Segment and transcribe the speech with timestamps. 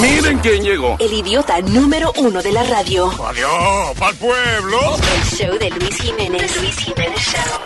[0.00, 0.96] Miren quién llegó.
[0.98, 3.08] El idiota número uno de la radio.
[3.24, 4.78] Adiós, pa'l pueblo.
[5.16, 6.60] El show de Luis Jiménez.
[6.60, 7.60] Luis Jiménez Show.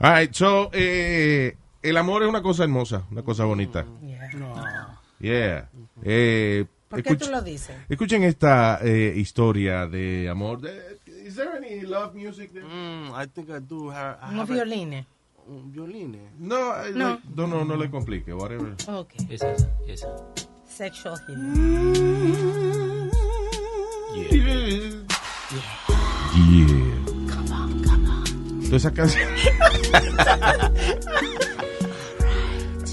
[0.00, 3.84] All right, so, eh, el amor es una cosa hermosa, una cosa bonita.
[5.20, 5.68] Yeah.
[6.04, 7.76] Eh, ¿Por qué tú lo dices?
[7.88, 10.60] Escuchen esta eh, historia de amor.
[11.06, 12.64] Is there any love music there?
[12.64, 15.06] Mm, I think I do have, I Unos have a- violines.
[15.46, 16.18] un violín.
[16.38, 17.08] No, I No.
[17.10, 18.74] like- no, no, no le complique, whatever.
[18.86, 19.14] Ok.
[19.30, 20.08] Esa, esa, esa.
[20.78, 21.50] Sexual healing.
[26.38, 26.94] Yeah.
[28.62, 29.28] Toda esa canción.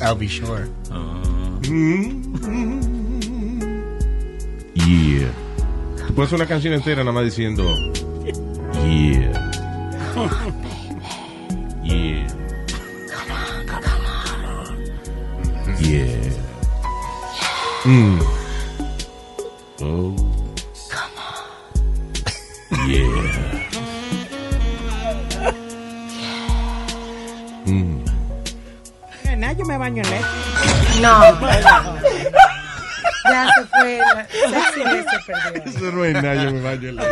[0.01, 0.67] I'll be sure.
[4.73, 5.31] Yeah.
[6.07, 7.63] Tú puedes una canción entera nada más diciendo
[8.83, 9.51] Yeah.
[11.83, 12.27] Yeah.
[15.79, 16.24] Yeah.
[17.85, 18.19] Mm.
[19.81, 20.15] Oh.
[22.87, 23.05] Yeah.
[27.65, 28.05] Mm.
[29.37, 30.25] Nada, yo me baño en leche.
[31.01, 31.19] No.
[33.25, 33.99] ya se fue.
[34.49, 34.81] La se
[35.25, 35.63] perdió.
[35.65, 37.03] Eso no es nada, yo me baño en la-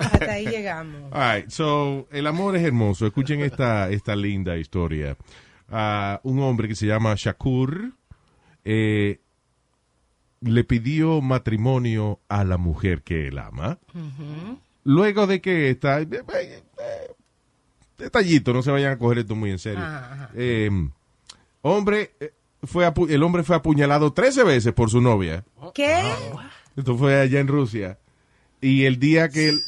[0.00, 1.02] Hasta ahí llegamos.
[1.12, 3.06] All right, so, el amor es hermoso.
[3.06, 5.16] Escuchen esta, esta linda historia.
[5.70, 7.92] Ah, un hombre que se llama Shakur
[8.64, 9.20] eh,
[10.42, 13.78] le pidió matrimonio a la mujer que él ama.
[14.84, 16.00] Luego de que está...
[16.00, 16.62] eh, eh, eh,
[17.98, 19.84] detallito, no se vayan a coger esto muy en serio.
[20.34, 20.70] Eh,
[21.62, 22.12] hombre,
[22.64, 25.44] fue el hombre fue apuñalado 13 veces por su novia.
[25.74, 26.02] ¿Qué?
[26.76, 27.98] Esto fue allá en Rusia.
[28.60, 29.60] Y el día que él,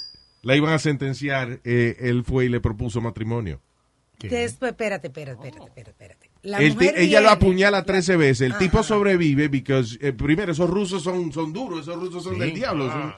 [0.42, 3.60] la iban a sentenciar, eh, él fue y le propuso matrimonio.
[4.20, 5.90] Después, espérate, espérate, espérate, espérate.
[5.90, 6.23] espérate.
[6.44, 8.42] La El mujer ella lo apuñala 13 veces.
[8.42, 8.58] El Ajá.
[8.60, 9.48] tipo sobrevive
[10.00, 13.14] porque, primero, esos rusos son, son duros, esos rusos son del diablo, son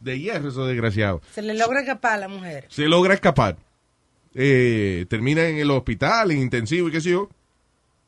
[0.00, 1.22] de hierro, esos desgraciados.
[1.32, 2.66] Se le logra escapar a la mujer.
[2.68, 3.56] Se logra escapar.
[4.34, 7.28] Eh, termina en el hospital, en intensivo y qué sé yo.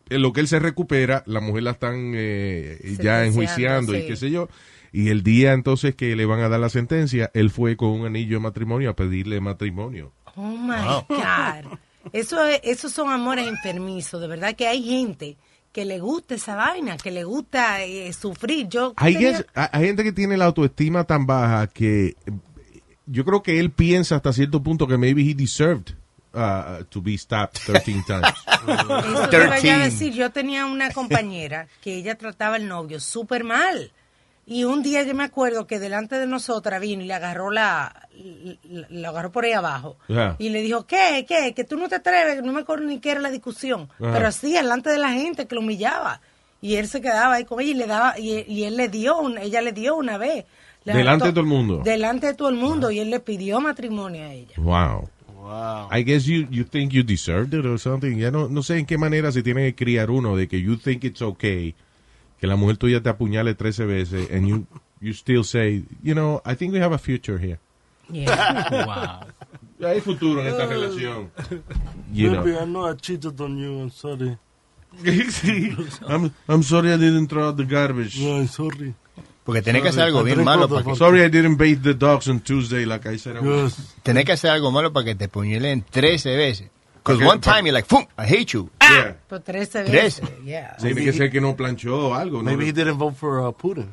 [0.09, 4.17] En lo que él se recupera, la mujer la están eh, ya enjuiciando y qué
[4.17, 4.49] sé yo.
[4.93, 8.07] Y el día entonces que le van a dar la sentencia, él fue con un
[8.07, 10.13] anillo de matrimonio a pedirle matrimonio.
[10.37, 11.79] Oh my God.
[12.13, 14.21] Eso es, esos son amores enfermizos.
[14.21, 15.37] De verdad que hay gente
[15.73, 18.69] que le gusta esa vaina, que le gusta eh, sufrir.
[18.69, 22.15] Yo Hay, tenía- es- hay- hay gente que tiene la autoestima tan baja que eh,
[23.07, 25.95] yo creo que él piensa hasta cierto punto que maybe he deserved
[26.35, 28.23] uh, to be stabbed 13 times.
[28.67, 29.79] Eso iba a 13.
[29.79, 33.93] decir, yo tenía una compañera que ella trataba al novio súper mal.
[34.53, 38.09] Y un día yo me acuerdo que delante de nosotras vino y le agarró la,
[38.65, 39.97] la, la agarró por ahí abajo.
[40.41, 41.25] Y le dijo, ¿qué?
[41.29, 41.55] ¿Qué?
[41.55, 43.89] Que tú no te atreves, no me acuerdo ni qué era la discusión.
[44.01, 46.21] Pero así, delante de la gente que lo humillaba.
[46.61, 49.19] Y él se quedaba ahí con ella y le daba, y, y él le dio,
[49.21, 50.45] un- ella le dio una vez.
[50.85, 51.81] Le Delante de todo el mundo.
[51.85, 52.91] Delante de todo el mundo.
[52.91, 54.55] Y él le pidió matrimonio a ella.
[54.59, 55.09] Wow.
[55.93, 58.17] I guess you, you think you deserved it or something.
[58.19, 60.77] Ya no, no sé en qué manera se tiene que criar uno de que you
[60.77, 61.75] think it's okay
[62.41, 64.67] que la mujer tuya te apuñale 13 veces and you,
[65.01, 67.59] you still say, you know, I think we have a future here.
[68.11, 68.87] Yeah.
[68.87, 69.27] Wow.
[69.83, 71.31] Hay futuro en esta relación.
[72.13, 72.43] You know.
[72.43, 73.81] Baby, I know I cheated on you.
[73.81, 74.37] I'm sorry.
[75.31, 75.75] Sí.
[76.07, 78.21] I'm, I'm sorry I didn't throw out the garbage.
[78.21, 78.95] No, I'm sorry.
[79.45, 82.29] Porque tenés que hacer algo bien malo para que, Sorry I didn't bathe the dogs
[82.29, 83.71] on Tuesday like I said I
[84.03, 86.71] tenés que hacer algo malo para que te puñalen 13 veces.
[87.03, 88.71] Because one time you're like, "Fum, I hate you.
[88.81, 89.15] Yeah.
[89.29, 90.21] Por 13 Trece.
[90.21, 90.45] veces.
[90.45, 90.77] Yeah.
[90.79, 92.39] Tiene que ser que no planchó o algo.
[92.39, 92.45] ¿no?
[92.45, 93.89] Maybe he didn't vote for uh, Putin.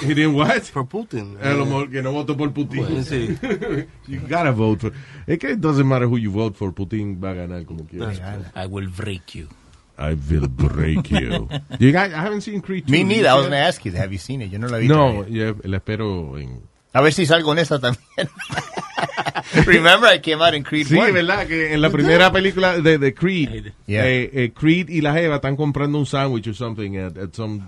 [0.00, 0.62] He didn't what?
[0.62, 1.38] For Putin.
[1.42, 3.04] A lo mejor que no votó por Putin.
[3.04, 3.38] Sí.
[4.06, 4.92] you gotta vote for.
[5.26, 6.72] Es que it doesn't matter who you vote for.
[6.72, 8.12] Putin va a ganar como quiera.
[8.54, 9.48] I will break you.
[9.98, 11.48] I will break you.
[11.80, 12.92] you guys, I haven't seen Creed 2.
[12.92, 13.28] Me neither.
[13.30, 14.52] I was going to ask you, have you seen it?
[14.52, 14.94] Yo no la he visto.
[14.94, 15.28] No, todavía.
[15.28, 16.67] yeah, la espero en.
[16.92, 18.04] A ver si salgo en esta también.
[19.66, 21.12] Remember I came out in Creed Sí, 1?
[21.12, 24.06] verdad que en la primera película de, de Creed, Yeah.
[24.08, 27.60] eh, eh, Creed y la Jeva están comprando un sándwich or something at, at some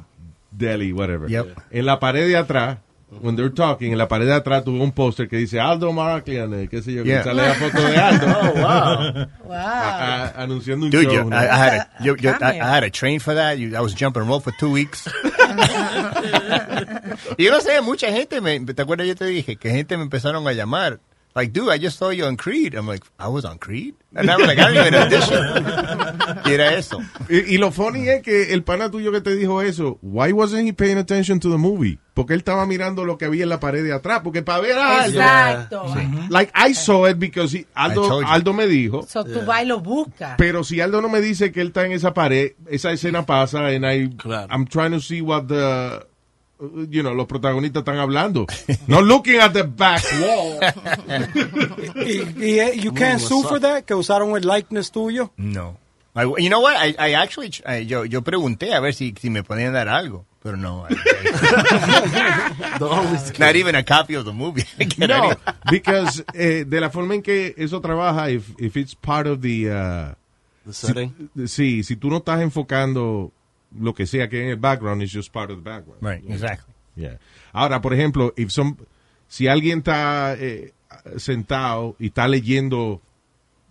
[0.51, 1.29] deli, whatever.
[1.31, 1.57] Yep.
[1.71, 2.79] En la pared de atrás,
[3.21, 6.53] when they're talking, en la pared de atrás tuvo un póster que dice Aldo Marklian,
[6.55, 7.25] eh, qué sé yo, que Yeah.
[7.25, 8.27] sale la foto de Aldo.
[9.45, 9.51] Wow.
[9.53, 11.13] a- a- anunciando un Dude, show.
[11.15, 11.37] yo, ¿no?
[11.37, 13.59] I, I had a, yo, yo, I, had a train for that.
[13.59, 15.09] You, I was jumping rope for two weeks.
[17.37, 19.07] y yo no sé, mucha gente, me, ¿te acuerdas?
[19.07, 21.01] Yo te dije que gente me empezaron a llamar
[21.35, 22.75] Like, dude, I just saw you on Creed.
[22.75, 23.95] I'm like, I was on Creed?
[24.17, 26.43] And I'm like, I didn't even audition.
[26.45, 26.99] y era eso.
[27.29, 30.67] Y, y lo funny es que el pana tuyo que te dijo eso, why wasn't
[30.67, 32.01] he paying attention to the movie?
[32.15, 34.77] Porque él estaba mirando lo que había en la pared de atrás, porque para ver
[34.77, 35.95] a Aldo, Exacto.
[36.31, 38.21] like I saw it because he- Aldo.
[38.27, 40.35] Aldo me dijo, So, tú vas y lo buscas.
[40.37, 43.69] pero si Aldo no me dice que él está en esa pared, esa escena pasa
[43.69, 44.49] and I, Claro.
[44.51, 46.05] I'm trying to see what the,
[46.91, 48.47] you know, los protagonistas están hablando.
[48.87, 50.61] Not looking at the back wall.
[52.07, 55.31] Y, y, eh, you can't sue for that, que usaron el likeness tuyo.
[55.37, 55.77] No.
[56.15, 56.77] I, you know what?
[56.77, 60.25] I, I actually, I- yo, yo pregunté a ver si, si me podían dar algo.
[60.43, 60.87] Pero no.
[63.39, 64.65] Not even a copy of the movie.
[64.99, 65.33] No,
[65.71, 69.71] because eh, de la forma en que eso trabaja, if, if it's part of the,
[69.71, 70.15] uh,
[70.67, 71.31] the setting.
[71.47, 73.33] sí, si tú no estás enfocando
[73.79, 76.03] lo que sea que en el background, it's just part of the background.
[76.03, 76.75] Right, exactly.
[76.97, 77.19] Yeah.
[77.53, 78.77] Ahora, por ejemplo, if some,
[79.29, 80.73] si alguien está eh,
[81.17, 83.01] sentado y está leyendo,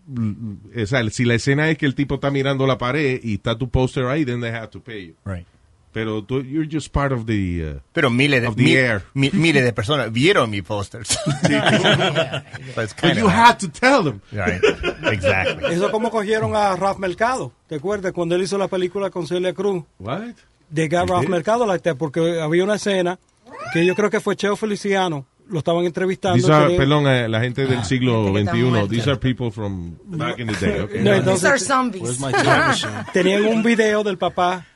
[0.09, 3.57] o sea, si la escena es que el tipo está mirando la pared y está
[3.57, 5.15] tu póster ahí, then they have to pay you.
[5.25, 5.45] Right.
[5.91, 7.77] Pero tú, you're just part of the...
[7.77, 9.01] uh, Pero miles de, Of the mi- air.
[9.15, 10.95] mi- miles de personas vieron mi but
[12.95, 14.21] kind you had to tell them.
[14.31, 14.62] right.
[15.12, 15.74] Exactly.
[15.74, 17.51] Eso como cogieron a Ralph Mercado.
[17.68, 19.83] ¿Te acuerdas cuando él hizo la película con Celia Cruz?
[20.00, 20.36] What?
[20.69, 21.30] De Ralph did?
[21.30, 23.19] Mercado like that, porque había una escena
[23.74, 25.25] que yo creo que fue Cheo Feliciano.
[25.50, 26.38] Lo estaban entrevistando.
[26.38, 28.63] These are, perdón, eh, la gente del siglo que está XXI.
[28.65, 28.88] muerta.
[28.88, 30.80] These are people from back in the day.
[30.81, 31.01] Okay.
[31.01, 32.19] No, These entonces- are zombies.
[33.13, 34.68] Tenían un video del papá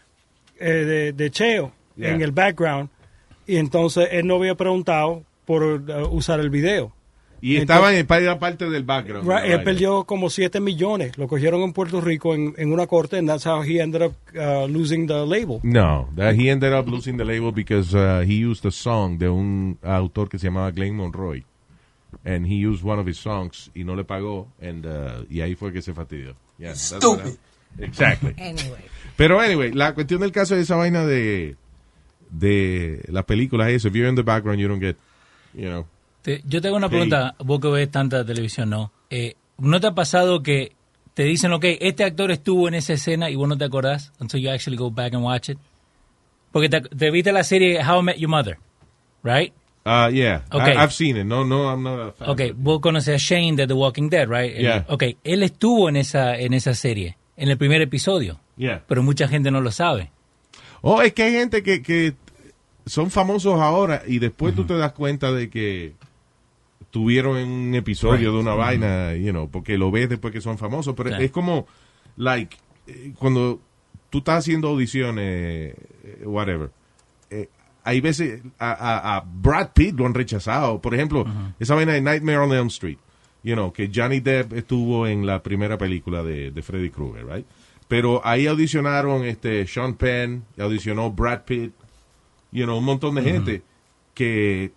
[0.63, 2.09] eh, de, de Cheo Yeah.
[2.09, 2.89] en el background
[3.45, 6.91] y entonces él no había preguntado por uh, usar el video.
[7.41, 9.29] Y estaba en parte del background.
[9.29, 11.17] Right, él perdió como 7 millones.
[11.17, 14.13] Lo cogieron en Puerto Rico en, en una corte and that's how he ended up
[14.33, 15.59] uh, losing the label.
[15.61, 19.27] No, that he ended up losing the label because uh, he used a song de
[19.27, 21.43] un autor que se llamaba Glenn Monroy.
[22.23, 24.47] And he used one of his songs y no le pagó.
[24.61, 26.35] And, uh, y ahí fue que se fastidió.
[26.57, 27.37] Yeah, that's what happened.
[27.79, 28.33] Exactly.
[28.37, 28.81] Anyway.
[29.15, 31.55] Pero anyway, la cuestión del caso de esa vaina de,
[32.31, 34.97] de las películas es, if you're in the background, you don't get,
[35.53, 35.85] you know.
[36.23, 38.91] Te- yo te hago una pregunta, vos que ves tanta televisión, ¿no?
[39.09, 40.71] Eh, ¿No te ha pasado que
[41.13, 44.41] te dicen, ok, este actor estuvo en esa escena y vos no te acordás until
[44.41, 45.57] you actually go back and watch it?
[46.51, 48.57] Porque te, te viste la serie How I Met Your Mother,
[49.23, 49.53] right?
[49.85, 50.71] Uh, yeah, Okay.
[50.71, 51.25] I, have seen it.
[51.25, 52.29] No, no, I'm not a fan.
[52.29, 54.55] Ok, vos conoces a Shane de The Walking Dead, right?
[54.57, 54.85] Yeah.
[54.87, 58.83] Ok, él estuvo en esa, en esa serie, en el primer episodio, Yeah.
[58.87, 60.11] pero mucha gente no lo sabe.
[60.81, 62.13] Oh, es que hay gente que, que
[62.85, 65.93] son famosos ahora y después tú te das cuenta de que
[66.91, 70.57] tuvieron en un episodio de una vaina, you know, porque lo ves después que son
[70.57, 71.65] famosos, pero es como,
[72.17, 73.59] like, eh, cuando
[74.11, 76.69] tú estás haciendo audiciones, eh, whatever,
[77.31, 77.49] eh,
[77.83, 81.25] hay veces a, a- a Brad Pitt lo han rechazado, por ejemplo,
[81.59, 82.97] esa vaina de Nightmare on Elm Street,
[83.43, 87.45] you know, que Johnny Depp estuvo en la primera película de, de Freddy Krueger, right?
[87.87, 91.73] Pero ahí audicionaron este Sean Penn, audicionó Brad Pitt,
[92.51, 93.61] you know, un montón de gente
[94.13, 94.71] que,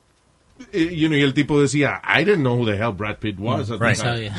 [0.72, 3.36] eh, you know, y el tipo decía, I didn't know who the hell Brad Pitt
[3.38, 3.68] was.
[3.70, 3.96] Right.
[3.96, 4.34] time." Sabía.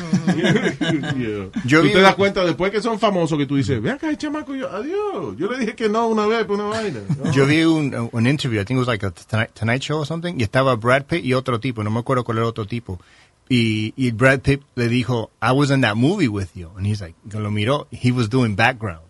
[1.16, 1.50] Yeah.
[1.64, 3.90] Yo tú vi te un- das cuenta después que son famosos que tú dices, ve
[3.92, 5.36] acá, chamaco, yo, adiós.
[5.36, 7.00] Yo le dije que no una vez por una vaina.
[7.24, 7.32] No.
[7.32, 10.06] Yo vi un, un interview, I think it was like a Tonight, Tonight Show or
[10.06, 12.66] something, y estaba Brad Pitt y otro tipo, no me acuerdo cuál era el otro
[12.66, 13.00] tipo.
[13.50, 16.70] Y, y Brad Pitt le dijo, I was in that movie with you.
[16.76, 19.00] And he's like, que lo miró, he was doing background.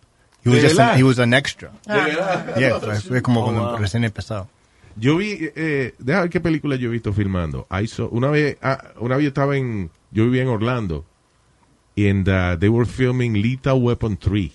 [0.44, 1.73] He was ¿De just an, he was an extra.
[1.87, 2.56] Verdad.
[2.61, 3.76] Yeah, fue- fue como Oh, cuando wow.
[3.79, 4.49] recién empezado.
[4.96, 7.67] Yo vi, eh, déjame ver qué película yo he visto filmando.
[7.70, 11.05] I saw- una vez, ah, una vez yo estaba en, yo vivía en Orlando,
[11.96, 14.52] and uh, they were filming Lethal Weapon 3.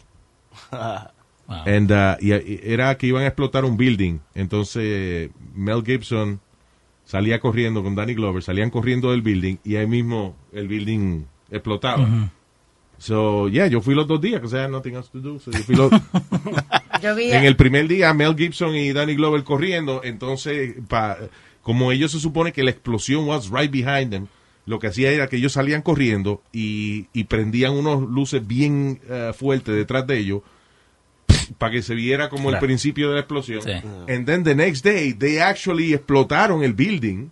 [1.45, 1.63] Wow.
[1.65, 4.19] And, uh, y, y era que iban a explotar un building.
[4.33, 6.39] Entonces, Mel Gibson
[7.05, 12.31] salía corriendo con Danny Glover, salían corriendo del building y ahí mismo el building explotaba.
[12.97, 15.39] So, yeah, yo fui los dos días, because I had nothing else to do.
[15.39, 15.91] So, yo fui los,
[17.01, 21.17] Yo vi en el primer día Mel Gibson y Danny Glover corriendo, entonces pa-
[21.61, 24.27] como ellos se supone que la explosión was right behind them,
[24.65, 29.31] lo que hacía era que ellos salían corriendo y, y prendían unos luces bien eh,
[29.37, 30.41] fuertes detrás de ellos
[31.57, 32.65] para que se viera como el Claro.
[32.67, 33.61] principio de la explosión.
[33.61, 33.71] Sí.
[33.71, 37.29] And then the next day they actually explotaron el building,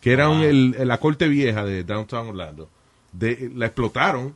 [0.00, 2.68] que era un- el- la corte vieja de downtown Orlando.
[3.12, 4.34] De, la explotaron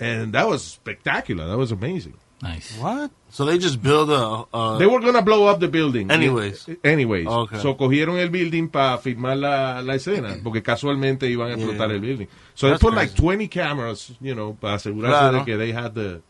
[0.00, 1.46] and that was spectacular.
[1.46, 2.14] That was amazing.
[2.40, 2.76] Nice.
[2.80, 3.12] What?
[3.30, 4.46] So they just build a.
[4.52, 6.10] a They were gonna blow up the building.
[6.10, 6.66] Anyways.
[6.82, 7.28] Anyways.
[7.28, 7.60] Okay.
[7.60, 11.94] So cogieron el building para filmar la, la escena, porque casualmente iban a explotar Yeah.
[11.94, 12.26] el building.
[12.54, 13.22] So they That's put like crazy.
[13.22, 15.38] 20 cameras, you know, para asegurarse Claro.
[15.38, 16.20] de que they had the...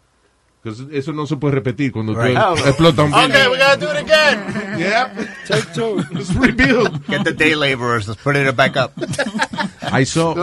[0.63, 2.37] Because eso no se puede repetir cuando Right.
[2.39, 3.31] tú explotas un building.
[3.31, 4.79] okay, we gotta do it again.
[4.79, 5.29] Yep.
[5.49, 6.05] Take two.
[6.13, 7.05] It's rebuild.
[7.09, 8.93] Get the day laborers, let's put it back up.
[9.93, 10.35] I saw,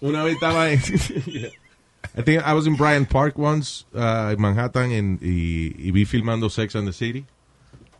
[0.00, 0.80] una vez estaba en,
[2.16, 6.04] I think I was in Bryant Park once, uh, en Manhattan, en- y, y vi
[6.04, 7.24] filmando Sex and the City.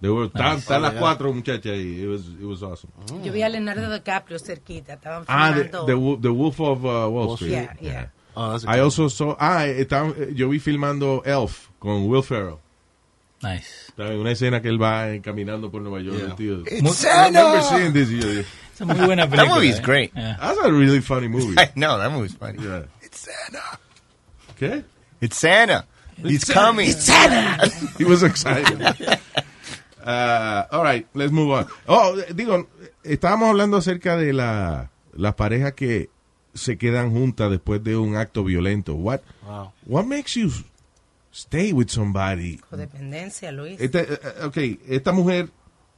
[0.01, 2.91] They were, Estaban estaban las cuatro muchachas y it was, it was awesome.
[3.25, 5.87] Yo vi a Leonardo DiCaprio cerquita, estaban Ah, the, filmando.
[5.87, 7.53] the, Wo- the Wolf of uh, Wall Street.
[7.53, 8.07] Yeah, yeah.
[8.35, 12.59] Oh, a I also saw, ah, estaban- yo vi filmando Elf con Will Ferrell.
[13.43, 13.93] Nice.
[13.99, 16.17] En una escena que él va eh, caminando por Nueva York.
[16.19, 16.27] Yeah.
[16.27, 16.63] el tío.
[16.67, 17.77] It's I remember Santa!
[17.77, 18.09] seeing this.
[18.11, 19.55] yo Es una muy buena película.
[19.57, 19.83] movie's eh.
[19.83, 20.13] great.
[20.15, 20.37] Yeah.
[20.41, 21.57] That's a really funny movie.
[21.59, 22.59] I know, that movie's funny.
[22.63, 22.85] Yeah.
[23.03, 23.79] It's Santa.
[24.59, 24.85] ¿Qué?
[25.21, 25.87] It's Santa.
[26.23, 26.87] He's coming.
[27.99, 28.81] He was excited.
[30.05, 31.67] Uh, all right, let's move on.
[31.89, 32.69] Oh, digo,
[33.05, 36.11] estábamos hablando acerca de la, las parejas que
[36.55, 38.95] se quedan juntas después de un acto violento.
[38.95, 39.73] What, Wow.
[39.87, 40.51] what makes you
[41.33, 42.59] stay with somebody?
[42.71, 43.81] Codependencia, Luis.
[43.81, 44.57] Esta, eh, eh, ok,
[44.89, 45.49] esta mujer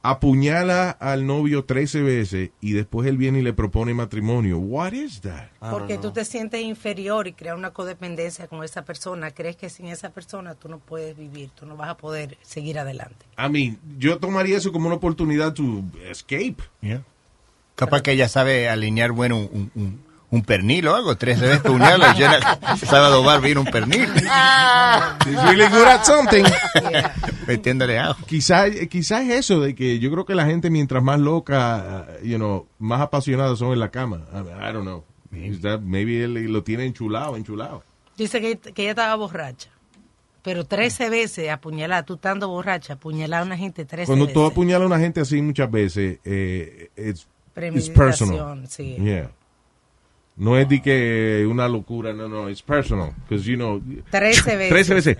[0.01, 4.59] apuñala al novio 13 veces y después él viene y le propone matrimonio.
[4.59, 5.49] What is that?
[5.71, 9.31] Porque tú te sientes inferior y creas una codependencia con esa persona.
[9.31, 12.77] Crees que sin esa persona tú no puedes vivir, tú no vas a poder seguir
[12.77, 13.25] adelante.
[13.37, 16.57] I mean, yo tomaría eso como una oportunidad to escape.
[16.81, 17.01] Yeah.
[17.75, 19.99] Capaz que ella sabe alinear bueno un, un,
[20.35, 22.39] un pernil o algo, tres veces puñala y ya
[22.77, 24.07] sabe adobar bien un pernil,
[25.25, 26.43] really good at something.
[26.91, 27.13] Yeah.
[27.47, 28.25] metiéndole ajo.
[28.25, 32.25] Quizás quizá es eso de que yo creo que la gente mientras más loca, uh,
[32.25, 34.21] you know, más apasionados son en la cama.
[34.33, 35.03] I, mean, I don't know.
[35.61, 37.83] That- maybe él lo tiene enchulado, enchulado.
[38.17, 39.69] Dice que, que ella estaba borracha.
[40.41, 44.33] Pero 13 veces apuñalada, tú estando borracha, apuñalar a una gente 13 Cuando veces.
[44.35, 47.27] tú apuñalas a una gente así muchas veces, eh, it's,
[47.73, 48.67] it's personal.
[48.69, 48.95] sí.
[48.99, 49.31] Yeah.
[50.37, 53.13] No es de que una locura, no, no, it's personal.
[53.27, 54.69] Because, you know, 13 veces.
[54.69, 55.17] 13 veces.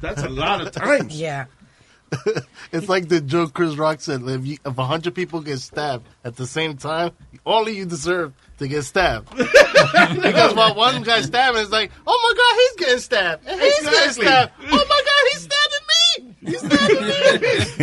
[0.00, 1.20] That's a lot of times.
[1.20, 1.46] Yeah.
[2.72, 6.06] It's like the joke Chris Rock said: if you, if a hundred people get stabbed
[6.24, 7.12] at the same time,
[7.44, 9.28] all of you deserve to get stabbed.
[9.36, 13.80] because while one guy stabbing it's like, oh my god, he's getting stabbed, and he's
[13.80, 14.52] getting stabbed.
[14.70, 16.36] Oh my god, he's stabbing me.
[16.50, 16.60] He's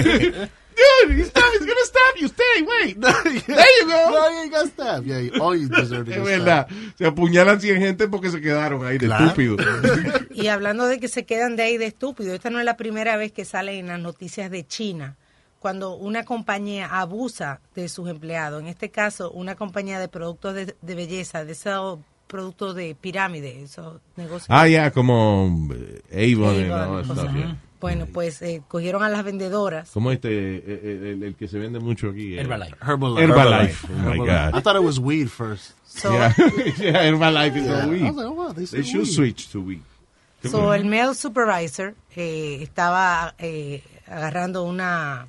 [0.06, 0.50] stabbing me.
[0.75, 2.27] Dude, he's, not, he's gonna stab you.
[2.27, 3.00] Stay, wait.
[3.01, 3.32] there
[3.79, 4.10] you go.
[4.12, 5.05] No, you ain't got stabbed.
[5.08, 6.67] Yeah, you- all you deserve to Es verdad.
[6.67, 6.98] stabbed.
[6.98, 9.25] Se apuñalan 100 gente porque se quedaron ahí de Claro.
[9.25, 9.58] estúpido.
[10.36, 13.15] Y hablando de que se quedan de ahí de estúpido, esta no es la primera
[13.17, 15.15] vez que sale en las noticias de China,
[15.60, 18.62] cuando una compañía abusa de sus empleados.
[18.62, 23.63] En este caso, una compañía de productos de, de belleza, de esos productos de pirámide,
[23.63, 24.48] esos negocios.
[24.50, 25.70] Ah, ya, como
[26.12, 29.91] eh, Avon, Avon, all that Bueno, pues eh, cogieron a las vendedoras.
[29.91, 32.36] Como este, eh, eh, el, el que se vende mucho aquí.
[32.36, 32.75] eh, Herbalife.
[32.82, 33.24] Herbalife.
[33.24, 33.88] Herbalife.
[33.94, 34.63] Oh my I God.
[34.63, 35.74] thought it was weed first.
[35.86, 36.34] So, Yeah,
[36.79, 37.79] yeah, Herbalife is Yeah.
[37.79, 38.01] a I weed.
[38.03, 39.05] was like, oh, wow, they should weed.
[39.13, 39.82] switch to weed.
[40.44, 45.27] so el male supervisor eh, estaba eh, agarrando una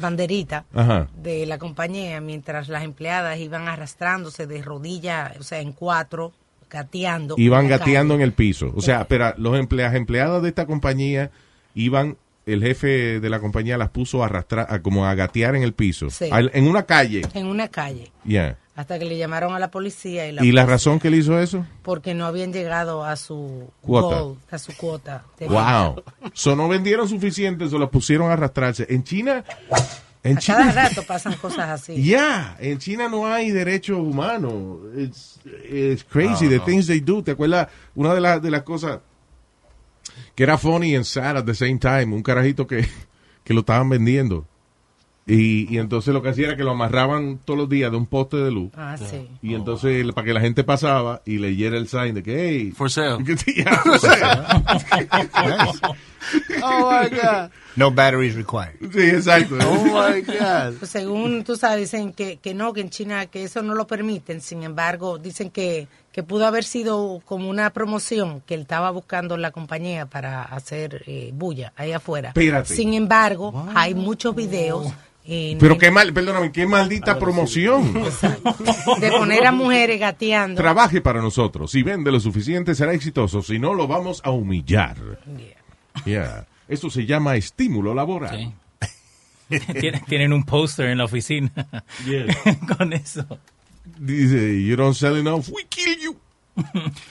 [0.00, 1.08] banderita Ajá.
[1.16, 6.32] de la compañía mientras las empleadas iban arrastrándose de rodillas, o sea, en cuatro,
[6.70, 7.34] gateando.
[7.38, 8.72] Iban gateando en el piso.
[8.74, 11.30] O sea, pero los empleados, empleados de esta compañía
[11.76, 12.16] iban,
[12.46, 15.72] el jefe de la compañía las puso a arrastrar, a como a gatear en el
[15.72, 16.10] piso.
[16.10, 16.28] Sí.
[16.32, 17.22] Al- en una calle.
[17.34, 18.10] En una calle.
[18.24, 18.56] Yeah.
[18.74, 21.38] Hasta que le llamaron a la policía y la, ¿Y la razón que él hizo
[21.40, 21.64] eso?
[21.82, 24.20] Porque no habían llegado a su Cuota.
[24.20, 25.24] goal, a su cuota.
[25.38, 26.02] de Wow.
[26.34, 28.86] So no vendieron suficiente, se los pusieron a arrastrarse.
[28.90, 29.42] En China,
[30.22, 31.94] en A cada China, rato pasan cosas así.
[32.02, 34.54] yeah, en China no hay derechos humanos.
[34.96, 35.40] It's,
[35.70, 36.64] it's crazy No, the no.
[36.64, 37.22] things they do.
[37.24, 37.68] ¿Te acuerdas?
[37.94, 38.98] Una de, las de las cosas
[40.36, 42.86] que era funny and sad at the same time, un carajito que,
[43.44, 44.46] que lo estaban vendiendo.
[45.28, 48.06] Y, y entonces lo que hacía era que lo amarraban todos los días de un
[48.06, 48.70] poste de luz.
[48.76, 49.26] Ah, sí.
[49.42, 52.88] Y entonces, para que la gente pasaba y leyera el sign de que, hey, For
[52.88, 53.24] sale.
[53.56, 54.44] Yeah, for sale.
[56.62, 57.50] Oh my god.
[57.76, 58.78] No batteries required.
[58.90, 59.54] Sí, exacto.
[59.60, 60.78] Oh my god.
[60.78, 63.86] Pues según tú sabes, dicen que, que no, que en China que eso no lo
[63.86, 64.40] permiten.
[64.40, 69.36] Sin embargo, dicen que, que pudo haber sido como una promoción que él estaba buscando
[69.36, 72.28] la compañía para hacer eh, bulla ahí afuera.
[72.28, 72.74] Espérate.
[72.74, 74.86] Sin embargo, hay muchos videos
[75.26, 77.92] en- Pero qué mal, perdóname, qué maldita promoción.
[79.00, 80.58] de poner a mujeres gateando.
[80.62, 81.70] Trabaje para nosotros.
[81.72, 83.42] Si vende lo suficiente, será exitoso.
[83.42, 84.96] Si no, lo vamos a humillar.
[85.26, 85.56] Yeah.
[86.04, 86.46] Yeah.
[86.68, 88.36] Eso se llama estímulo laboral.
[88.38, 88.52] Sí.
[90.08, 91.50] Tienen, un póster en la oficina
[92.76, 93.24] con eso.
[93.98, 96.16] Dice, you don't sell enough, we kill you.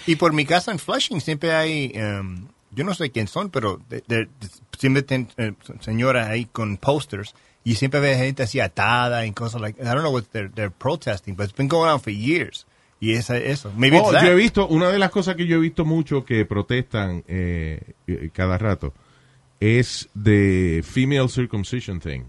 [0.06, 3.80] Y por mi casa en Flushing siempre hay, em, yo no sé quién son, pero
[3.90, 4.28] de- de-
[4.78, 9.62] siempre tienen eh, señoras ahí con posters y siempre ve gente así atada y cosas
[9.62, 12.66] like, I don't know what they're, they're protesting, but it's been going on for years.
[13.00, 14.36] Y esa, eso, maybe Oh, yo he that.
[14.36, 18.58] visto, una de las cosas que yo he visto mucho que protestan eh, eh, cada
[18.58, 18.94] rato
[19.60, 22.22] es de female circumcision thing.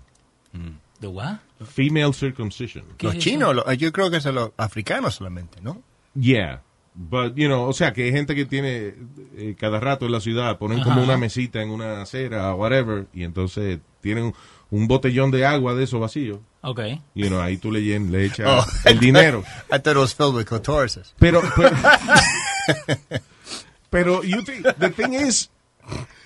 [1.01, 1.37] ¿De what?
[1.65, 2.85] Female circumcision.
[2.97, 5.83] ¿Qué Los es chinos, lo- yo creo que son los africanos solamente, ¿no?
[6.15, 6.63] Yeah.
[6.95, 8.95] But, you know, o sea, que hay gente que tiene
[9.37, 13.07] eh, cada rato en la ciudad, ponen como una mesita en una acera o whatever,
[13.13, 14.33] y entonces tienen
[14.71, 16.41] un, botellón de agua de eso vacío.
[16.63, 16.81] Ok.
[17.15, 19.45] You know, ahí tú le, llen- le echas Oh, el dinero.
[19.71, 21.15] I thought it was filled with clitorises.
[21.19, 21.77] Pero, pero,
[23.91, 25.51] pero you think, the thing is,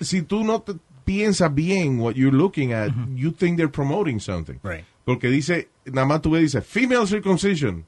[0.01, 0.73] si tú no te
[1.05, 4.59] piensas bien what you're looking at, you think they're promoting something.
[4.63, 4.85] Right.
[5.05, 7.85] Porque dice, nada más tú ves, dice, female circumcision.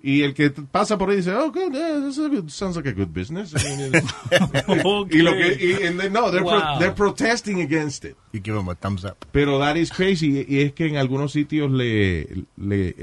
[0.00, 2.88] Y el que pasa por ahí dice, oh, good, yeah, that's a good- sounds like
[2.88, 3.52] a good business.
[3.54, 4.04] I mean, it's-
[5.10, 6.78] Y lo que, y, and they- no, they're, pro- Wow.
[6.78, 8.16] they're protesting against it.
[8.32, 9.24] You give them a thumbs up.
[9.32, 10.44] Pero that is crazy.
[10.48, 12.94] Y es que en algunos sitios le, le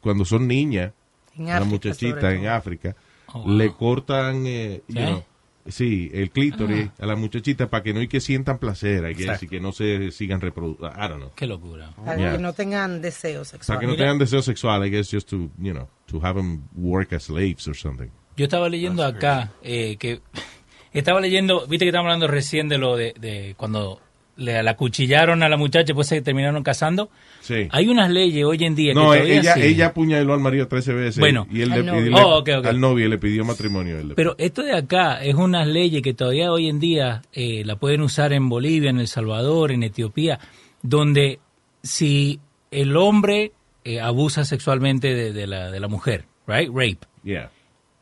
[0.00, 0.92] cuando son niñas,
[1.36, 2.46] la muchachita en.
[2.46, 2.94] África,
[3.34, 3.48] Oh, wow.
[3.56, 5.24] le cortan, eh, you know,
[5.68, 7.04] sí, el clítoris Ah.
[7.04, 9.44] a la muchachita para que no y que sientan placer, I guess, Exacto.
[9.44, 10.88] y que no se sigan reproduciendo.
[10.96, 11.32] I don't know.
[11.34, 11.90] Qué locura.
[12.04, 12.32] Para Yeah.
[12.32, 13.78] que no tengan deseo Para sexual.
[13.78, 14.04] que no Mira.
[14.04, 17.66] tengan deseo sexual, I guess, just to, you know, to have them work as slaves
[17.68, 18.08] or something.
[18.36, 20.20] Yo estaba leyendo acá eh, que
[20.92, 24.00] estaba leyendo, viste que estábamos hablando recién de lo de, de cuando
[24.36, 27.10] le la acuchillaron a la muchacha, pues se terminaron casando.
[27.40, 27.68] Sí.
[27.70, 29.62] Hay unas leyes hoy en día No, que todavía ella, sí.
[29.62, 31.18] ella apuñaló al marido 13 veces.
[31.18, 31.46] Bueno.
[31.50, 32.16] y él Al le novio.
[32.16, 32.48] Oh, ok.
[32.64, 33.98] al novio le pidió matrimonio.
[33.98, 37.62] él le- Pero esto de acá es unas leyes que todavía hoy en día eh,
[37.64, 40.38] la pueden usar en Bolivia, en El Salvador, en Etiopía,
[40.82, 41.40] donde
[41.82, 42.40] si
[42.70, 43.52] el hombre
[43.84, 47.50] eh, abusa sexualmente de, de la, de la mujer, right, rape, yeah.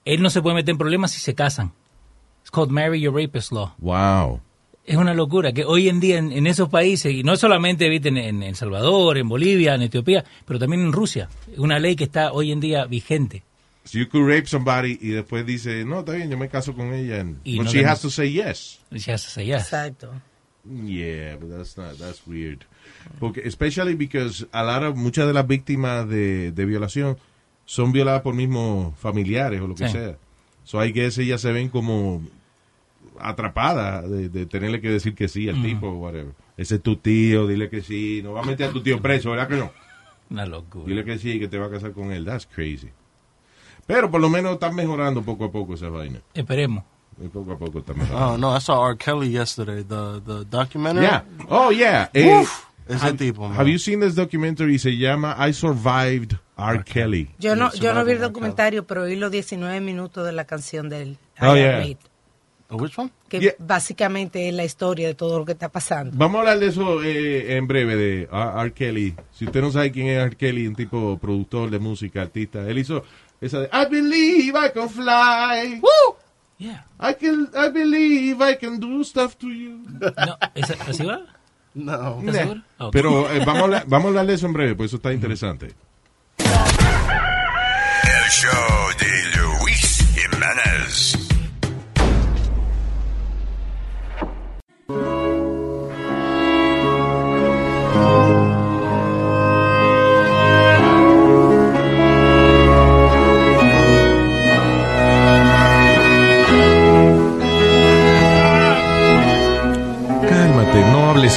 [0.05, 1.73] él no se puede meter en problemas si se casan.
[2.41, 3.75] It's called marry your rapist law.
[3.79, 4.41] Wow.
[4.87, 8.09] Es una locura que hoy en día en, en esos países, y no solamente ¿viste?
[8.11, 12.05] En, en El Salvador, en Bolivia, en Etiopía, pero también en Rusia, una ley que
[12.05, 13.43] está hoy en día vigente.
[13.85, 16.93] So you could rape somebody y después dice, no, está bien, yo me caso con
[16.95, 17.21] ella.
[17.21, 18.81] And, Y but no she has to say yes.
[18.91, 19.59] Ya se sé, ya.
[19.59, 20.11] Exacto.
[20.65, 22.65] Yeah, but that's not, that's weird.
[23.21, 27.19] Porque, especially because a lot of, muchas de las víctimas de, de violación
[27.67, 29.93] son violadas por mismos familiares o lo que Sí.
[29.93, 30.17] sea.
[30.65, 32.23] So I guess ellas se ven como
[33.21, 36.33] atrapadas de, de tenerle que decir que sí al tipo o whatever.
[36.57, 38.21] Ese es tu tío, dile que sí.
[38.23, 39.71] No va a meter a tu tío preso, ¿verdad que no?
[40.31, 40.87] Una locura.
[40.87, 42.25] Dile que sí, que te va a casar con él.
[42.25, 42.91] That's crazy.
[43.87, 46.21] Pero por lo menos están mejorando poco a poco esa vaina.
[46.33, 46.85] Esperemos.
[47.23, 48.35] Y Poco a poco están mejorando.
[48.35, 48.97] Oh no, I saw R.
[48.97, 49.85] Kelly yesterday.
[49.85, 51.07] The the documentary.
[51.07, 51.25] Yeah.
[51.49, 52.11] Oh, yeah.
[52.13, 53.43] Eh, Uf, ese have, tipo.
[53.49, 53.53] man.
[53.57, 54.79] have you seen this documentary?
[54.79, 56.83] Se llama I Survived R.
[56.83, 57.31] Kelly.
[57.39, 60.89] Yo no, yo no vi el documentario, pero vi los 19 minutos de la canción
[60.89, 61.81] del Oh, I yeah.
[62.77, 63.11] Which one?
[63.29, 63.55] que Yeah.
[63.59, 66.13] básicamente es la historia de todo lo que está pasando.
[66.17, 68.61] Vamos a hablar de eso eh, en breve, de R.
[68.61, 68.73] R.
[68.73, 69.15] Kelly.
[69.33, 70.37] Si usted no sabe quién es R.
[70.37, 72.69] Kelly, un tipo productor de música, artista.
[72.69, 73.03] Él hizo
[73.41, 75.81] esa de I believe I can fly.
[76.59, 76.87] Yeah.
[77.01, 79.81] I can, I believe I can do stuff to you.
[80.01, 81.21] No, ¿esa- ¿Así va?
[81.75, 82.19] No.
[82.79, 82.93] Ok.
[82.93, 85.13] Pero eh, vamos, a hablar, vamos a hablar de eso en breve, pues eso está
[85.13, 85.73] interesante.
[86.39, 89.94] El show de Luis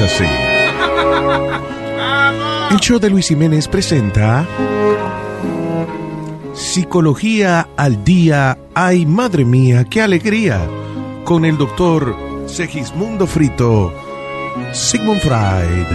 [0.02, 0.26] así.
[2.72, 4.46] El show de Luis Jiménez presenta
[6.54, 8.58] Psicología al día.
[8.76, 10.60] Ay, madre mía, qué alegría.
[11.24, 12.16] Con el doctor
[12.48, 13.94] Segismundo Frito,
[14.74, 15.88] Sigmund Freud.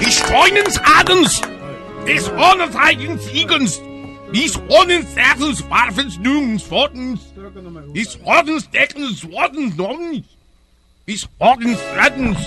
[0.00, 1.40] Die Freunens Adens,
[2.04, 3.80] des Hornenzeigens
[4.34, 7.20] Dies Ordens Sattels warfens, nirgends, fortens.
[7.94, 10.26] Dies Ordens deckens, Ordens nommens.
[11.06, 12.38] Dies Ordens rettens.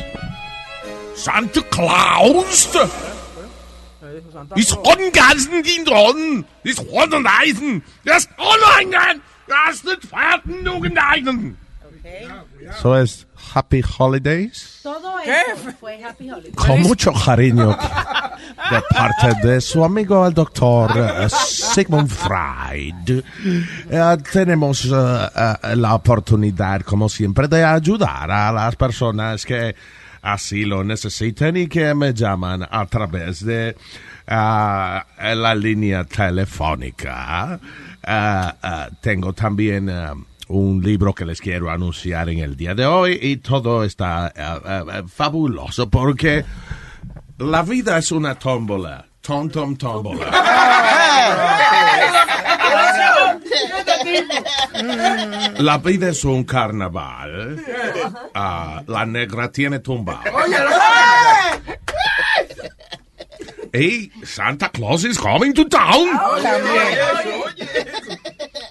[1.15, 2.69] Santa Claus.
[4.55, 6.45] Dies Ordensganzen, die Dronnen.
[6.65, 7.81] Dies Ordenreisen.
[8.03, 9.21] Das Ordenreisen.
[9.47, 11.57] Das sind Fahrten, nur geneigten.
[12.81, 13.26] So ist.
[13.57, 14.81] Happy Holidays.
[14.83, 16.51] Todo eso fue Happy Holiday.
[16.51, 23.23] Con mucho cariño de parte de su amigo el doctor eh, Sigmund Freud.
[23.89, 29.75] Eh, tenemos eh, la oportunidad, como siempre, de ayudar a las personas que
[30.21, 33.75] así lo necesiten y que me llaman a través de
[34.27, 37.59] la línea telefónica.
[39.01, 39.89] Tengo también
[40.49, 44.61] un libro que les quiero anunciar en el día de hoy y todo está ah,
[44.65, 46.45] ah, fabuloso porque
[47.37, 49.05] la vida es una tómbola.
[49.21, 50.25] Tom, tom, tómbola.
[55.59, 57.63] La vida es un carnaval.
[58.33, 60.21] Ah, la negra tiene tumbao.
[63.73, 66.07] Y Santa Claus is coming to town.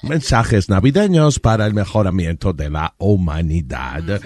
[0.09, 4.21] Mensajes navideños para el mejoramiento de la humanidad.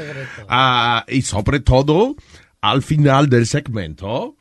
[0.48, 2.16] Ah, y sobre todo,
[2.60, 4.36] al final del segmento,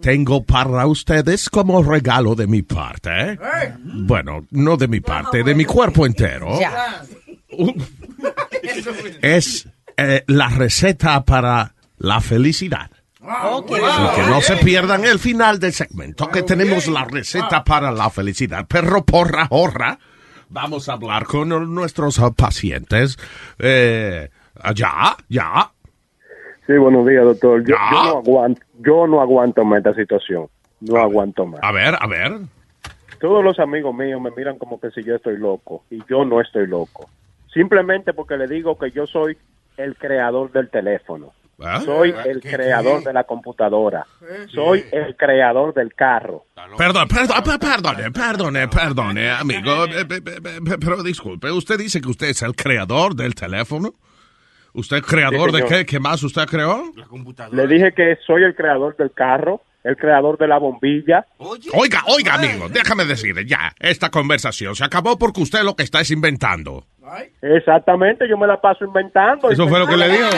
[0.00, 3.38] tengo para ustedes como regalo de mi parte.
[3.82, 6.58] Bueno, no de mi parte, de mi cuerpo entero.
[9.22, 12.90] Es eh, la receta para la felicidad.
[13.20, 13.72] Ok.
[13.82, 18.10] Así que no se pierdan el final del segmento, que tenemos la receta para la
[18.10, 18.66] felicidad.
[18.66, 19.98] Perro, porra, horra.
[20.54, 23.18] Vamos a hablar con nuestros pacientes.
[23.58, 24.28] Eh,
[24.76, 25.68] ya, ya.
[26.64, 27.60] Sí, buenos días, doctor.
[27.66, 27.90] Yo, Ya.
[27.90, 30.46] yo no aguanto, yo no aguanto más esta situación.
[30.80, 31.58] No aguanto más.
[31.60, 32.32] A ver, a ver.
[33.20, 36.40] Todos los amigos míos me miran como que si yo estoy loco y yo no
[36.40, 37.10] estoy loco.
[37.52, 39.36] Simplemente porque le digo que yo soy
[39.76, 41.32] el creador del teléfono.
[41.62, 41.80] ¿Ah?
[41.84, 44.06] Soy el creador de la computadora.
[44.48, 46.46] Soy el creador del carro.
[46.76, 49.84] Perdón, perdón, per- perdone, perdone, perdone, amigo.
[49.86, 53.92] Eh, eh, eh, eh, Pero disculpe, usted dice que usted es el creador del teléfono.
[54.72, 55.86] ¿Usted es creador Sí, de qué?
[55.86, 56.82] ¿Qué más usted creó?
[57.52, 61.26] Le dije que soy el creador del carro, el creador de la bombilla.
[61.38, 66.00] Oiga, oiga, amigo, déjame decirle, ya, esta conversación se acabó porque usted lo que está
[66.00, 66.86] es inventando.
[67.42, 69.50] Exactamente, yo me la paso inventando.
[69.50, 70.30] Eso fue lo que le dijo.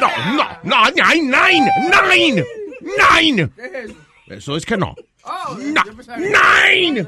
[0.00, 1.70] No, no, no, nine, nine,
[2.08, 2.44] nine,
[3.20, 3.50] nine.
[4.28, 4.94] Eso es que no.
[5.24, 5.84] No,
[6.16, 7.06] nine.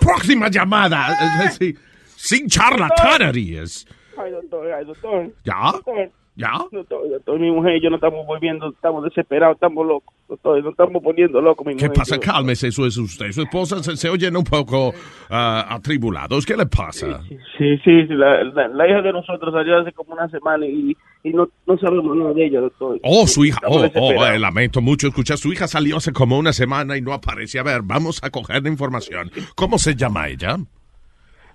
[0.00, 1.50] Próxima llamada.
[1.50, 1.76] sí,
[2.16, 3.86] Sin charlatanerías.
[4.18, 5.32] Ay, doctor, ay, doctor.
[5.44, 5.72] ¿Ya?
[5.72, 6.10] Doctor,
[6.40, 6.52] ¿Ya?
[6.72, 10.14] doctor, doctor, mi mujer y yo nos estamos volviendo, estamos desesperados, estamos locos.
[10.28, 11.92] Doctor, nos estamos poniendo locos, mi ¿Qué mujer.
[11.98, 12.18] pasa?
[12.18, 13.30] Cálmese, eso es usted.
[13.32, 14.94] Su esposa se, se oyen un poco
[15.28, 16.46] ah, atribulados.
[16.46, 17.20] ¿Qué le pasa?
[17.28, 20.96] Sí, sí, sí, la, la- la hija de nosotros salió hace como una semana y,
[21.24, 22.98] y no, no sabemos nada de ella, doctor.
[23.02, 23.60] Oh, su hija.
[23.66, 25.36] Oh, oh, eh, lamento mucho escuchar.
[25.36, 27.58] Su hija salió hace como una semana y no aparece.
[27.58, 29.30] A ver, vamos a coger la información.
[29.56, 30.56] ¿Cómo se llama ella?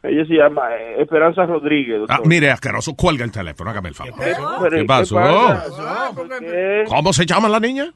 [0.08, 2.18] Ella se llama eh, Esperanza Rodríguez, doctor.
[2.18, 4.14] Ah, mire, asqueroso, cuelga el teléfono, hágame el favor.
[4.70, 5.18] ¿Qué pasó?
[6.88, 7.92] ¿Cómo se llama la niña?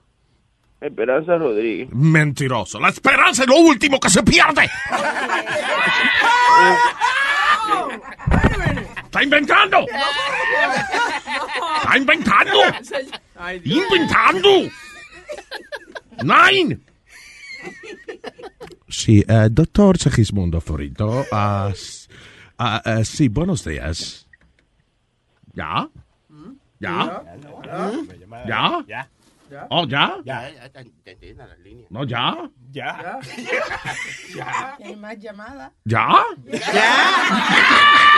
[0.82, 1.90] Esperanza Rodríguez.
[1.92, 2.80] Mentiroso.
[2.80, 4.70] La esperanza es lo último que se pierde.
[9.04, 9.86] ¡Está inventando!
[11.78, 12.54] ¡Está inventando!
[13.66, 14.50] ¡Inventando!
[16.24, 16.80] ¡Nine!
[18.88, 21.26] Sí, eh, doctor Segismundo Forito.
[22.60, 24.28] Ah, ah, sí, buenos días.
[25.54, 25.90] ¿Ya?
[26.80, 27.24] ¿Ya?
[28.48, 29.10] ¿Ya?
[29.70, 30.18] ¿Oh, ya?
[31.90, 32.38] ¿No, ya?
[34.84, 35.72] ¿Hay más llamadas?
[35.86, 36.08] ¿Ya?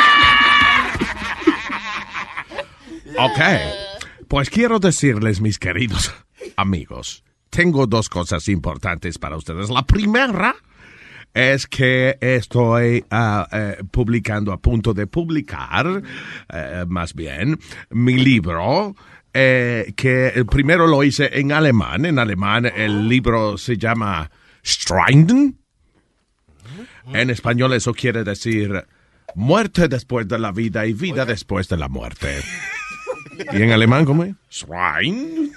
[3.17, 3.39] Ok.
[4.27, 6.13] Pues quiero decirles, mis queridos
[6.55, 9.69] amigos, tengo dos cosas importantes para ustedes.
[9.69, 10.55] La primera
[11.33, 16.01] es que estoy eh, publicando, a punto de publicar,
[16.51, 18.95] eh, más bien, mi libro.
[19.33, 22.05] eh, que el primero lo hice en alemán.
[22.05, 24.29] En alemán el libro se llama
[24.65, 25.57] Strinden.
[27.13, 28.85] En español eso quiere decir
[29.35, 32.41] muerte después de la vida y vida después de la muerte.
[33.51, 34.33] ¿Y en alemán cómo es?
[34.51, 35.51] Schwein.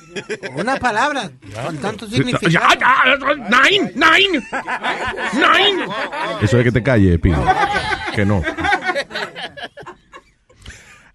[0.56, 1.30] Una palabra
[1.64, 2.48] con tanto significado.
[2.50, 2.68] ya,
[3.50, 4.42] nein, nein,
[5.34, 5.80] nein.
[6.40, 7.44] Eso es que te calle, Pino.
[8.14, 8.42] Que no.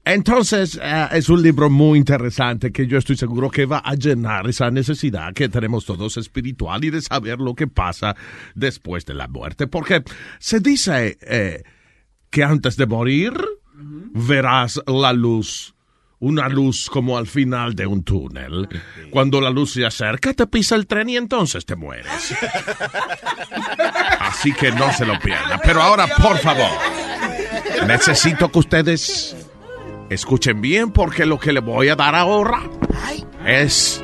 [0.10, 4.48] Entonces, eh, es un libro muy interesante que yo estoy seguro que va a llenar
[4.50, 8.16] esa necesidad que tenemos todos espiritual y de saber lo que pasa
[8.56, 9.68] después de la muerte.
[9.68, 10.04] Porque
[10.40, 11.64] se dice eh,
[12.32, 13.34] que antes de morir
[14.14, 15.76] verás la luz,
[16.20, 18.68] una luz como al final de un túnel.
[19.10, 22.36] Cuando la luz se acerca, te pisa el tren y entonces te mueres.
[24.20, 25.60] Así que no se lo pierdan.
[25.64, 26.70] Pero ahora, por favor,
[27.88, 29.36] necesito que ustedes
[30.10, 32.64] escuchen bien porque lo que le voy a dar ahora
[33.46, 34.04] es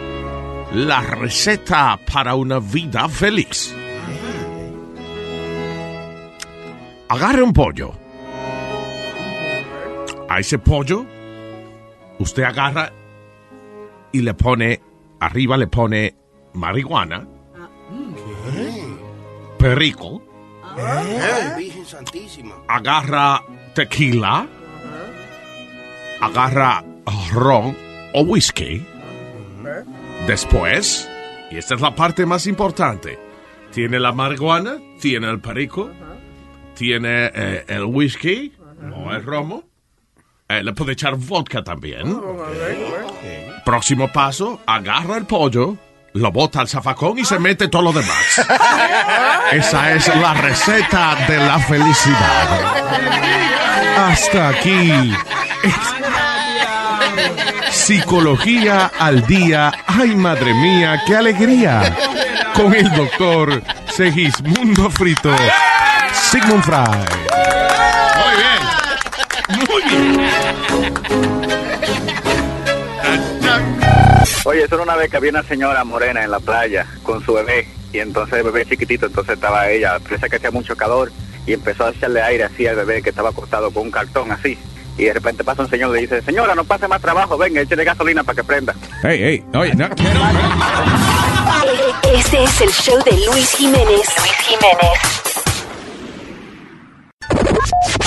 [0.74, 3.74] la receta para una vida feliz.
[7.10, 7.94] Agarre un pollo.
[10.28, 11.06] A ese pollo,
[12.20, 12.92] usted agarra
[14.12, 14.82] y le pone,
[15.20, 16.16] arriba le pone
[16.54, 17.28] marihuana,
[19.58, 20.22] perico,
[21.58, 22.56] Virgen Santísima.
[22.68, 23.42] agarra
[23.74, 24.48] tequila,
[26.22, 26.84] agarra
[27.34, 27.76] ron
[28.14, 28.86] o whisky.
[30.28, 31.10] Después,
[31.52, 33.20] y esta es la parte más importante,
[33.72, 35.92] tiene la marihuana, tiene el perico,
[36.76, 38.54] tiene eh, el whisky
[38.96, 39.64] o el romo.
[40.48, 42.22] Eh, le puede echar vodka también.
[43.66, 45.76] Próximo paso, agarra el pollo,
[46.14, 48.46] lo bota al zafacón y se mete todo lo demás.
[49.52, 52.60] Esa es la receta de la felicidad.
[53.98, 55.14] Hasta aquí.
[57.72, 59.72] Psicología al día.
[59.88, 61.96] Ay, madre mía, qué alegría.
[62.54, 65.36] Con el doctor Segismundo Frito.
[66.14, 67.25] Sigmund Fry.
[74.46, 77.34] Oye, eso era una vez que había una señora morena en la playa con su
[77.34, 81.12] bebé y entonces el bebé chiquitito, entonces estaba ella, parece que hacía mucho calor
[81.48, 84.58] y empezó a echarle aire así al bebé que estaba acostado con un cartón así.
[84.98, 87.62] Y de repente pasa un señor y le dice, señora, no pase más trabajo, venga,
[87.62, 88.74] échale gasolina para que prenda.
[89.04, 89.86] Hey, hey, oye, no.
[92.14, 93.88] Este es el show de Luis Jiménez.
[93.88, 95.35] Luis Jiménez.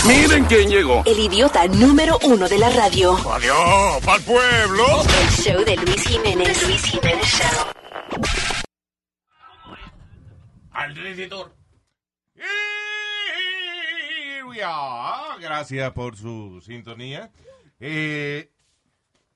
[0.08, 1.02] Miren quién llegó.
[1.04, 3.12] El idiota número uno de la radio.
[3.30, 5.02] Adiós, pa'l pueblo.
[5.02, 6.66] El show de Luis Jiménez.
[6.66, 7.66] Luis Jiménez Show.
[10.70, 11.54] Alrededor.
[12.34, 15.38] Here we are.
[15.40, 17.30] Gracias por su sintonía.
[17.80, 18.50] Eh,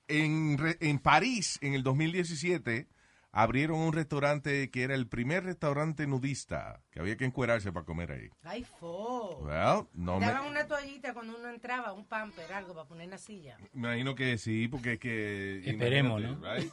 [0.07, 2.87] en, en París, en el 2017,
[3.35, 8.11] abrieron un restaurante que era el primer restaurante nudista, que había que encuerarse para comer
[8.11, 8.29] ahí.
[8.43, 9.39] Ay, fo.
[9.39, 13.09] Well, no me, Daban una toallita cuando uno entraba, un pamper, algo para poner en
[13.09, 13.57] la silla.
[13.73, 15.69] me imagino que sí, porque es que...
[15.69, 16.71] Esperemos, right?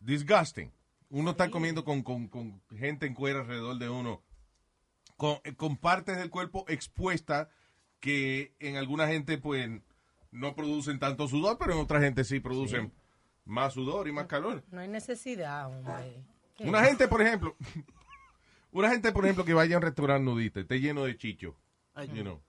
[0.00, 0.72] Disgusting.
[1.10, 4.22] Uno está comiendo con, con- con gente en cuero alrededor de uno,
[5.16, 7.46] con, eh, con partes del cuerpo expuestas
[8.00, 9.70] que en alguna gente pues
[10.32, 12.92] no producen tanto sudor, pero en otra gente sí producen
[13.44, 14.62] más sudor y más calor.
[14.70, 16.22] No hay necesidad, hombre.
[16.60, 17.56] Una gente, por ejemplo,
[18.72, 21.56] una gente, por ejemplo, que vaya a un restaurante nudista, esté lleno de chicho.
[22.12, 22.40] You know.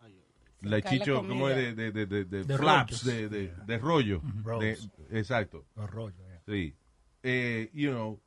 [0.61, 1.55] La chicho, ¿cómo es?
[1.55, 4.21] De, de, de, de, de De flaps, de, de, de rollo.
[4.59, 4.77] De-
[5.11, 5.65] exacto.
[5.75, 6.41] Los rollos, yeah.
[6.47, 6.75] Sí.
[7.21, 8.19] Eh, you know,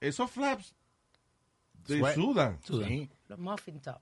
[0.00, 0.74] esos flaps
[1.86, 2.14] te Sweat.
[2.14, 2.58] sudan.
[2.62, 2.88] Sudan.
[2.88, 3.10] Sí.
[3.28, 4.00] Los muffin top.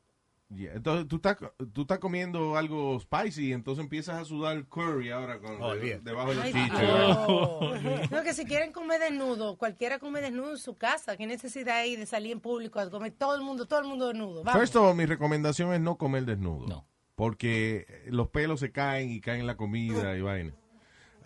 [0.51, 1.37] Yeah, Entonces tú estás,
[1.73, 5.99] tú estás comiendo algo spicy y entonces empiezas a sudar curry ahora con, Oh, de-
[6.01, 6.53] debajo del.
[6.53, 6.71] Dios.
[8.11, 11.17] No, que si quieren comer desnudo, cualquiera come desnudo en su casa.
[11.17, 14.09] ¿Qué necesidad hay de salir en público a comer todo el mundo, todo el mundo
[14.09, 14.45] desnudo?
[14.45, 14.61] Vamos.
[14.61, 16.67] First of all, mi recomendación es no comer desnudo.
[16.69, 16.87] No.
[17.17, 20.55] Porque los pelos se caen y caen en la comida y vaina.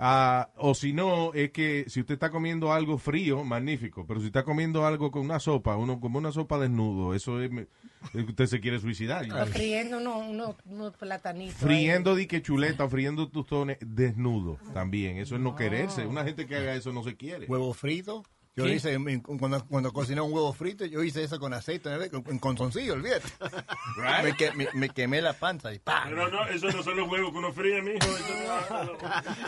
[0.01, 4.07] Ah, o si no, es que si usted está comiendo algo frío, magnífico.
[4.07, 7.51] Pero si está comiendo algo con una sopa, uno como una sopa desnudo, eso es,
[8.15, 9.27] usted se quiere suicidar.
[9.49, 11.57] Friendo unos unos platanitos.
[11.57, 15.17] Friendo di que chuleta, o friendo tostones desnudo también.
[15.17, 16.07] Eso es no quererse.
[16.07, 17.47] Una gente que haga eso no se quiere.
[17.47, 18.23] Huevo frito.
[18.59, 18.75] Yo ¿Qué?
[18.75, 22.11] hice, en- cuando, cuando cociné un huevo frito, yo hice eso con aceite, ¿no?
[22.11, 23.29] con, con consoncillo, olvídate.
[23.97, 24.25] Right?
[24.25, 26.09] Me, que- me- me quemé la panza y ¡pam!
[26.09, 27.99] Pero no, eso no son los huevos que uno fríe, mijo.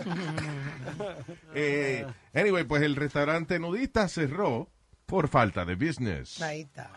[1.54, 4.70] Eh, anyway, pues el restaurante nudista cerró
[5.06, 6.40] por falta de business.
[6.40, 6.90] Ahí está.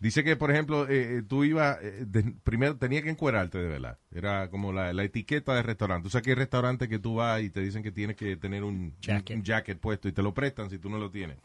[0.00, 3.68] Dice que, por ejemplo, eh, eh, tú ibas, eh, de- primero tenía que encuerarte de
[3.68, 3.98] verdad.
[4.12, 6.06] Era como la, la etiqueta del restaurante.
[6.06, 8.62] O sea, que hay restaurantes que tú vas y te dicen que tienes que tener
[8.64, 9.36] un Jacket.
[9.36, 11.38] un jacket puesto y te lo prestan si tú no lo tienes.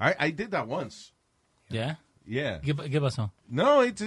[0.00, 1.12] I, I did that once.
[1.70, 2.00] ¿Ya?
[2.26, 2.60] Yeah.
[2.62, 3.32] ¿Qué, qué pasó?
[3.48, 4.02] No, it's,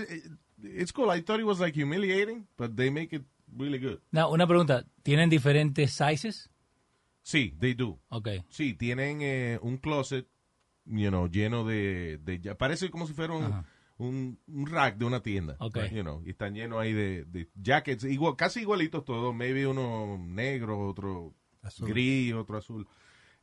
[0.64, 1.16] it's cool.
[1.16, 3.24] I thought it was like humiliating, but they make it
[3.56, 4.00] really good.
[4.12, 4.84] No, una pregunta.
[5.04, 6.50] ¿Tienen diferentes sizes?
[7.22, 8.00] Sí, they do.
[8.10, 8.30] Ok.
[8.50, 10.28] Sí, tienen eh, un closet,
[10.86, 13.66] you know, lleno de, de parece como si fuera un, Ajá.
[13.98, 15.56] Un, un rack de una tienda.
[15.60, 15.80] Ok.
[15.92, 20.18] You know, y están llenos ahí de, de jackets, igual, casi igualitos todos, maybe uno
[20.20, 21.90] negro, otro Azul.
[21.90, 22.88] gris, otro azul.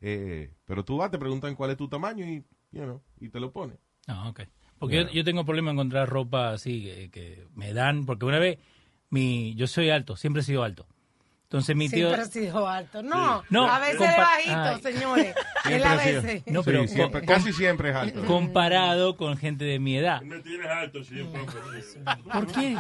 [0.01, 3.41] Eh, pero tú vas, te preguntan cuál es tu tamaño y, you know, y te
[3.41, 3.79] lo pones.
[4.07, 4.43] Ah, ok.
[4.79, 8.39] Porque yo, yo tengo problema en encontrar ropa así que, que me dan, porque una
[8.39, 8.59] vez
[9.11, 10.87] mi, yo soy alto, siempre he sido alto.
[11.45, 12.09] Entonces mi tío...
[12.09, 13.03] Siempre ha sido alto.
[13.03, 14.81] No, No, a veces compa- bajito, Ay.
[14.83, 15.35] señores.
[15.63, 16.43] Siempre Él a veces.
[16.47, 18.25] No, Sí, pero siempre- con- casi siempre es alto.
[18.25, 20.21] comparado con gente de mi edad.
[20.23, 21.53] Me tienes alto, un poco.
[21.83, 21.99] sí.
[22.33, 22.77] ¿Por qué?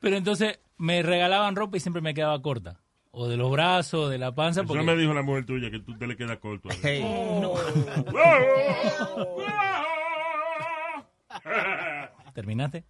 [0.00, 2.80] Pero entonces me regalaban ropa y siempre me quedaba corta.
[3.12, 4.60] O de los brazos, de la panza.
[4.60, 4.82] Eso Porque...
[4.84, 6.68] me dijo la mujer tuya que tú te le quedas corto.
[6.82, 7.02] Hey.
[12.34, 12.84] ¿Terminaste?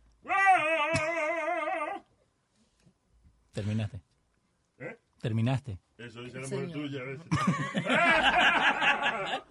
[3.53, 4.01] ¿Terminaste?
[4.79, 4.99] ¿Eh?
[5.21, 5.79] ¿Terminaste?
[5.99, 7.27] Eso dice la mujer tuya a veces.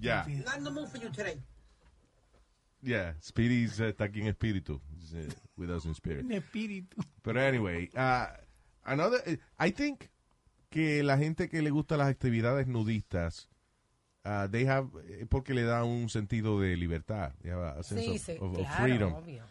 [0.00, 1.40] Ya, Not in the mood for you today.
[2.82, 3.14] yeah.
[3.20, 4.80] Speedy's eh, está aquí en espíritu.
[4.92, 6.30] He's, eh, with us in spirit.
[6.30, 6.96] espíritu.
[7.22, 8.26] Pero anyway, uh,
[8.84, 10.10] another, eh, I think
[10.70, 13.48] que la gente que le gusta las actividades nudistas
[14.24, 18.04] uh, they have, eh, porque le da un sentido de libertad, they have a sense
[18.04, 19.12] Sí, of- sí, of- of claro, freedom.
[19.14, 19.44] obvio.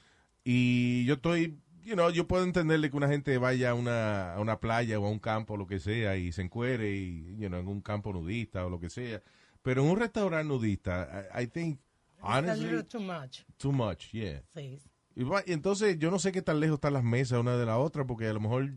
[0.45, 4.39] Y yo estoy, you know, yo puedo entenderle que una gente vaya a una, a
[4.39, 7.60] una playa o a un campo, lo que sea, y se encuere, y, you know,
[7.60, 9.22] en un campo nudista o lo que sea.
[9.62, 13.41] Pero en un restaurante nudista, I, I think, It's a honestly, too much.
[13.58, 14.41] too much, yeah.
[14.54, 14.80] Sí.
[15.15, 18.06] Y, entonces yo no sé qué tan lejos están las mesas una de la otra,
[18.06, 18.72] porque a lo mejor,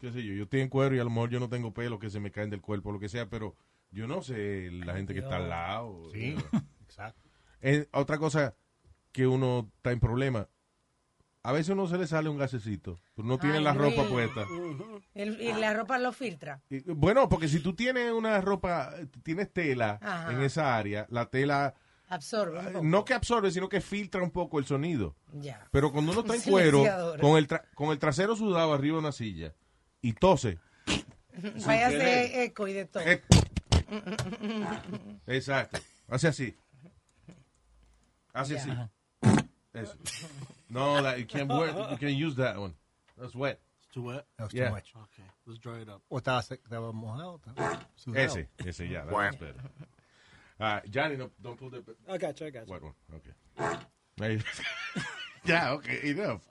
[0.00, 1.98] qué sé yo, yo estoy en cuero y a lo mejor yo no tengo pelo
[1.98, 3.56] que se me caen del cuerpo, lo que sea, pero
[3.90, 6.10] yo no sé la gente que está al lado.
[6.12, 6.62] Sí, you know.
[6.84, 7.28] exacto.
[7.60, 8.56] Eh, otra cosa
[9.12, 10.48] que uno está en problema,
[11.42, 14.08] a veces uno se le sale un gasecito, pero no tiene la ropa Luis.
[14.10, 14.44] puesta.
[15.14, 16.60] El- y la ropa lo filtra.
[16.68, 20.32] Y, bueno, porque si tú tienes una ropa, tienes tela Ajá.
[20.32, 21.74] en esa área, la tela
[22.10, 22.84] Absorbe un poco.
[22.84, 25.14] no que absorbe, sino que filtra un poco el sonido.
[25.32, 25.66] Ya.
[25.70, 27.20] Pero cuando uno está en cuero, silenciador.
[27.20, 29.54] con el, tra- con el trasero sudado arriba de una silla
[30.02, 30.58] y tose.
[31.66, 33.02] Vaya a hacer eco y de todo.
[33.06, 33.22] Eh,
[35.26, 35.78] Exacto.
[36.08, 36.56] Hace así.
[38.32, 38.70] Hace así.
[39.72, 39.94] Eso.
[40.70, 42.74] No, that, you can't wear, you can't use that one.
[43.18, 43.58] That's wet.
[43.82, 44.26] It's too wet?
[44.36, 44.68] That was Yeah.
[44.68, 44.92] too much.
[44.94, 46.02] Okay, let's dry it up.
[46.10, 47.40] O estaba, estaba mojado.
[48.14, 49.04] Ese, ese, ya.
[49.04, 49.54] that's better.
[50.60, 52.72] Ah, Johnny, no, don't pull the I got you, I got you.
[52.72, 52.94] wet one.
[53.16, 53.32] Okay.
[55.44, 56.42] Ya, okay, enough.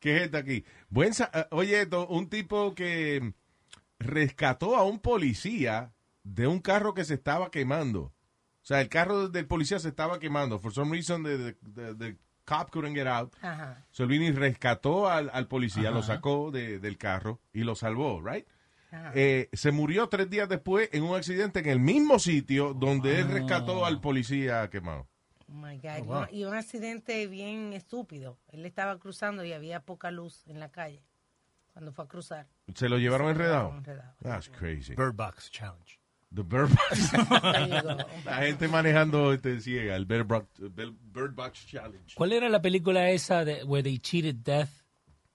[0.00, 0.64] ¿Qué es esta aquí?
[0.90, 3.32] Buen sa- eh, oye, esto, un tipo que
[3.98, 8.00] rescató a un policía de un carro que se estaba quemando.
[8.02, 10.58] O sea, el carro del policía se estaba quemando.
[10.58, 13.32] For some reason, the, the, the cop couldn't get out.
[13.42, 13.84] Ajá.
[13.90, 15.98] So él vino y rescató al, al policía, Ajá.
[15.98, 18.46] lo sacó de- del carro y lo salvó, right?
[19.12, 23.28] Eh, se murió tres días después en un accidente en el mismo sitio donde él
[23.28, 25.08] rescató al policía quemado.
[25.48, 25.90] Oh my God.
[26.02, 26.26] Oh, wow.
[26.30, 28.38] Y un accidente bien estúpido.
[28.48, 31.02] Él estaba cruzando y había poca luz en la calle
[31.72, 32.46] cuando fue a cruzar.
[32.72, 33.62] ¿Se lo llevaron Se enredado?
[33.70, 34.14] llevaron enredado.
[34.22, 34.94] That's crazy.
[34.94, 35.98] Bird Box Challenge.
[36.34, 37.12] The Bird Box.
[38.24, 42.14] La gente manejando este, ciega, el Bird Box, Bird- Box Challenge.
[42.14, 44.68] ¿Cuál era la película esa de where they cheated death?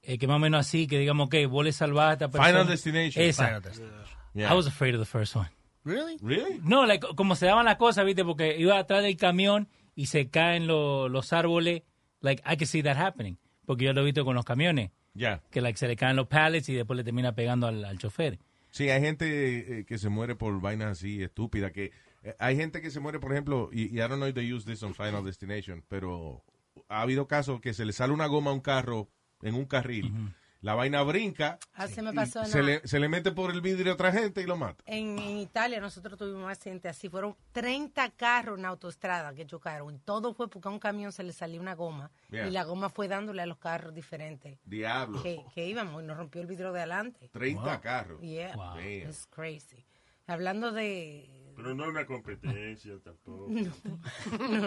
[0.01, 2.47] Eh, que más o menos así, que digamos que vos le salvás a esta persona.
[2.49, 3.23] Final Destination.
[3.23, 3.45] Esa.
[3.47, 4.17] Final Destination.
[4.33, 4.51] Yeah.
[4.51, 5.49] I was afraid of the first one.
[5.83, 6.17] Really?
[6.21, 6.59] Really?
[6.63, 8.23] No, like, como se daban las cosas, ¿viste?
[8.23, 11.83] Porque iba atrás del camión y se caen lo- los árboles.
[12.21, 13.37] Like, I could see that happening.
[13.65, 14.91] Porque yo lo he visto con los camiones.
[15.13, 15.41] Ya.
[15.51, 18.39] Que like, se le caen los pallets y después le termina pegando al, al chofer.
[18.71, 21.71] Sí, hay gente eh, que se muere por vainas así estúpidas.
[21.71, 21.91] Que,
[22.23, 24.51] eh, hay gente que se muere, por ejemplo, y, y I don't know if they
[24.51, 26.43] use this on Final Destination, pero
[26.87, 29.09] ha habido casos que se le sale una goma a un carro
[29.41, 30.13] en un carril.
[30.61, 33.61] La vaina brinca, Ah, se me pasó en, se le, se le mete por el
[33.61, 34.83] vidrio a otra gente y lo mata.
[34.85, 35.79] en, en Italia.
[35.79, 37.07] Nosotros tuvimos un accidente así.
[37.07, 39.99] Fueron 30 carros en autoestrada que chocaron.
[39.99, 42.11] Todo fue porque a un camión se le salió una goma.
[42.29, 42.47] Yeah.
[42.47, 45.23] Y la goma fue dándole a los carros diferentes Diablo.
[45.23, 46.03] que, que íbamos.
[46.03, 47.29] Y nos rompió el vidrio de adelante.
[47.31, 48.19] 30 carros.
[48.21, 48.79] Yeah, Wow.
[48.79, 49.85] It's crazy.
[50.27, 51.53] Hablando de...
[51.55, 53.47] Pero no es una competencia tampoco.
[53.49, 53.61] No,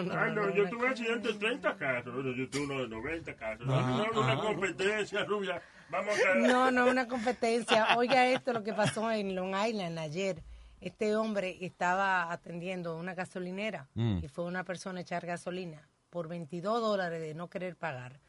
[0.03, 2.87] no, Ah, no, no, yo tuve accidentes de 30 casos, bueno, yo tuve uno de
[2.89, 3.65] 90 casos.
[3.65, 5.61] No, no, no, una competencia, rubia.
[5.89, 6.35] Vamos a...
[6.35, 7.95] No, no, una competencia.
[7.97, 10.43] Oiga esto, lo que pasó en Long Island ayer.
[10.81, 14.19] Este hombre estaba atendiendo una gasolinera Mm.
[14.23, 18.19] y fue una persona a echar gasolina por 22 dólares de no querer pagar.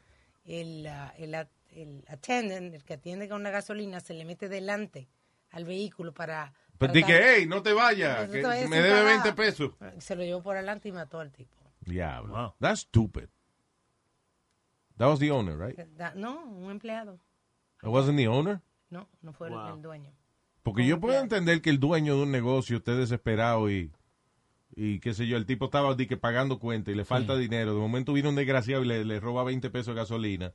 [0.45, 1.33] El, ah, el,
[1.71, 5.07] el attendant, el que atiende con una gasolina, se le mete delante
[5.51, 6.53] al vehículo para...
[6.77, 9.05] Pero para di dar- que, hey, no te vayas, que me debe pagar.
[9.23, 9.71] 20 pesos.
[9.99, 11.55] Se lo llevó por adelante y mató al tipo.
[11.81, 12.55] Diablo.
[12.59, 13.27] That's stupid.
[14.97, 15.77] That was the owner, right?
[16.15, 17.19] No, un empleado.
[17.85, 18.61] It wasn't the owner?
[18.89, 19.75] No, no fue el- Wow.
[19.75, 20.11] el dueño.
[20.63, 23.91] Porque yo puedo entender que el dueño de un negocio esté desesperado y,
[24.75, 27.73] y qué sé yo, el tipo estaba di que pagando cuenta y le falta dinero.
[27.75, 30.53] De momento viene un desgraciado y le, le roba 20 pesos de gasolina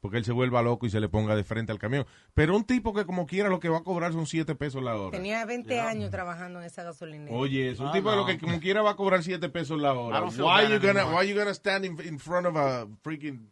[0.00, 2.06] porque él se vuelva loco y se le ponga de frente al camión.
[2.34, 4.96] Pero un tipo que como quiera lo que va a cobrar son 7 pesos la
[4.96, 5.16] hora.
[5.16, 7.36] Tenía 20 años trabajando en esa gasolinera.
[7.36, 8.22] Oye, es un Ah, tipo de no.
[8.22, 10.22] lo que como quiera va a cobrar 7 pesos la I hora.
[10.24, 13.48] Why you gonna why you gonna stand in, in front of a freaking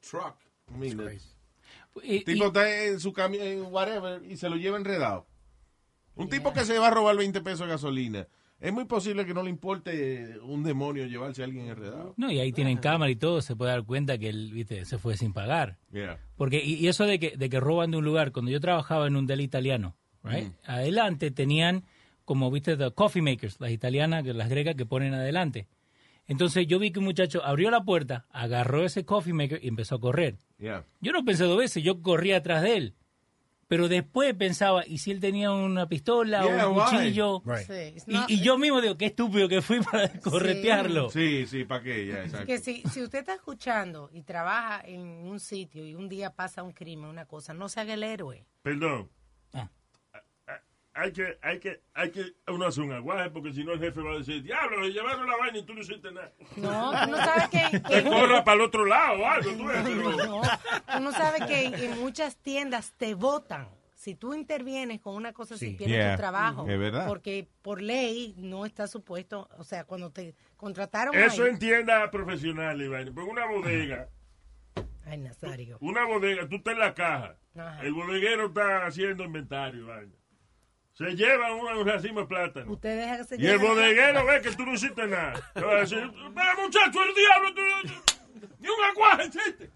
[0.00, 0.36] truck?
[0.74, 0.98] I mean,
[2.02, 5.26] El tipo y- está en su camión, en whatever, y se lo lleva enredado.
[6.14, 8.28] Un tipo que se va a robar 20 pesos de gasolina.
[8.60, 12.14] Es muy posible que no le importe un demonio llevarse a alguien enredado.
[12.16, 14.98] no, y ahí tienen cámara y todo, se puede dar cuenta que él, viste, se
[14.98, 15.78] fue sin pagar.
[15.90, 16.20] Yeah.
[16.36, 19.08] Porque, y, y eso de que, de que roban de un lugar, cuando yo trabajaba
[19.08, 20.46] en un del italiano, right?
[20.48, 20.70] Mm.
[20.70, 21.84] adelante tenían,
[22.24, 25.66] como viste, the coffee makers, las italianas, las gregas que ponen adelante.
[26.28, 29.96] Entonces yo vi que un muchacho abrió la puerta, agarró ese coffee maker y empezó
[29.96, 30.36] a correr.
[30.58, 30.84] Yeah.
[31.00, 32.94] Yo no pensé dos veces, yo corría atrás de él.
[33.68, 36.84] Pero después pensaba, ¿y si él tenía una pistola Yeah, o un why?
[36.84, 37.42] cuchillo?
[37.44, 37.66] Right.
[37.66, 41.08] Sí, it's not- Y, y yo mismo digo, qué estúpido que fui para corretearlo.
[41.10, 42.06] Sí, sí, ¿para qué?
[42.06, 42.46] Ya, exacto.
[42.46, 46.62] que si, si usted está escuchando y trabaja en un sitio y un día pasa
[46.62, 48.44] un crimen, una cosa, no se haga el héroe.
[48.62, 49.08] Perdón.
[50.94, 54.02] Hay que, hay que, hay que uno hace un aguaje porque si no el jefe
[54.02, 56.30] va a decir, diablo, le llevaron la vaina y tú no hiciste nada.
[56.56, 57.80] No, tú no sabes que...
[57.88, 61.64] Te corra para el otro lado o algo, tú pero- No, tú no sabes que
[61.86, 63.68] en muchas tiendas te votan.
[63.94, 65.70] Si tú intervienes con una cosa Sí.
[65.78, 66.16] pierdes Yeah.
[66.16, 66.68] tu trabajo.
[66.68, 67.06] Es verdad.
[67.06, 72.10] Porque por ley no está supuesto, o sea, cuando te contrataron Eso ahí- en tiendas
[72.10, 73.12] profesionales, vaina.
[73.14, 74.08] Pero una bodega,
[75.06, 75.78] Ay, Nazario.
[75.80, 77.36] una bodega, tú estás en la caja.
[77.56, 77.80] Ajá.
[77.82, 80.12] El bodeguero está haciendo inventario, vaina.
[81.10, 82.72] Se lleva un racimo de plátano.
[82.72, 85.34] Usted deja que se Y el bodeguero ve que tú no hiciste nada.
[85.54, 89.70] Te va a decir, "Ve, muchacho, el diablo, tú, ni un aguaje hiciste.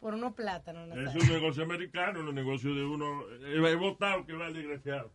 [0.00, 0.88] Por unos plátanos.
[0.96, 3.22] Es un negocio americano, los negocios de uno.
[3.44, 5.12] He votado que va el desgraciado.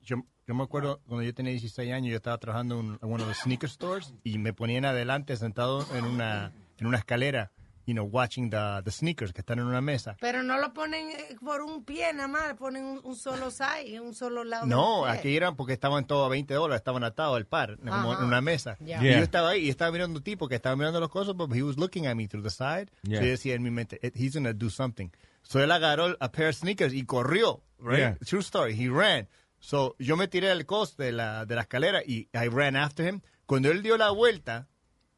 [0.00, 0.16] Yo,
[0.48, 3.26] yo me acuerdo cuando yo tenía 16 años, yo estaba trabajando en, en uno de
[3.28, 7.52] los sneaker stores y me ponían adelante sentado en una, en una escalera,
[7.86, 10.16] you know, watching the, the sneakers que están en una mesa.
[10.20, 14.00] Pero no lo ponen eh, por un pie nada más, ponen un, un solo side,
[14.00, 14.66] un solo lado.
[14.66, 18.24] No, aquí eran porque estaban todos a 20 dólares, estaban atados al par, como en
[18.24, 18.76] una mesa.
[18.80, 19.00] Ya.
[19.00, 19.18] Y Yeah.
[19.18, 21.62] yo estaba ahí y estaba mirando un tipo que estaba mirando las cosas, pero he
[21.62, 22.90] was looking at me through the side.
[23.02, 23.18] Yeah.
[23.18, 25.08] So yo decía en mi mente, "Eh, he's gonna do something.
[25.42, 27.98] So él agarró a pair of sneakers y corrió, right?
[27.98, 28.16] Yeah.
[28.24, 29.28] True story, he ran.
[29.58, 33.06] So yo me tiré al coste de la, de la escalera y I ran after
[33.06, 33.20] him.
[33.46, 34.68] Cuando él dio la vuelta,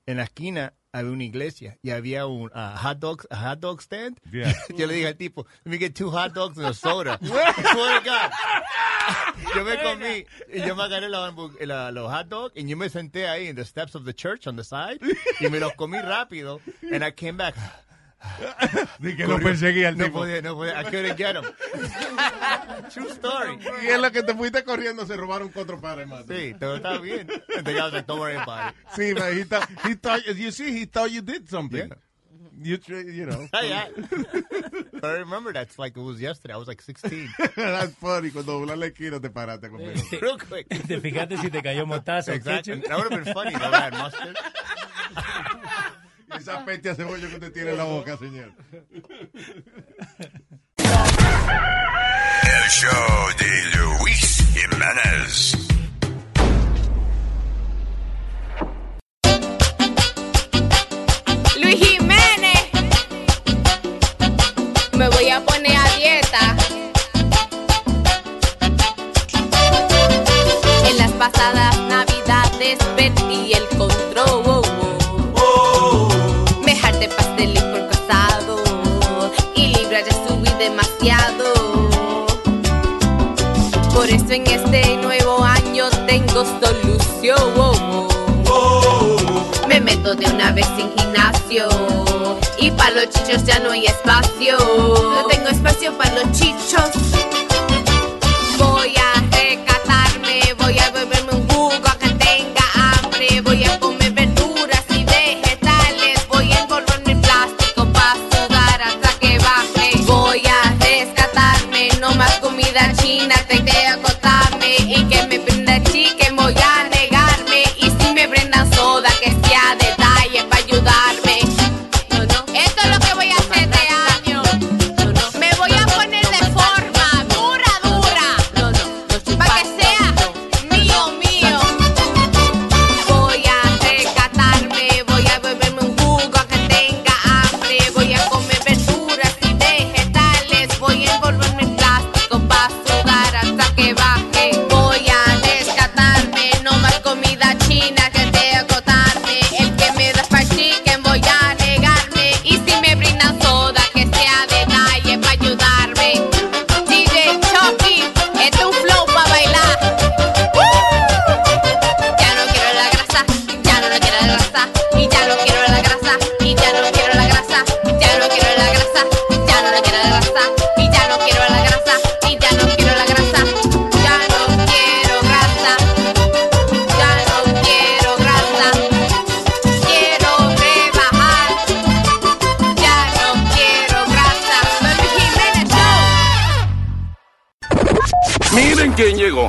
[0.06, 3.80] en la esquina había una iglesia y había un ah, hot dog a hot dog
[3.82, 4.20] stand.
[4.30, 4.54] Yeah.
[4.76, 7.18] yo le dije al tipo, let me get two hot dogs and a soda.
[9.54, 11.30] Yo me comí, y yo me agarré la
[11.60, 14.46] la- los hot dogs y yo me senté ahí en the steps of the church
[14.46, 14.98] on the side
[15.40, 17.54] y me los comí rápido and I came back.
[18.98, 20.18] Di que lo perseguía el no tipo.
[20.20, 21.44] Podía, no podía, I couldn't get him.
[22.92, 23.58] True story.
[23.82, 26.24] Y en lo que te fuiste corriendo se robaron cuatro pares más.
[26.26, 27.28] Sí, pero está bien.
[27.56, 28.74] And the guy was like, don't worry about it.
[28.96, 31.90] Sí, but he thought, he thought, you see, he thought you did something.
[32.62, 33.48] You, tr- you know.
[33.52, 34.40] Yeah, yeah.
[34.92, 36.54] But I remember that's like it was yesterday.
[36.54, 37.28] I was like 16.
[37.56, 38.30] That's funny.
[38.30, 40.22] Cuando doblas la esquina te paraste conmigo.
[40.22, 40.68] Real quick.
[40.68, 42.76] Te fijaste si te cayó mostaza Exactly.
[42.76, 44.36] That would have been funny though, that mustard.
[46.38, 48.52] Esa peste a cebolla que usted tiene en la boca, señor.
[52.42, 55.56] El show de Luis Jiménez.
[61.60, 62.70] Luis Jiménez.
[64.92, 66.56] Me voy a poner a dieta.
[70.88, 73.66] En las pasadas navidades perdí el
[89.66, 91.68] Me meto de una vez sin gimnasio.
[92.58, 94.58] Y para los chichos ya no hay espacio.
[94.58, 97.03] No tengo espacio para los chichos.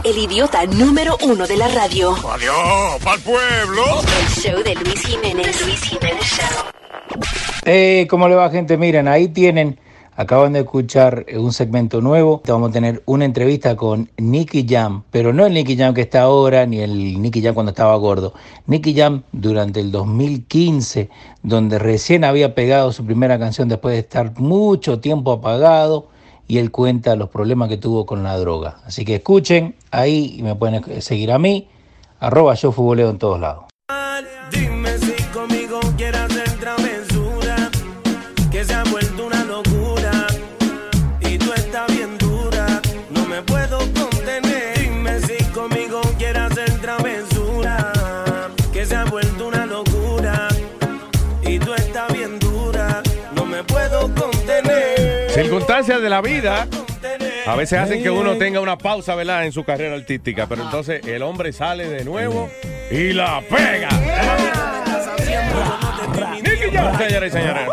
[0.05, 2.11] El idiota número uno de la radio.
[2.11, 3.83] Adiós, pa'l pueblo.
[4.21, 5.65] El show de Luis Jiménez.
[5.65, 6.65] Luis Jiménez Show.
[7.65, 8.77] Eh, ¿Cómo le va gente?
[8.77, 9.79] Miren, ahí tienen,
[10.15, 12.43] acaban de escuchar eh, un segmento nuevo.
[12.47, 16.21] Vamos a tener una entrevista con Nicky Jam, pero no el Nicky Jam que está
[16.21, 18.35] ahora, ni el Nicky Jam cuando estaba gordo.
[18.67, 21.09] Nicky Jam durante el 2015,
[21.41, 26.09] donde recién había pegado su primera canción después de estar mucho tiempo apagado
[26.47, 28.77] y él cuenta los problemas que tuvo con la droga.
[28.85, 31.67] Así que escuchen ahí y me pueden seguir a mí,
[32.19, 33.64] arroba yo futboleo en todos lados.
[55.75, 56.67] Circunstancias de la vida
[57.45, 59.45] a veces hacen que uno tenga una pausa, ¿verdad?
[59.45, 62.49] En su carrera artística, pero entonces el hombre sale de nuevo
[62.89, 63.89] y la pega.
[66.35, 67.67] Nicky Jam, señoras y señores.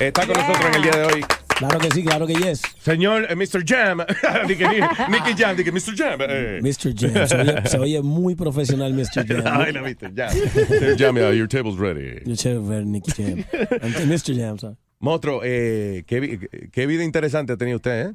[0.00, 1.24] Está con nosotros en el día de hoy.
[1.56, 2.62] Claro que sí, claro que yes.
[2.82, 3.64] Señor eh, Mr.
[3.64, 4.04] Jam,
[4.48, 4.66] Dije,
[5.08, 5.96] Nicky Jam, dije Mr.
[5.96, 6.18] Jam.
[6.28, 6.58] eh.
[6.62, 6.94] Mr.
[6.96, 7.28] Jam.
[7.28, 9.24] Se oye, se oye muy profesional, Mr.
[9.24, 9.42] Jam.
[9.60, 10.12] Ay, no, Mr.
[10.16, 10.36] Jam.
[10.36, 10.96] Mr.
[10.98, 12.22] Jam, your table's ready.
[12.26, 13.44] Yo chévere ver Nicky Jam.
[13.82, 14.34] And Mr.
[14.34, 14.76] Jam, sorry.
[14.98, 18.14] Monstruo, eh, qué, qué vida interesante ha tenido usted, ¿eh?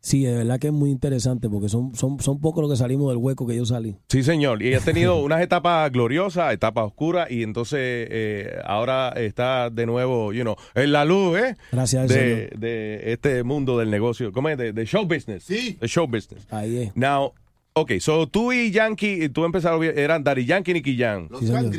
[0.00, 3.08] Sí, de verdad que es muy interesante porque son, son, son pocos los que salimos
[3.08, 3.96] del hueco que yo salí.
[4.08, 4.62] Sí, señor.
[4.62, 10.32] Y ha tenido unas etapas gloriosas, etapas oscuras, y entonces eh, ahora está de nuevo,
[10.32, 11.56] you know, en la luz, ¿eh?
[11.72, 12.58] Gracias al de, Señor.
[12.60, 14.30] de este mundo del negocio.
[14.30, 14.56] ¿Cómo es?
[14.56, 15.42] De, de show business.
[15.42, 15.76] Sí.
[15.80, 16.46] De show business.
[16.50, 16.96] Ahí es.
[16.96, 17.32] Now,
[17.72, 21.28] ok, so tú y Yankee, tú empezaron, bien- eran Daddy Yankee y Nicky Jam.
[21.40, 21.74] Sí, señor.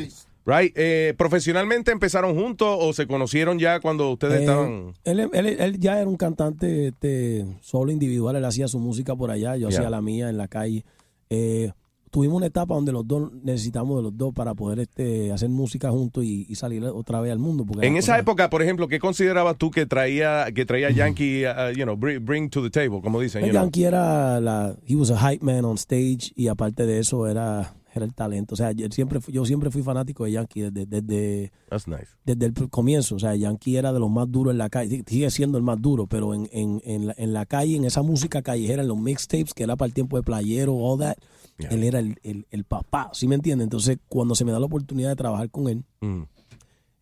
[0.58, 0.72] Right.
[0.76, 4.94] Eh, ¿Profesionalmente empezaron juntos o se conocieron ya cuando ustedes Eh, estaban...?
[5.04, 9.30] él, él- él ya era un cantante este, solo individual, él hacía su música por
[9.30, 10.84] allá, yo hacía la mía en la calle.
[11.28, 11.70] Eh,
[12.10, 15.90] tuvimos una etapa donde los dos necesitamos de los dos para poder este, hacer música
[15.92, 17.64] juntos y, y salir otra vez al mundo.
[17.64, 21.70] Porque En esa época, por ejemplo, ¿qué considerabas tú que traía que traía Yankee, uh,
[21.76, 23.42] you know, bring, bring to the table, como dicen?
[23.42, 23.52] Know?
[23.52, 27.76] Yankee era la, he was a hype man on stage y aparte de eso era,
[27.92, 28.54] era el talento.
[28.54, 32.06] O sea, yo siempre, fui- yo siempre fui fanático de Yankee desde, desde, That's nice.
[32.24, 33.16] desde el comienzo.
[33.16, 35.02] O sea, Yankee era de los más duros en la calle.
[35.06, 38.02] Sigue siendo el más duro, pero en, en, en, la, en la calle, en esa
[38.02, 41.16] música callejera, en los mixtapes, que era para el tiempo de playero, all that,
[41.58, 43.64] él era el, el, el papá, ¿sí me entiendes?
[43.64, 46.22] Entonces, cuando se me da la oportunidad de trabajar con él, Mm.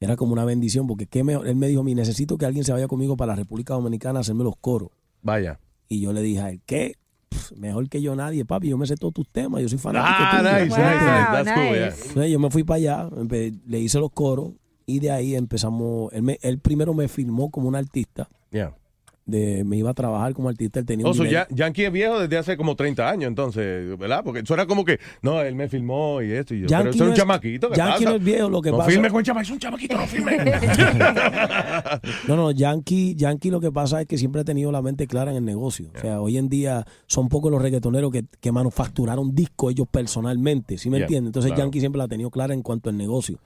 [0.00, 2.72] era como una bendición, porque ¿qué me- él me dijo, mi necesito que alguien se
[2.72, 4.90] vaya conmigo para la República Dominicana a hacerme los coros.
[5.22, 5.60] Vaya.
[5.88, 6.94] Y yo le dije a él, ¿qué?
[7.28, 8.68] Pff, Mejor que yo nadie, papi.
[8.68, 9.62] Yo me sé todos tus temas.
[9.62, 10.14] Yo soy fanático.
[10.18, 10.50] Ah, tuyo.
[10.52, 11.44] nice, nice, nice.
[11.44, 11.86] That's cool, yeah.
[12.08, 13.10] Entonces, yo me fui para allá,
[13.66, 14.52] le hice los coros
[14.86, 16.12] y de ahí empezamos.
[16.12, 18.28] Él, me- él primero me filmó como un artista.
[18.50, 18.74] Yeah.
[19.28, 20.80] De, me iba a trabajar como artista.
[20.80, 23.96] Él tenía un Oso, nivel- ya, Yankee es viejo desde hace como 30 años, entonces,
[23.98, 24.22] ¿verdad?
[24.24, 26.66] Porque eso era como que, no, él me filmó y esto y yo.
[26.68, 27.68] pero es un no chamaquito.
[27.70, 28.10] ¿qué Yankee pasa?
[28.10, 30.38] no es viejo, lo que no pasa- filme con chamaquito, es un chamaquito, no filme.
[32.26, 35.30] No, no, Yankee, Yankee lo que pasa es que siempre ha tenido la mente clara
[35.30, 35.90] en el negocio.
[35.94, 40.78] O sea, hoy en día son pocos los reggaetoneros que, que manufacturaron discos ellos personalmente,
[40.78, 41.28] ¿sí me Yeah, entiendes?
[41.28, 41.64] Entonces claro.
[41.64, 43.38] Yankee siempre la ha tenido clara en cuanto al negocio.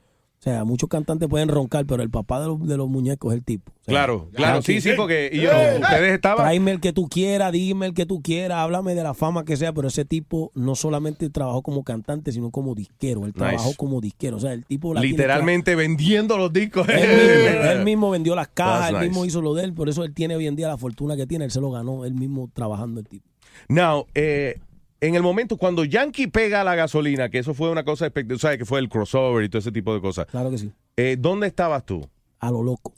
[0.43, 3.38] O sea, muchos cantantes pueden roncar, pero el papá de los, de los muñecos es
[3.38, 3.70] el tipo.
[3.70, 6.38] O sea, Claro, claro, sí, sí, porque y, you know, ustedes estaban...
[6.47, 9.57] Tráeme el que tú quieras, dime el que tú quieras, háblame de la fama que
[9.57, 13.20] sea, pero ese tipo no solamente trabajó como cantante, sino como disquero.
[13.20, 13.38] Él Nice.
[13.38, 14.38] trabajó como disquero.
[14.38, 16.88] O sea, el tipo la tiene Literalmente vendiendo los discos.
[16.88, 19.09] él mismo, él mismo vendió las cajas, That's él nice.
[19.11, 21.28] mismo hizo lo de él, por eso él tiene hoy en día la fortuna que
[21.28, 23.28] tiene, él se lo ganó él mismo trabajando el tipo.
[23.68, 24.59] Now, eh,
[25.03, 28.59] en el momento cuando Yankee pega la gasolina, que eso fue una cosa espectacular, ¿sabes?
[28.59, 30.26] Que fue el crossover y todo ese tipo de cosas.
[30.26, 30.72] Claro que sí.
[30.96, 32.09] Eh, ¿Dónde estabas tú?
[32.38, 32.94] A lo loco.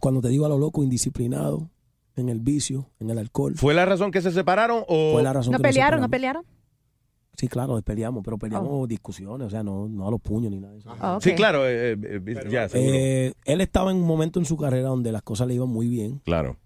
[0.00, 1.68] Cuando te digo a lo loco, indisciplinado,
[2.16, 3.54] en el vicio, en el alcohol.
[3.54, 5.12] ¿Fue la razón que se separaron o...?
[5.12, 6.00] Fue la razón ¿No que pelearon?
[6.00, 6.44] ¿No pelearon?
[7.36, 10.58] Sí, claro, nos peleamos, pero peleamos discusiones, o sea, no, no a los puños ni
[10.58, 10.90] nada de eso.
[10.90, 11.22] Ok.
[11.22, 12.92] Sí, claro, eh, eh, eh, ya, seguro.
[12.94, 15.86] Eh, él estaba en un momento en su carrera donde las cosas le iban muy
[15.88, 16.20] bien.
[16.24, 16.56] claro.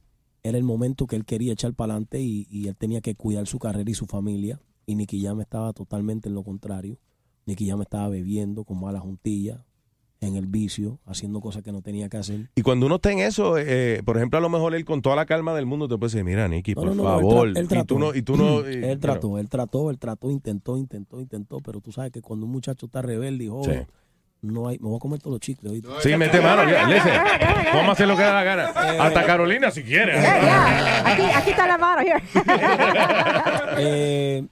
[0.42, 3.46] Era el momento que él quería echar para adelante y, y él tenía que cuidar
[3.46, 4.60] su carrera y su familia.
[4.86, 6.98] Y Nicky Jam estaba totalmente en lo contrario.
[7.46, 9.64] Nicky Jam estaba bebiendo con mala juntilla,
[10.20, 12.48] en el vicio, haciendo cosas que no tenía que hacer.
[12.54, 15.16] Y cuando uno está en eso, eh, por ejemplo, a lo mejor él con toda
[15.16, 17.48] la calma del mundo te puede decir, mira, Nicky, No, por no, no, favor.
[17.48, 17.86] Él, tra- él y trató.
[17.94, 18.14] tú no...
[18.14, 22.12] Y tú no él trató, él trató, él trató, intentó, intentó, intentó, pero tú sabes
[22.12, 23.92] que cuando un muchacho está rebelde y joven, Sí.
[24.42, 25.72] No hay, me voy a comer todos los chicles.
[25.72, 25.88] ¿oíste?
[26.00, 26.68] Sí, mete mano.
[26.70, 27.12] ya, listen.
[27.72, 28.64] Vamos a hacer lo que da la gana.
[28.94, 30.18] Eh, Hasta Carolina, si quiere.
[30.18, 32.02] Aquí, aquí está la mano.
[32.02, 32.22] here.
[33.78, 34.46] Eh,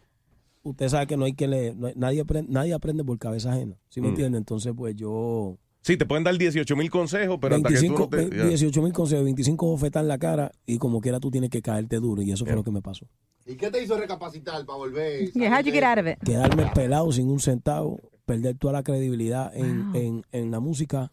[0.62, 3.52] usted sabe que no hay que leer, no hay- nadie, aprende, nadie aprende por cabeza
[3.52, 4.10] ajena, ¿sí me Mm.
[4.10, 4.38] entiende?
[4.38, 5.56] Entonces, pues yo...
[5.82, 8.36] Sí, te pueden dar 18 mil consejos, pero hasta que tú 25, no te...
[8.36, 8.44] ya.
[8.46, 11.96] 18 mil consejos, 25 bofetas en la cara y como quiera tú tienes que caerte
[11.96, 13.06] duro y eso fue lo que me pasó.
[13.46, 15.32] ¿Y qué te hizo recapacitar para volver?
[15.32, 16.18] Yeah, how'd you get out of it?
[16.22, 20.00] Quedarme pelado sin un centavo, perder toda la credibilidad en, Wow.
[20.00, 21.10] en, en la música,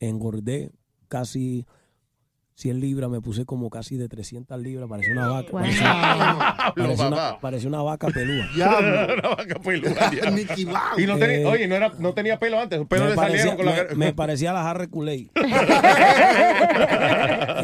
[0.00, 0.70] engordé
[1.08, 1.66] casi
[2.56, 5.50] 100 libras, me puse como casi de 300 libras, parecía una vaca.
[5.50, 5.60] Wow.
[5.62, 7.38] Parecía, una, papá.
[7.40, 8.46] parecía una vaca pelúa.
[8.54, 9.60] Una vaca
[10.14, 10.30] ya.
[10.66, 10.98] Mouse.
[10.98, 13.16] Y no tenía, Eh, oye, no, era, no tenía pelo antes, los pelos me, le
[13.16, 15.28] parecía, salieron con la me- parecía la Harry Kool-Aid.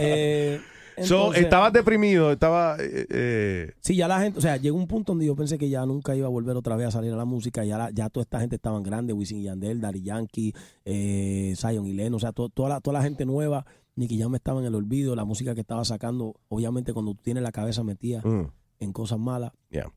[0.00, 0.60] Eh,
[1.04, 2.76] So, Entonces- estabas deprimido, estaba...
[2.80, 5.68] eh, eh, Sí, ya la gente, o sea, llegó un punto donde yo pensé que
[5.68, 7.64] ya nunca iba a volver otra vez a salir a la música.
[7.64, 10.52] Ya, la- ya toda esta gente estaban grande, Wisin y Yandel, Daddy Yankee,
[10.84, 13.64] eh, Zion y Leno, o sea, to- toda, la, toda la gente nueva,
[13.96, 17.42] Nicky Jam estaba en el olvido, la música que estaba sacando, obviamente cuando tú tienes
[17.42, 18.46] la cabeza metida Mm.
[18.80, 19.92] en cosas malas, Yeah.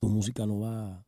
[0.00, 1.04] tu música no va,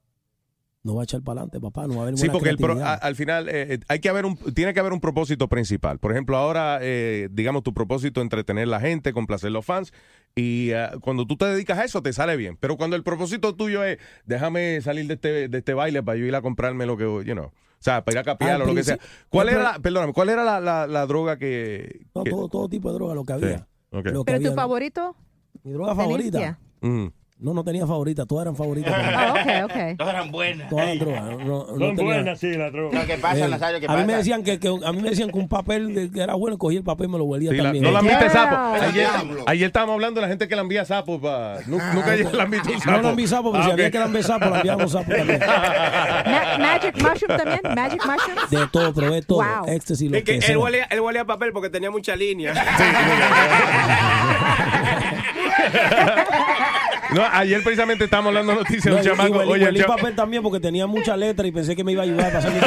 [0.85, 2.83] no va a echar para adelante, papá, no va a haber Sí, porque el pro-
[2.85, 5.99] a- al final eh, eh, hay que haber un, tiene que haber un propósito principal.
[6.01, 9.93] Por ejemplo, ahora, eh, digamos, tu propósito es entretener a la gente, complacer los fans,
[10.35, 12.57] y ah, cuando tú te dedicas a eso, te sale bien.
[12.59, 16.25] Pero cuando el propósito tuyo es, déjame salir de este, de este baile para yo
[16.27, 18.75] ir a comprarme lo que, you know, o sea, para ir a capiar o lo
[18.75, 18.99] que sea.
[19.29, 22.07] ¿Cuál era, la, perdóname, cuál era la, la- la droga que...
[22.15, 23.69] No, que- todo, todo tipo de droga, lo que Sí, había.
[23.91, 24.07] ok.
[24.07, 25.17] Lo que ¿Pero tu favorito?
[25.63, 26.59] Mi droga ¿Tenés favorita.
[26.81, 27.07] Mm.
[27.43, 28.95] No, no tenía favorita, todas eran favoritas.
[28.97, 29.97] Ah, ok, ok.
[29.99, 30.69] Todas eran buenas.
[30.69, 31.23] Todas las drogas.
[31.25, 32.53] No, no- Son tenía- buenas, sí.
[32.53, 32.71] Lo
[33.07, 34.07] que pasa, Eh, Nazario, ¿qué a mí pasa?
[34.07, 36.57] me decían que, que- a mí me decían que un papel de- que era bueno,
[36.57, 37.83] cogí el papel y me lo huelía Sí, la- también.
[37.85, 38.57] no la viste sapo.
[38.81, 39.45] Ayer, Diablo.
[39.47, 41.61] ayer estábamos hablando de la gente que la envía sapos para.
[41.67, 42.91] Nunca la han visto un sapo.
[42.93, 43.73] No lo envié sapo, porque Ah, si ok.
[43.75, 45.41] había que enviar sapo, lo enviamos sapo también.
[45.41, 48.39] Ma- Magic Mushroom también, Magic Mushroom.
[48.51, 49.39] De todo, probé todo.
[49.43, 49.67] Wow.
[49.69, 50.59] Éxtasis, lo Es que que él sea.
[50.59, 52.55] huele, él huele a papel porque tenía mucha línea.
[57.15, 59.39] No, ayer precisamente estábamos hablando de noticias de No, un chamaco.
[59.51, 62.31] Oye, el papel también porque tenía mucha letra y pensé que me iba a ayudar
[62.31, 62.61] a pasar mi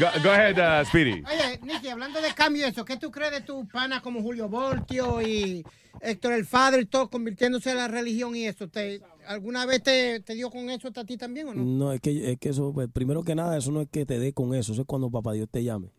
[0.00, 1.22] go, go ahead, uh, Speedy.
[1.22, 4.48] Oye, Nicky, hablando de cambio y eso, ¿qué tú crees de tus panas como Julio
[4.48, 5.64] Voltio y
[6.00, 8.68] Héctor el Padre y todo convirtiéndose en la religión y eso?
[8.68, 11.64] ¿Te, ¿Alguna vez te, te dio con eso a ti también o no?
[11.64, 14.18] No, es que, es que eso, pues, primero que nada, eso no es que te
[14.18, 15.90] dé con eso, eso es cuando papá Dios te llame.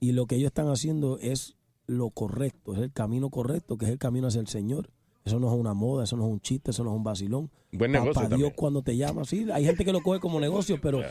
[0.00, 1.56] Y lo que ellos están haciendo es
[1.86, 4.90] lo correcto, es el camino correcto, que es el camino hacia el Señor.
[5.24, 7.50] Eso no es una moda, eso no es un chiste, eso no es un vacilón.
[7.72, 8.52] Buen Papá negocio Dios también.
[8.56, 11.02] cuando te llama, sí, hay gente que lo coge como negocio, pero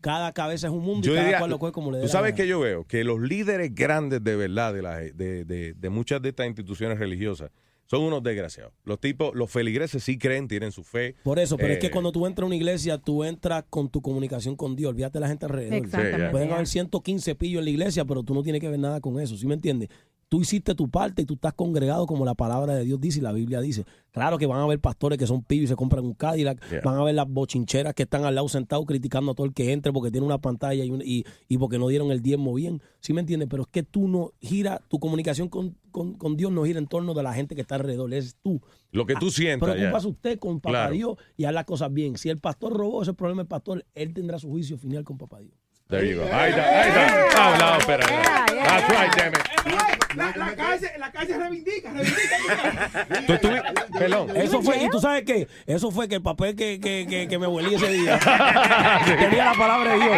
[0.00, 2.08] cada cabeza es un mundo Yo y cada diría, cual lo coge como le tú
[2.08, 5.88] sabes que yo veo que los líderes grandes de verdad de, la- de, de- de
[5.90, 7.50] muchas de estas instituciones religiosas
[7.86, 8.72] son unos desgraciados.
[8.84, 11.14] Los tipos, los feligreses sí creen, tienen su fe.
[11.22, 13.90] Por eso, pero es que Eh, cuando tú entras a una iglesia, tú entras con
[13.90, 14.90] tu comunicación con Dios.
[14.90, 16.30] Olvídate de la gente alrededor.
[16.32, 19.20] Pueden haber 115 pillos en la iglesia, pero tú no tienes que ver nada con
[19.20, 19.36] eso.
[19.36, 19.90] ¿Sí me entiendes?
[20.32, 23.22] Tú hiciste tu parte y tú estás congregado como la palabra de Dios dice y
[23.22, 23.84] la Biblia dice.
[24.12, 26.58] Claro que van a haber pastores que son pillos y se compran un Cadillac.
[26.70, 26.80] Yeah.
[26.82, 29.72] Van a ver las bochincheras que están al lado sentados criticando a todo el que
[29.72, 32.80] entre porque tiene una pantalla y, un- y, y porque no dieron el diezmo bien.
[33.00, 33.46] ¿Sí me entiendes?
[33.50, 36.86] Pero es que tú no gira, tu comunicación con, con- con Dios no gira en
[36.86, 38.14] torno de la gente que está alrededor.
[38.14, 38.58] Es tú.
[38.90, 39.68] Lo que tú sientas.
[39.68, 39.74] ya.
[39.74, 40.94] Preocúpase usted con papá Claro.
[40.94, 42.16] Dios y haz las cosas bien.
[42.16, 43.84] Si el pastor robó, ese es el problema del pastor.
[43.94, 45.52] Él tendrá su juicio final con papá Dios.
[45.92, 46.24] There you go.
[46.32, 47.26] Ahí está, ahí está.
[47.36, 48.06] Ah, la ópera.
[48.06, 48.64] Yeah, yeah.
[48.64, 50.16] That's right, damn it.
[50.16, 53.38] La, la calle, la calle reivindica, reivindica.
[53.40, 54.36] Tú Perdón.
[54.36, 57.38] Eso fue, y tú sabes qué, eso fue que el papel que, que, que, que
[57.38, 58.18] me huelí ese día
[59.18, 60.16] tenía la palabra de Dios.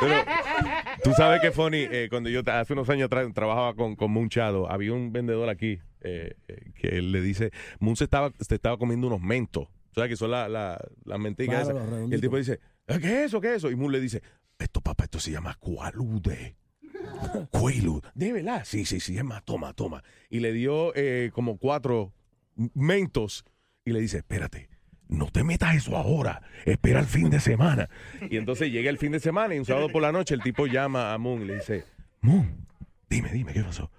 [0.00, 0.14] Pero,
[1.04, 4.70] tú sabes que funny, eh, cuando yo hace unos años atrás trabajaba con, con Munchado,
[4.70, 8.76] había un vendedor aquí eh, eh, que él le dice, Mun se estaba, se estaba
[8.76, 9.68] comiendo unos mentos.
[9.94, 11.90] ¿Sabes que son las la, las menticas Claro, esas?
[12.00, 12.60] los Y el tipo dice, "¿Eh,
[13.00, 13.40] ¿qué es eso?
[13.40, 13.70] ¿Qué es eso?
[13.70, 14.22] Y Mun le dice,
[14.58, 16.56] esto papá, esto se llama cualude.
[17.50, 18.08] Cuilude.
[18.14, 20.02] De verdad, sí, sí, sí, es más, toma, toma.
[20.30, 22.12] Y le dio eh, como cuatro
[22.74, 23.44] mentos
[23.84, 24.68] y le dice, espérate,
[25.08, 27.88] no te metas eso ahora, espera el fin de semana.
[28.30, 30.66] Y entonces llega el fin de semana y un sábado por la noche el tipo
[30.66, 31.84] llama a Moon y le dice,
[32.20, 32.66] Moon,
[33.08, 33.90] dime, dime, ¿qué pasó?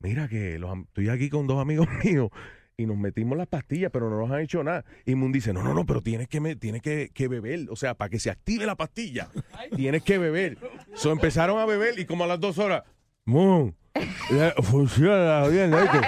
[0.00, 2.30] Mira que los estoy aquí con dos amigos míos
[2.80, 4.84] y nos metimos las pastillas, pero no nos han hecho nada.
[5.04, 7.76] Y Moon dice, no, no, no, pero tienes que, me- tienes que, que beber, o
[7.76, 9.28] sea, para que se active la pastilla,
[9.74, 10.58] tienes que beber.
[10.94, 12.84] So empezaron a beber y como a las dos horas,
[13.24, 13.74] Moon,
[14.30, 15.98] ya funciona bien, ¿oíste?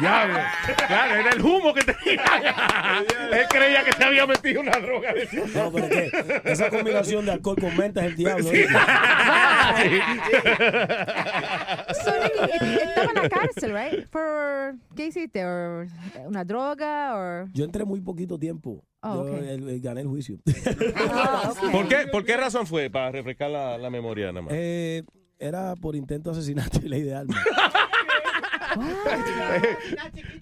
[0.00, 0.38] Diablo.
[0.86, 2.22] Claro, era el humo que tenía.
[3.32, 5.12] Él creía que se había metido una droga.
[5.54, 6.10] No, pero que
[6.44, 8.44] esa combinación de alcohol con menta es el diablo.
[8.48, 8.52] So,
[12.22, 14.06] Nicky, eh, estaba en la cárcel, right?
[14.10, 15.44] For, ¿Qué hiciste?
[15.44, 15.86] Or,
[16.26, 17.16] ¿Una droga?
[17.16, 17.48] Or...
[17.52, 18.84] Yo entré muy poquito tiempo.
[19.00, 19.38] Oh, Yo ok.
[19.42, 20.38] el- el- gané el juicio.
[20.96, 21.52] Ah.
[21.70, 22.90] ¿Por qué, ¿Por qué razón fue?
[22.90, 24.52] Para refrescar la, la memoria nada más.
[24.56, 25.02] Eh,
[25.38, 27.38] era por intento de asesinato y ley de armas.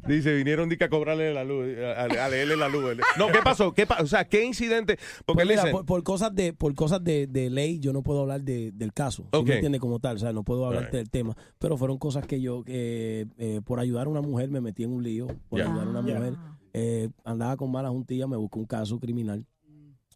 [0.07, 2.85] Dice, vinieron a cobrarle la luz, a, a leerle la luz.
[3.19, 3.73] No, ¿qué pasó?
[3.73, 4.99] ¿Qué pa- o sea, ¿qué incidente?
[5.25, 8.03] Porque Pues mira, listen, por, por cosas de por cosas de, de ley yo no
[8.03, 9.23] puedo hablar de- del caso.
[9.25, 9.47] ¿sí Ok.
[9.49, 9.81] me entiendes?
[9.81, 10.95] Como tal, o sea, no puedo hablarte Right.
[10.97, 11.37] del tema.
[11.59, 14.93] Pero fueron cosas que yo, eh, eh, por ayudar a una mujer, me metí en
[14.93, 15.27] un lío.
[15.49, 16.35] Por ayudar a una mujer.
[16.79, 19.47] eh, andaba con malas juntillas, me busqué un caso criminal.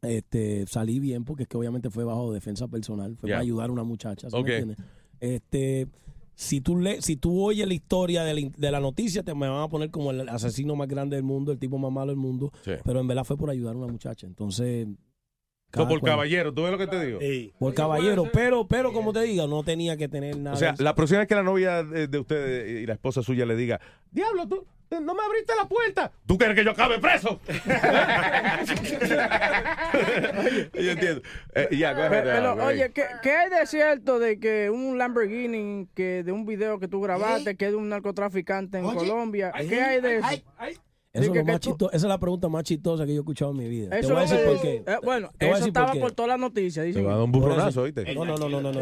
[0.02, 3.16] Este, salí bien porque es que obviamente fue bajo defensa personal.
[3.16, 4.30] Fue para ayudar a una muchacha.
[4.30, 4.48] ¿sí me Ok.
[4.48, 4.78] entiendes?
[5.20, 5.86] Este,
[6.40, 9.46] si tú le, si tú oyes la historia de la, de la noticia, te me
[9.46, 12.16] van a poner como el asesino más grande del mundo, el tipo más malo del
[12.16, 12.50] mundo.
[12.64, 12.72] Sí.
[12.82, 14.26] Pero en verdad fue por ayudar a una muchacha.
[14.26, 14.88] Entonces,
[15.72, 16.12] So, por cual.
[16.12, 17.20] caballero, ¿tú ves lo que te digo?
[17.58, 20.56] Por caballero, pero, pero como te diga, no tenía que tener nada.
[20.56, 23.46] O sea, la próxima vez que la novia de, de usted y la esposa suya
[23.46, 26.10] le diga, diablo, tú no me abriste la puerta.
[26.26, 27.38] ¿Tú quieres que yo acabe preso?
[30.74, 31.22] yo entiendo.
[31.54, 32.90] Eh, ya, Pero, go oye.
[32.92, 37.00] ¿qué, qué hay de cierto de que un Lamborghini, que de un video que tú
[37.00, 39.52] grabaste, que es de un narcotraficante en Oye, Colombia?
[39.54, 40.26] ay, ¿Qué hay de eso?
[40.58, 40.76] ay,
[41.12, 43.68] Eso es que esa es la pregunta más chistosa que yo he escuchado en mi
[43.68, 43.98] vida.
[43.98, 44.84] Eso te voy a es decir por qué.
[44.86, 46.86] eh, bueno, Te eso por estaba por todas las noticias.
[46.94, 48.14] Te va a dar un burronazo, ¿oíste?
[48.14, 48.72] No, no, no, no, no.
[48.72, 48.80] no.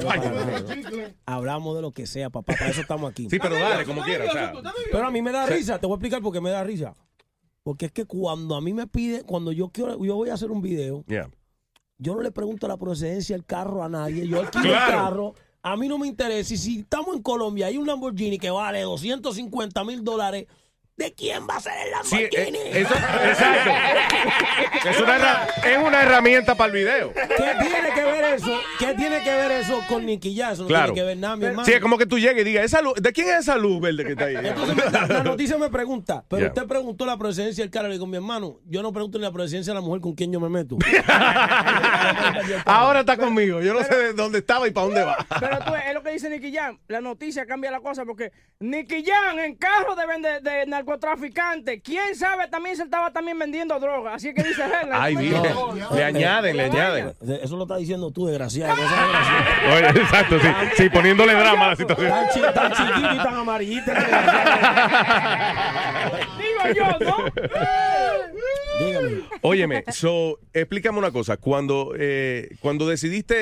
[1.27, 2.55] Hablamos de lo que sea, papá.
[2.55, 3.29] Para eso estamos aquí.
[3.31, 4.29] Sí, pero dale, como quieras.
[4.29, 4.53] o sea.
[4.93, 5.79] Pero a mí me da risa.
[5.79, 6.95] Te voy a explicar por qué me da risa.
[7.63, 10.51] Porque es que cuando a mí me pide, cuando yo quiero, yo voy a hacer
[10.51, 11.29] un video, Yeah.
[11.99, 14.27] yo no le pregunto la procedencia del carro a nadie.
[14.27, 14.87] Yo alquilo Claro.
[14.87, 15.35] el carro.
[15.63, 16.55] A mí no me interesa.
[16.55, 20.47] Y si estamos en Colombia, hay un Lamborghini que vale 250 mil dólares.
[20.99, 22.59] ¿De quién va a ser el Sí, Lamborghini?
[22.59, 23.71] eh, eso, exacto.
[24.89, 25.17] Es una,
[25.65, 27.13] es una herramienta para el video.
[27.13, 28.61] ¿Qué tiene que ver eso?
[28.79, 30.09] ¿Qué tiene que ver eso con?
[30.09, 30.93] Eso no Claro.
[30.93, 31.65] tiene que ver nada, mi hermano.
[31.67, 33.81] Sí, es como que tú llegues y digas, ¿esa luz, ¿de quién es esa luz
[33.81, 34.35] verde que está ahí?
[34.35, 36.49] La, la noticia me pregunta, pero Yeah.
[36.49, 37.89] usted preguntó la procedencia del carro.
[37.89, 40.33] Le digo, mi hermano, yo no pregunto ni la procedencia de la mujer con quien
[40.33, 40.79] yo me meto.
[42.65, 43.61] Ahora está conmigo.
[43.61, 45.17] Yo no sé de dónde estaba y para dónde va.
[45.41, 46.79] Pero tú, es lo que dice Nicky Jam.
[46.89, 50.67] La noticia cambia la cosa porque Nicky Jam en carro de, vende- de
[50.99, 51.81] narcotraficante.
[51.81, 52.49] ¿Quién sabe?
[52.49, 54.15] También se estaba también vendiendo droga.
[54.15, 54.89] Así que dice él.
[54.93, 55.43] Ay, bien.
[55.95, 57.13] Le añaden, le añaden.
[57.43, 58.75] Eso lo está diciendo tú, desgraciado.
[58.77, 59.77] no seas desgraciado.
[59.77, 60.49] Oye, exacto, sí.
[60.77, 62.09] Sí, poniéndole drama a la situación.
[62.11, 63.93] Tan, chi- tan chiquito y tan amarillito.
[66.39, 67.17] Digo yo, ¿no?
[68.81, 69.23] Dígame.
[69.43, 71.37] Óyeme, so, explícame una cosa.
[71.37, 73.37] Cuando, eh, cuando decidiste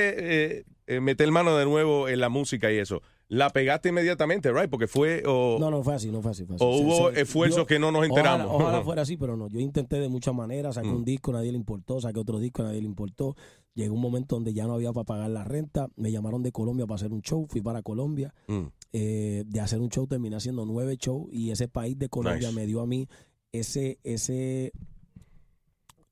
[0.58, 4.70] eh, eh, meter mano de nuevo en la música y eso, la pegaste inmediatamente, right?
[4.70, 5.22] Porque fue.
[5.26, 6.44] O, No, no fue así, no fue así.
[6.44, 6.64] fue así.
[6.64, 8.46] O hubo esfuerzos yo- que no nos enteramos.
[8.46, 9.48] Ojalá, ojalá fuera así, pero no.
[9.48, 10.96] Yo intenté de muchas maneras, saqué Mm.
[10.96, 13.34] un disco, nadie le importó, saqué otro disco, nadie le importó.
[13.74, 15.88] Llegó un momento donde ya no había para pagar la renta.
[15.96, 18.32] Me llamaron de Colombia para hacer un show, fui para Colombia.
[18.46, 18.62] Mm.
[18.92, 22.60] Eh, de hacer un show terminé haciendo nueve shows y ese país de Colombia Nice.
[22.60, 23.08] me dio a mí
[23.52, 24.72] ese, ese,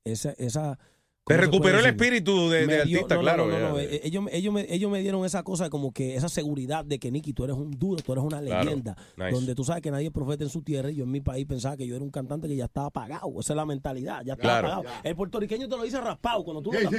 [0.03, 0.77] esa, esa
[1.27, 3.47] Te ¿cómo se recuperó el espíritu de, de dio- artista, no, claro.
[3.47, 6.85] no, no, eh, Ellos, ellos, me, ellos me dieron esa cosa como que esa seguridad
[6.85, 8.63] de que Nicky, tú eres un duro, tú eres una Claro.
[8.63, 8.95] leyenda.
[9.17, 9.31] Nice.
[9.31, 11.47] Donde tú sabes que nadie es profeta en su tierra y yo en mi país
[11.47, 13.27] pensaba que yo era un cantante que ya estaba pagado.
[13.39, 14.83] Esa es la mentalidad, ya estaba Claro.
[14.83, 14.95] pagado.
[15.03, 16.43] El puertorriqueño te lo dice raspado.
[16.43, 16.95] Cuando tú lo Sí,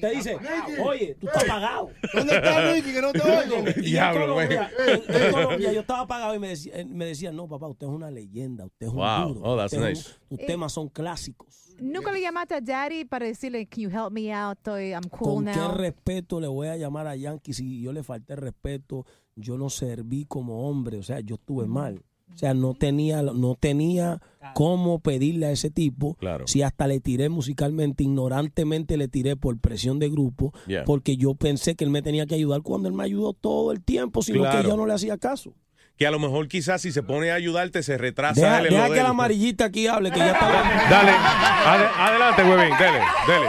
[0.00, 0.36] te dice,
[0.82, 1.90] oye, tú estás pagado.
[2.14, 2.92] ¿Dónde está Nicky?
[2.92, 3.80] Que no te oigo.
[3.80, 4.48] Diablo, güey.
[4.48, 7.86] Colombia, en- en Colombia yo estaba pagado y me decían, me decían, no, papá, usted
[7.86, 9.34] es una leyenda, usted es un Wow.
[9.34, 9.40] duro.
[9.44, 10.10] Oh, that's nice.
[10.30, 11.67] un- tus temas son clásicos.
[11.80, 14.58] ¿Nunca le llamaste a Daddy para decirle, can you help me out?
[14.58, 15.72] Estoy, I'm cool ¿Con qué now.
[15.74, 19.06] respeto le voy a llamar a Yankee si yo le falté respeto?
[19.36, 22.02] Yo no serví como hombre, o sea, yo estuve mal.
[22.34, 24.20] O sea, no tenía, no tenía
[24.54, 26.46] cómo pedirle a ese tipo Claro.
[26.46, 30.84] si hasta le tiré musicalmente, ignorantemente le tiré por presión de grupo, Yeah.
[30.84, 33.82] porque yo pensé que él me tenía que ayudar cuando él me ayudó todo el
[33.82, 34.60] tiempo, sino Claro.
[34.62, 35.54] que yo no le hacía caso.
[35.98, 38.84] Que a lo mejor quizás si se pone a ayudarte se retrasa Deja, lo deja
[38.88, 40.46] de que la amarillita aquí hable, que ya está
[40.90, 43.48] Dale, ade- adelante, huevín, dele, dele.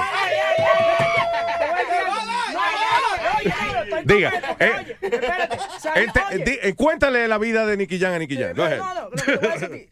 [4.03, 4.95] Diga, eh,
[5.95, 8.43] ente- di- eh, cuéntale la vida de Nicky Jam a Nicky ti,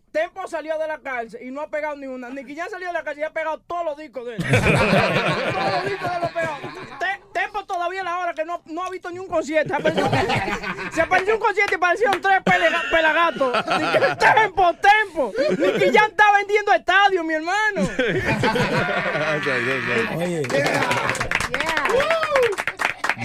[0.12, 2.30] Tempo salió de la cárcel y no ha pegado ni una.
[2.30, 4.44] Nicky Jam salió de la cárcel y ha pegado todos los discos de él.
[4.50, 6.58] todos los discos de él lo ha pegado.
[7.00, 9.76] Te- Tempo todavía la hora que no, no ha visto ni un concierto.
[9.76, 10.10] Se apareció,
[10.92, 12.40] se apareció un concierto y parecieron tres
[12.90, 13.54] pelagatos.
[14.18, 15.34] Tempo, tempo.
[15.60, 17.88] Nicky Jam está vendiendo estadio, mi hermano.
[20.18, 20.42] Oye,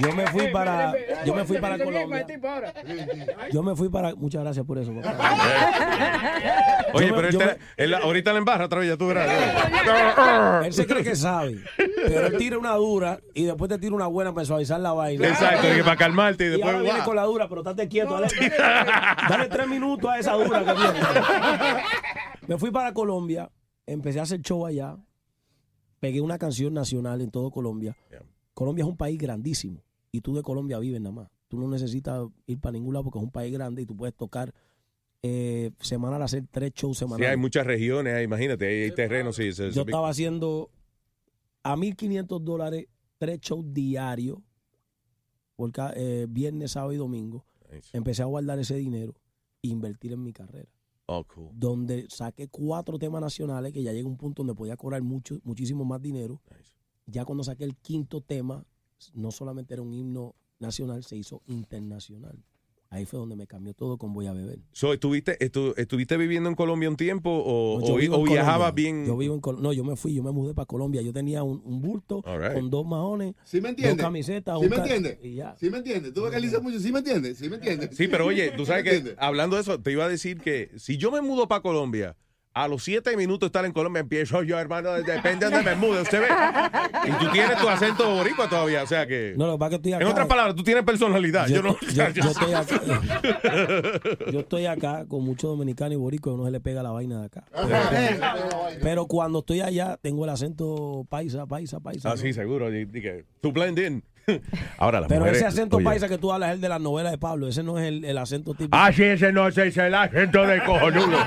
[0.01, 0.93] yo me fui para,
[1.25, 2.25] yo me fui para Colombia.
[2.43, 2.73] ahora.
[3.51, 4.93] Yo me fui para, muchas gracias por eso.
[4.93, 5.35] papá.
[6.93, 10.65] Oye, me- pero él yo te- él ahorita la embarra otra vez, ya tú verás.
[10.65, 14.07] Él se cree que sabe, pero él tira una dura y después te tira una
[14.07, 15.27] buena para suavizar la vaina.
[15.27, 17.05] Exacto, y que para calmarte y Y después, ahora viene guau.
[17.07, 18.13] con la dura, pero estate quieto.
[18.19, 18.27] Dale,
[19.29, 20.99] dale tres minutos a esa dura que viene.
[22.47, 23.49] Me fui para Colombia,
[23.85, 24.97] empecé a hacer show allá,
[25.99, 27.95] pegué una canción nacional en todo Colombia.
[28.53, 31.29] Colombia es un país grandísimo y tú de Colombia vives nada más.
[31.47, 34.15] Tú no necesitas ir para ningún lado porque es un país grande y tú puedes
[34.15, 34.53] tocar
[35.21, 37.29] eh, semanal, hacer tres shows Sí, semanales.
[37.31, 39.53] hay muchas regiones, imagínate, hay, hay terrenos, sí.
[39.53, 40.69] se- se- Yo estaba haciendo
[41.63, 42.87] a 1.500 dólares
[43.17, 44.39] tres shows diarios
[45.55, 47.45] por eh, viernes, sábado y domingo.
[47.93, 49.15] Empecé a guardar ese dinero
[49.61, 50.69] e invertir en mi carrera.
[51.05, 51.49] Oh, cool.
[51.53, 55.83] Donde saqué cuatro temas nacionales que ya llega un punto donde podía cobrar mucho, muchísimo
[55.85, 56.41] más dinero.
[57.05, 58.65] Ya cuando saqué el quinto tema,
[59.13, 62.37] no solamente era un himno nacional, se hizo internacional.
[62.89, 64.59] Ahí fue donde me cambió todo con Voy a beber.
[64.71, 69.03] So, ¿estuviste, estu- ¿Estuviste viviendo en Colombia un tiempo o, No, viajabas bien?
[69.07, 71.01] Yo vivo en Col- No, yo me fui, yo me mudé para Colombia.
[71.01, 72.53] Yo tenía un, un bulto right.
[72.53, 73.97] con dos maones, ¿Sí me entiendes?
[73.97, 75.17] dos camisetas, ¿Sí un me entiendes?
[75.23, 75.55] y ya.
[75.59, 76.13] ¿Sí me entiendes?
[76.13, 77.39] Tú dice mucho, ¿sí me entiendes?
[77.39, 77.97] ¿Sí me entiendes?
[77.97, 80.69] Sí, pero oye, tú sabes ¿Sí que hablando de eso, te iba a decir que
[80.77, 82.15] si yo me mudo para Colombia,
[82.55, 85.75] a los siete minutos de estar en Colombia empiezo yo, hermano, depende de donde me
[85.75, 86.27] mude, usted ve.
[87.07, 89.33] Y tú tienes tu acento boricua todavía, o sea que...
[89.35, 90.03] No, lo que pasa es que estoy acá.
[90.05, 91.47] En otras palabras, tú tienes personalidad.
[91.47, 91.75] Yo, no...
[91.81, 92.81] yo- yo estoy acá,
[94.31, 97.25] yo estoy acá con muchos dominicanos y boricos, no se le pega la vaina de
[97.25, 97.43] acá.
[98.81, 102.09] Pero cuando estoy allá, tengo el acento paisa, paisa, paisa.
[102.09, 102.17] Ah, ¿no?
[102.21, 102.73] sí, seguro.
[102.73, 104.03] y- y que tú blend in.
[104.77, 105.83] Ahora las Pero mujeres- ese acento oye.
[105.85, 108.05] paisa que tú hablas es el de la novela de Pablo, ese no es el,
[108.05, 108.69] el acento típico.
[108.77, 111.17] Ah, sí, ese no ese es el acento de cojonudo.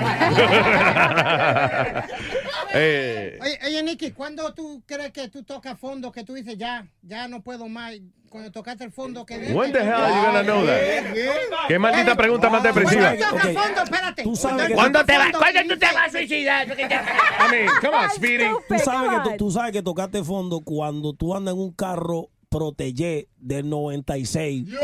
[2.73, 6.87] eh, Oye, oye, Nicky, ¿cuándo tú crees que tú tocas fondo, que tú dices ya,
[7.01, 7.93] ya no puedo más?
[8.29, 11.65] Cuando tocaste el fondo, que When the hell are you gonna know that?
[11.69, 13.15] Qué maldita pregunta más depresiva.
[13.15, 13.83] ¿Cuándo tocas fondo?
[13.83, 14.23] Espérate.
[14.23, 15.23] Tú sabes que ¿Cuándo te vas?
[15.23, 16.67] fondo, ¿Cuándo que tú te dices- vas a suicidar?
[16.77, 18.43] I mean, come on, Speedy.
[18.67, 22.27] Tú sabes, que to- tú sabes que tocaste fondo cuando tú andas en un carro
[22.49, 24.67] Protégé del 96.
[24.67, 24.77] Y tú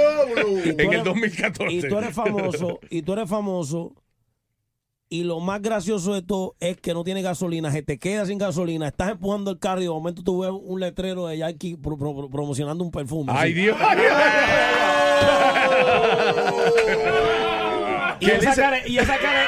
[0.70, 1.74] En el eres- 2014.
[1.74, 3.94] Y tú eres famoso, y tú eres famoso.
[5.10, 8.40] Y lo más gracioso de todo es que no tiene gasolina, se te queda sin
[8.40, 11.98] gasolina, estás empujando el carro y de momento tú ves un letrero de Yankee pro-
[11.98, 13.32] pro- promocionando un perfume.
[13.36, 13.54] Ay.
[13.54, 13.78] Dios.
[18.20, 19.46] Y esa, cara, y esa cara,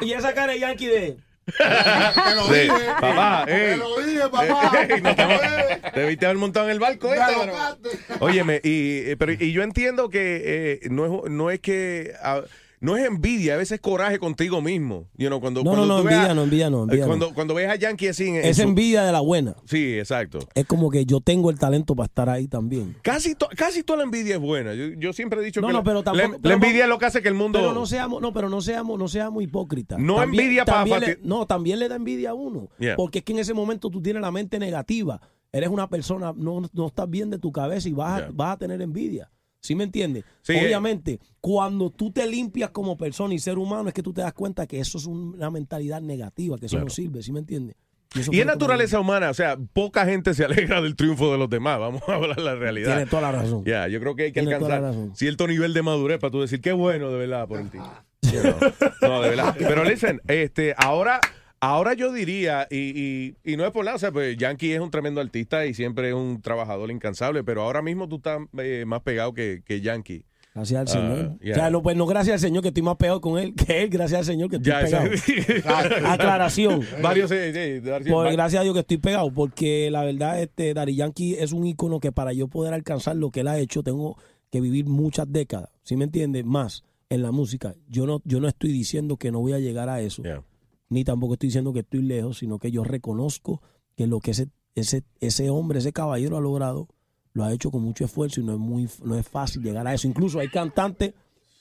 [0.00, 1.16] y esa cara de Yankee de.
[1.56, 2.68] Sí,
[3.00, 3.44] papá.
[3.46, 4.86] Te lo dije, papá.
[5.02, 9.52] No te viste haber montado en el barco este, pero- Óyeme, y, eh, pero, y
[9.52, 12.12] yo entiendo que eh, no, es, no es que...
[12.22, 12.42] ah,
[12.80, 15.06] no es envidia, a veces es coraje contigo mismo.
[15.16, 17.06] You know, cuando, No, cuando no, envidia no, envidia no, envidia eh, no.
[17.08, 19.54] cuando, cuando ves a Yankee así en, en Es su- envidia de la buena.
[19.66, 20.38] Sí, exacto.
[20.54, 22.96] Es como que yo tengo el talento para estar ahí también.
[23.02, 24.74] Casi, to- casi toda la envidia es buena.
[24.74, 26.98] Yo, yo siempre he dicho No, que no, la- pero tampoco- la envidia es lo
[26.98, 27.58] que hace que el mundo...
[27.58, 29.98] Pero no seamos, no, pero no seamos, no seamos hipócritas.
[29.98, 32.68] No También- envidia para también fati- le- No, también le da envidia a uno.
[32.78, 32.96] Yeah.
[32.96, 35.20] Porque es que en ese momento tú tienes la mente negativa.
[35.52, 38.30] Eres una persona, no, no estás bien de tu cabeza y vas, Yeah.
[38.32, 39.28] vas a tener envidia.
[39.60, 40.24] ¿Sí me entiendes?
[40.42, 40.64] Sí, eh.
[40.64, 44.32] Obviamente, cuando tú te limpias como persona y ser humano, es que tú te das
[44.32, 46.86] cuenta que eso es una mentalidad negativa, que eso Claro.
[46.86, 47.22] no sirve.
[47.22, 47.76] ¿Sí me entiendes?
[48.32, 51.78] Y es naturaleza humana, o sea, poca gente se alegra del triunfo de los demás.
[51.78, 52.96] Vamos a hablar la realidad.
[52.96, 53.64] Tiene toda la razón.
[53.64, 56.60] Ya, yo creo que hay que Tiene alcanzar cierto nivel de madurez para tú decir
[56.60, 57.84] qué bueno de verdad por el tío.
[58.22, 58.54] You know.
[59.02, 59.54] No, de verdad.
[59.58, 61.20] Pero listen, este, ahora,
[61.60, 62.76] ahora yo diría, y,
[63.44, 65.74] y, y no es por nada, o sea, pues Yankee es un tremendo artista y
[65.74, 69.80] siempre es un trabajador incansable, pero ahora mismo tú estás eh, más pegado que, que
[69.80, 70.24] Yankee.
[70.52, 71.38] Gracias al Ah, Señor.
[71.40, 71.52] yeah.
[71.52, 73.82] O sea, no, pues no gracias al Señor que estoy más pegado con él que
[73.84, 75.08] él, gracias al Señor que estoy Ya, pegado.
[76.06, 76.82] Aclaración.
[77.02, 80.96] Varios, eh, eh, Pues gracias a Dios que estoy pegado, porque la verdad, este Dari
[80.96, 84.16] Yankee es un ícono que para yo poder alcanzar lo que él ha hecho, tengo
[84.50, 86.44] que vivir muchas décadas, ¿sí me entiendes?
[86.44, 87.74] Más en la música.
[87.88, 90.42] Yo no, yo no estoy diciendo que no voy a llegar a eso, Yeah.
[90.90, 93.62] Ni tampoco estoy diciendo que estoy lejos, sino que yo reconozco
[93.96, 96.88] que lo que ese, ese, ese hombre, ese caballero ha logrado,
[97.32, 99.94] lo ha hecho con mucho esfuerzo y no es muy, no es fácil llegar a
[99.94, 100.06] eso.
[100.08, 101.14] Incluso hay cantantes,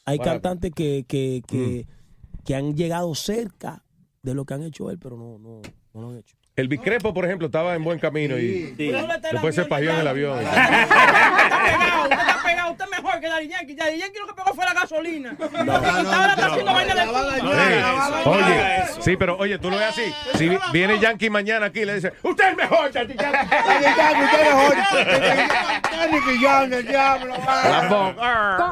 [0.05, 0.31] hay Bueno.
[0.33, 2.43] cantantes que, que, que, Mm.
[2.43, 3.85] que han llegado cerca
[4.23, 5.61] de lo que han hecho él, pero no, no,
[5.93, 6.35] no lo han hecho.
[6.59, 9.99] El Biscrepo, por ejemplo, estaba en buen camino y no después se la pagió en
[9.99, 10.39] el avión.
[10.39, 10.83] Usted está
[11.63, 13.75] pegado, usted está pegado, usted es mejor que Daddy Yankee.
[13.75, 15.37] Daddy Yankee lo que pegó fue la gasolina.
[15.39, 17.01] Haciendo vaina de
[17.39, 18.27] Sí.
[18.29, 20.13] Oye, sí, pero oye, tú lo ves así.
[20.37, 23.15] Si vi- viene Yankee mañana aquí y le dice, usted es mejor, Yankee.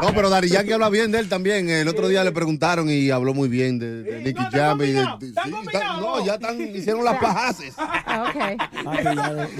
[0.02, 1.70] No, pero Dari Yankee habla bien de él también.
[1.70, 4.82] El otro día le preguntaron y habló muy bien de, de Nicky Jam.
[4.82, 7.74] y de- de- sí, está- no, ya están, hicieron las pajaces.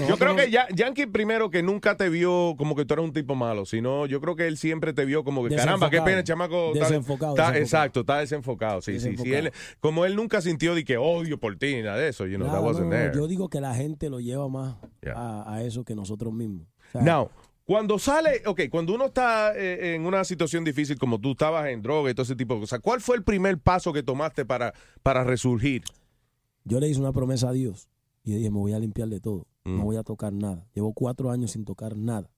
[0.08, 3.12] Yo creo que ya, Yankee primero que nunca te vio como que tú eras un
[3.12, 6.22] tipo malo, sino yo creo que él siempre te vio como que caramba, qué pena,
[6.24, 6.72] chamaco.
[6.72, 7.58] está- Desenfocado, está- desenfocado.
[7.58, 8.82] Exacto, está desenfocado.
[8.82, 9.32] Sí, sí, sí.
[9.32, 12.46] Él, como él nunca sintió de que odio por ti, nada de eso, you know,
[12.46, 13.14] Nada, that wasn't no, no, there.
[13.14, 14.76] Yo digo que la gente lo lleva más
[15.14, 16.66] a, a eso que nosotros mismos.
[16.88, 17.30] O sea, Now,
[17.64, 21.82] cuando sale, ok, cuando uno está eh, en una situación difícil como tú estabas en
[21.82, 24.72] droga y todo ese tipo de cosas, ¿cuál fue el primer paso que tomaste para,
[25.02, 25.82] para resurgir?
[26.64, 27.88] Yo le hice una promesa a Dios
[28.34, 29.46] y dije, me voy a limpiar de todo.
[29.64, 29.76] Mm.
[29.78, 30.66] No voy a tocar nada.
[30.74, 32.30] Llevo cuatro años sin tocar nada.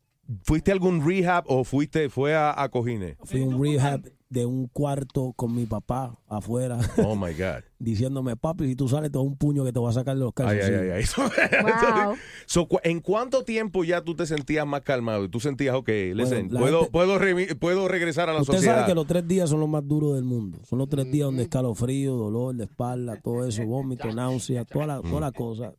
[0.44, 3.16] ¿Fuiste a algún rehab o fuiste, fue a, a cojines?
[3.24, 6.78] Fui a un rehab de un cuarto con mi papá afuera.
[6.98, 7.64] Oh my God.
[7.80, 10.20] Diciéndome, papi, si tú sales, te doy un puño que te va a sacar de
[10.20, 10.80] los Ay, calzoncillos.
[10.82, 12.16] ay, ay, ay.
[12.46, 15.24] So, cu- ¿En cuánto tiempo ya tú te sentías más calmado?
[15.24, 18.54] Y tú sentías, ok, listen, la puedo, gente- puedo, remi- puedo regresar a la Usted
[18.54, 18.74] sociedad.
[18.76, 20.58] sabe que los tres días son los más duros del mundo.
[20.64, 25.00] Son los tres días donde escalofrío, dolor de espalda, todo eso, vómito, náusea, toda la,
[25.02, 25.72] toda la cosa.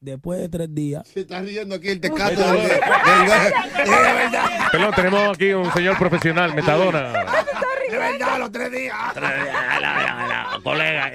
[0.00, 2.34] Después de tres días, Se está riendo aquí el tecato.
[2.40, 2.52] No.
[2.52, 2.80] del-
[4.70, 7.12] Perdón, tenemos aquí un señor profesional, Metadona.
[7.90, 8.94] De verdad, los tres días.
[10.62, 11.08] colega.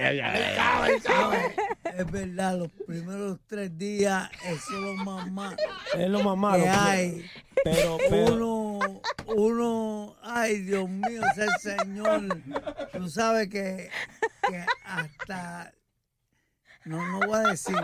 [1.98, 5.58] Es verdad, los primeros tres días, eso es lo más malo.
[5.98, 6.64] Es lo más malo.
[6.64, 7.26] que pero- hay.
[7.64, 12.28] pero- pero- uno, uno, ay Dios mío, ese señor,
[12.92, 13.90] tú sabes que,
[14.50, 15.72] que hasta,
[16.86, 17.76] no, no voy a decir.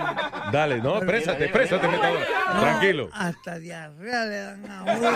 [0.52, 2.20] Dale, no, présate, présate, metador.
[2.54, 3.10] No, Tranquilo.
[3.14, 5.10] Hasta diarrea le dan a uno.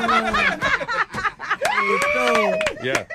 [1.86, 2.58] y todo.
[2.84, 3.08] Ya.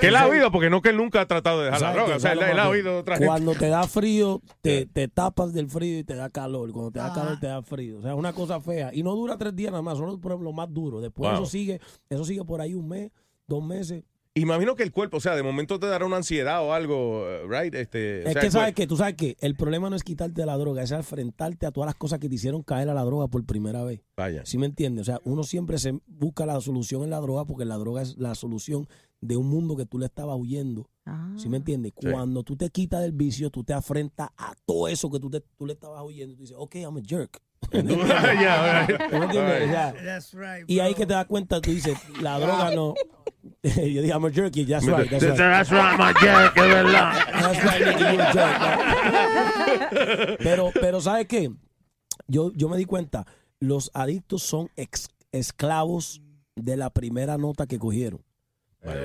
[0.00, 2.02] Que él ha oído, porque no que él nunca ha tratado de dejar la ¿Sabes
[2.02, 2.16] droga.
[2.16, 3.26] O sea, él, ¿Sabes él ha oído otra gente.
[3.28, 6.70] Cuando te da frío, te, te tapas del frío y te da calor.
[6.72, 7.98] Cuando te da calor, te da frío.
[7.98, 8.90] O sea, es una cosa fea.
[8.92, 11.00] Y no dura tres días nada más, son los, más duros.
[11.02, 11.42] Después Wow.
[11.42, 11.80] eso sigue,
[12.10, 13.10] eso sigue por ahí un mes,
[13.46, 14.04] dos meses.
[14.36, 17.42] Imagino que el cuerpo, o sea, de momento te dará una ansiedad o algo, eh,
[17.48, 17.74] right?
[17.74, 20.44] Este, o Es sea, que sabes que, tú sabes que el problema no es quitarte
[20.44, 23.28] la droga, es enfrentarte a todas las cosas que te hicieron caer a la droga
[23.28, 24.02] por primera vez.
[24.16, 24.42] Vaya.
[24.44, 25.02] ¿Sí me entiendes?
[25.02, 28.16] O sea, uno siempre se busca la solución en la droga porque la droga es
[28.18, 28.86] la solución
[29.22, 30.90] de un mundo que tú le estabas huyendo.
[31.36, 31.92] ¿Sí me entiendes?
[31.98, 32.08] Sí.
[32.10, 35.40] Cuando tú te quitas del vicio, tú te afrentas a todo eso que tú, te-
[35.56, 36.34] tú le estabas huyendo.
[36.34, 37.40] Tú dices, ok, I'm a jerk.
[37.72, 39.10] Yeah, right.
[39.10, 39.62] ¿Tú me entiendes?
[39.62, 42.94] O sea, That's right, y ahí que te das cuenta, tú dices, la droga no.
[43.62, 45.08] Yo dije, I'm a jerk, y that's right.
[45.10, 45.36] That's right.
[45.36, 47.12] That's right, I'm a jerk, es verdad.
[47.32, 48.56] That's right, Nicky, you're a jerk.
[50.38, 51.50] Pero, pero ¿sabes qué?
[52.28, 53.26] Yo, yo me di cuenta,
[53.60, 56.22] los adictos son ex- esclavos
[56.56, 58.22] de la primera nota que cogieron.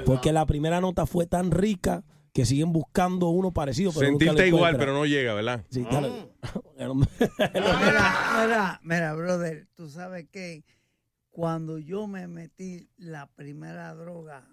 [0.06, 3.92] Porque la primera nota fue tan rica que siguen buscando uno parecido.
[3.94, 4.80] Pero nunca Sentirte igual, encuentran.
[4.80, 5.66] pero no llega, ¿verdad?
[5.70, 6.30] Sí, claro.
[6.78, 6.94] Mira,
[7.54, 10.64] mira, mira, brother, tú sabes que
[11.32, 14.48] cuando yo me metí la primera droga,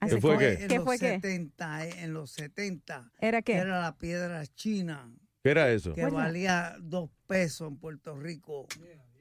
[0.00, 0.52] ¿Qué fue qué?
[0.62, 1.20] En ¿Qué los fue qué?
[1.20, 3.10] 70, eh, en los 70.
[3.20, 3.54] ¿Era qué?
[3.56, 5.10] Era la piedra china,
[5.42, 5.92] ¿Qué era eso?
[5.94, 8.66] que valía dos pesos en Puerto Rico.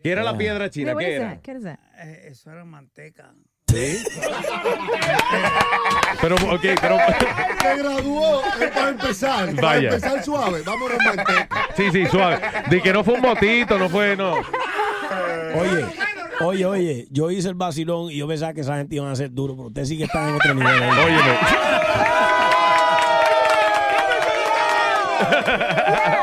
[0.04, 0.94] ¿Qué era la piedra china?
[0.94, 1.42] Wait, ¿Qué era?
[1.42, 1.80] ¿Qué es that?
[2.00, 3.34] Eh, eso era manteca.
[3.68, 4.04] ¿Sí?
[6.22, 6.98] Pero, ok, pero...
[7.62, 8.42] Se graduó
[8.74, 9.56] para empezar.
[9.56, 9.90] Para Vaya.
[9.90, 10.62] empezar suave.
[10.62, 11.50] Vámonos manteca.
[11.76, 12.40] Sí, sí, suave.
[12.70, 14.36] De que no fue un motito, no fue, no.
[15.56, 15.86] Oye,
[16.42, 19.32] oye, oye, yo hice el vacilón y yo pensaba que esa gente iban a ser
[19.32, 20.84] duro, pero ustedes sí que están en otro nivel.
[20.84, 20.90] ahí.
[21.06, 21.38] Óyeme.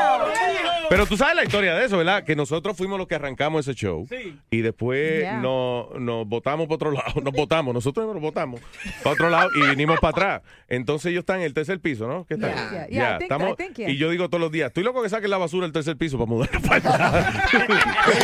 [0.89, 2.23] Pero tú sabes la historia de eso, ¿verdad?
[2.23, 4.07] Que nosotros fuimos los que arrancamos ese show.
[4.51, 5.39] Y después Yeah.
[5.39, 7.21] nos, nos votamos para otro lado.
[7.21, 8.59] Nos votamos, nosotros nos votamos
[9.03, 10.41] para otro lado y vinimos para atrás.
[10.67, 12.25] Entonces ellos están en el tercer piso, ¿no?
[12.25, 12.51] ¿Qué tal?
[12.51, 12.87] Yeah.
[12.87, 13.55] Yeah, think- estamos-.
[13.77, 16.17] Y yo digo todos los días, estoy loco que saquen la basura del tercer piso
[16.17, 17.43] para mudar para allá.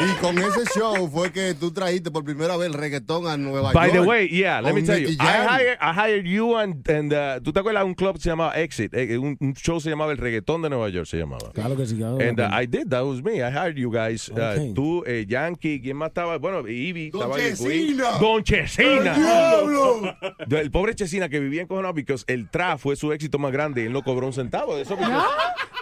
[0.00, 3.72] Y con ese show fue que tú trajiste por primera vez el reggaetón a Nueva
[3.72, 4.02] By York.
[4.02, 5.08] the way, yeah, let me tell you.
[5.20, 8.20] I hired, I hired you and, and uh, ¿tú te acuerdas de un club que
[8.22, 8.92] se llamaba Exit?
[8.94, 11.50] Eh, Un, un show se llamaba El Reggaetón de Nueva York, se llamaba.
[11.54, 12.18] Claro que sí, claro.
[12.20, 13.40] And uh, I did, that was me.
[13.42, 14.28] I hired you guys.
[14.28, 14.74] Uh, Okay.
[14.74, 16.36] Tú, eh, Yankee, ¿quién más estaba?
[16.38, 18.10] Bueno, Ivy, Don estaba Chesina.
[18.20, 19.14] Don Chesina.
[19.14, 20.16] ¡El diablo!
[20.50, 23.86] El pobre Chesina que vivía encojonado porque el tra fue su éxito más grande y
[23.86, 24.96] él no cobró un centavo de eso.
[24.96, 25.12] porque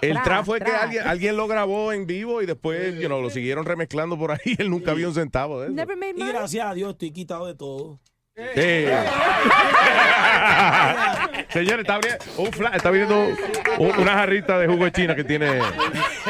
[0.03, 3.23] El Tra, tra fue que alguien, alguien lo grabó en vivo y después you know,
[3.23, 4.39] lo siguieron remezclando por ahí.
[4.59, 5.75] Él nunca vio un centavo de eso.
[5.75, 8.01] Never made Y gracias a Dios estoy quitado de todo.
[11.51, 13.27] Señores, está abriendo, un fla- está abriendo
[13.79, 15.61] un- una jarrita de jugo de China que tiene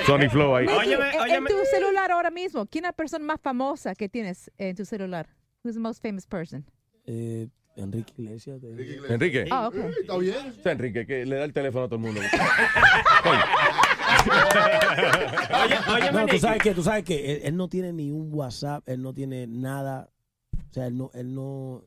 [0.07, 0.66] Sony Flow ahí.
[0.66, 4.50] Mikey, en, en tu celular ahora mismo, ¿quién es la persona más famosa que tienes
[4.59, 5.28] en tu celular?
[5.62, 6.64] Who's the most famous person?
[7.07, 7.46] Eh,
[7.76, 8.61] Enrique Iglesias.
[8.61, 9.46] de- Enrique.
[9.50, 9.76] Ah, ok.
[10.00, 10.55] Está bien.
[10.59, 12.20] O sea, Enrique, que le da el teléfono a todo el mundo.
[16.12, 19.03] No, tú sabes que, tú sabes que él, él no tiene ni un WhatsApp, él
[19.03, 20.09] no tiene nada,
[20.70, 21.84] o sea, él no, él no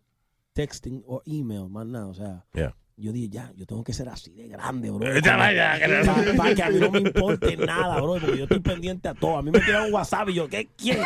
[0.56, 2.46] texting o email, más nada, o sea.
[2.54, 2.76] Yeah.
[2.98, 5.00] Yo dije, ya, yo tengo que ser así de grande, bro.
[5.22, 9.38] Para, que a mí no me importe nada, bro, porque yo estoy pendiente a todo.
[9.38, 10.70] A mí me tiran un WhatsApp y yo, ¿qué?
[10.78, 11.00] ¿Quién?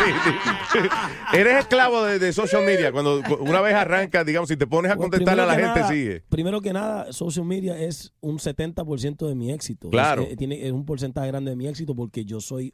[0.00, 0.10] Sí,
[0.72, 0.78] sí.
[1.36, 2.92] Eres esclavo de, de social media.
[2.92, 5.88] Cuando una vez arrancas, digamos, si te pones a Bueno, contestarle a la gente, nada-
[5.88, 6.22] sigue.
[6.30, 9.90] Primero que nada, social media es un 70% de mi éxito.
[9.90, 10.22] Claro.
[10.22, 12.72] Es, eh, tiene, es un porcentaje grande de mi éxito porque yo soy,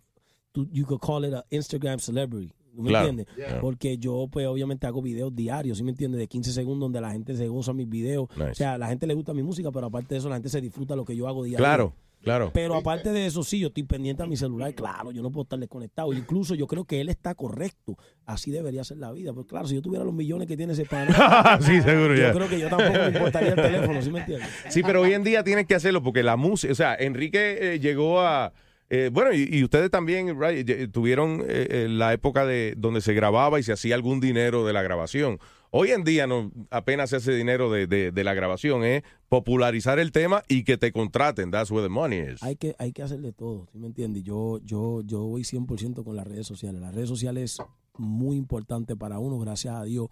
[0.54, 2.52] you could call it a Instagram celebrity.
[2.76, 3.08] ¿Tú ¿Me Claro.
[3.08, 3.34] entiendes?
[3.36, 3.60] Yeah.
[3.60, 6.18] Porque yo, pues, obviamente hago videos diarios, ¿sí me entiendes?
[6.20, 8.28] De 15 segundos donde la gente se goza mis videos.
[8.36, 8.50] Nice.
[8.50, 10.60] O sea, la gente le gusta mi música, pero aparte de eso, la gente se
[10.60, 11.58] disfruta lo que yo hago diario.
[11.58, 12.50] Claro, claro.
[12.52, 15.42] Pero aparte de eso, sí, yo estoy pendiente a mi celular, claro, yo no puedo
[15.44, 16.12] estar desconectado.
[16.12, 17.96] Incluso yo creo que él está correcto.
[18.24, 19.32] Así debería ser la vida.
[19.32, 22.32] Pues claro, si yo tuviera los millones que tiene ese pana, Sí, seguro, yo ya.
[22.32, 24.48] creo que yo tampoco me importaría el teléfono, ¿sí me entiendes?
[24.68, 27.78] Sí, pero hoy en día tienes que hacerlo porque la música, o sea, Enrique eh,
[27.80, 28.52] llegó a...
[28.90, 33.00] eh, bueno, y, y ustedes también right, eh, tuvieron eh, eh, la época de donde
[33.00, 35.38] se grababa y se hacía algún dinero de la grabación.
[35.70, 39.98] Hoy en día no apenas se hace dinero de, de- de la grabación, es popularizar
[39.98, 41.50] el tema y que te contraten.
[41.50, 42.42] That's where the money is.
[42.42, 44.22] Hay que, hay que hacer de todo, ¿sí me entiendes?
[44.22, 46.80] Yo, yo, yo voy 100% con las redes sociales.
[46.80, 47.58] Las redes sociales
[47.98, 50.08] muy importante para uno, gracias a Dios.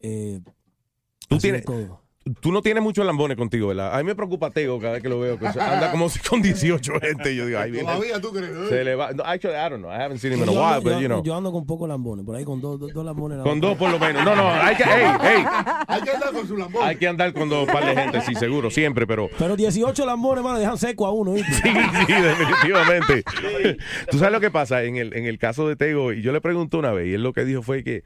[0.00, 0.40] Eh,
[1.28, 2.02] Tú tienes, todo.
[2.40, 3.94] Tú no tienes muchos lambones contigo, ¿verdad?
[3.94, 6.40] A mí me preocupa Tego cada vez que lo veo, que anda como si con
[6.40, 7.32] 18 gente.
[7.32, 7.86] y Yo digo, ay, viene.
[7.86, 8.68] Todavía tú crees.
[8.68, 9.12] Se le va.
[9.12, 9.90] No, actually, I don't know.
[9.90, 11.22] I haven't seen him in a yo, while, ando, but yo- you know.
[11.22, 13.38] yo ando con pocos lambones, por ahí con dos, dos, dos lambones.
[13.42, 14.24] Con dos por lo menos.
[14.24, 15.44] No, no, hay que, hey, hey,
[15.86, 16.82] Hay que andar con su lambón.
[16.82, 19.28] hay que andar con dos par de gente, sí, seguro, siempre, pero.
[19.38, 21.32] Pero 18 lambones, hermano, dejan seco a uno.
[21.32, 21.52] ¿viste?
[21.52, 21.62] Sí,
[22.06, 23.24] sí, definitivamente.
[24.10, 26.40] Tú sabes lo que pasa en el, en el caso de Tego, y yo le
[26.40, 28.02] pregunté una vez, y él lo que dijo fue que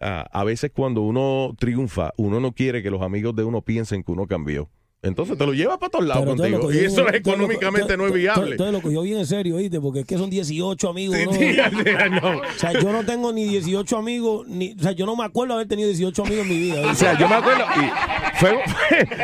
[0.00, 4.12] a veces cuando uno triunfa, uno no quiere que los amigos de uno piensen que
[4.12, 4.70] uno cambió.
[5.02, 6.70] Entonces te lo lleva para todos lados contigo.
[6.72, 8.52] Y eso es económicamente no es viable.
[8.52, 9.80] Entonces lo cogió bien en serio, ¿viste?
[9.80, 11.16] Porque es que son 18 amigos.
[11.26, 15.54] O sea, yo no tengo ni 18 amigos, ni, o sea, yo no me acuerdo
[15.54, 16.90] haber tenido 18 amigos en mi vida.
[16.90, 18.58] O sea, yo me acuerdo, y fue,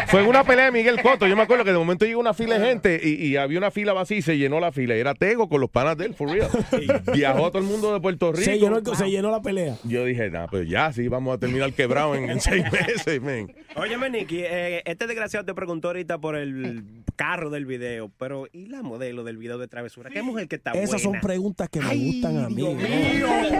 [0.08, 2.58] fue una pelea de Miguel Cotto, yo me acuerdo que de momento llegó una fila
[2.58, 4.96] de gente y, y había una fila vacía y se llenó la fila.
[4.96, 6.48] Y era Tego con los panas de él, for real.
[6.80, 8.44] Y viajó todo el mundo de Puerto Rico.
[8.44, 9.76] se, llenó, el- se llenó la pelea.
[9.84, 13.52] Yo dije, nah, pues ya, sí, vamos a terminar quebrado en, en seis meses, man.
[13.76, 16.84] Óyeme, Nicky, eh, este desgraciado te preguntó ahorita por el
[17.16, 20.10] carro del video, pero ¿y la modelo del video de travesura?
[20.10, 21.22] ¿Qué mujer que está Esas son buena?
[21.26, 22.64] preguntas que me gustan a mí.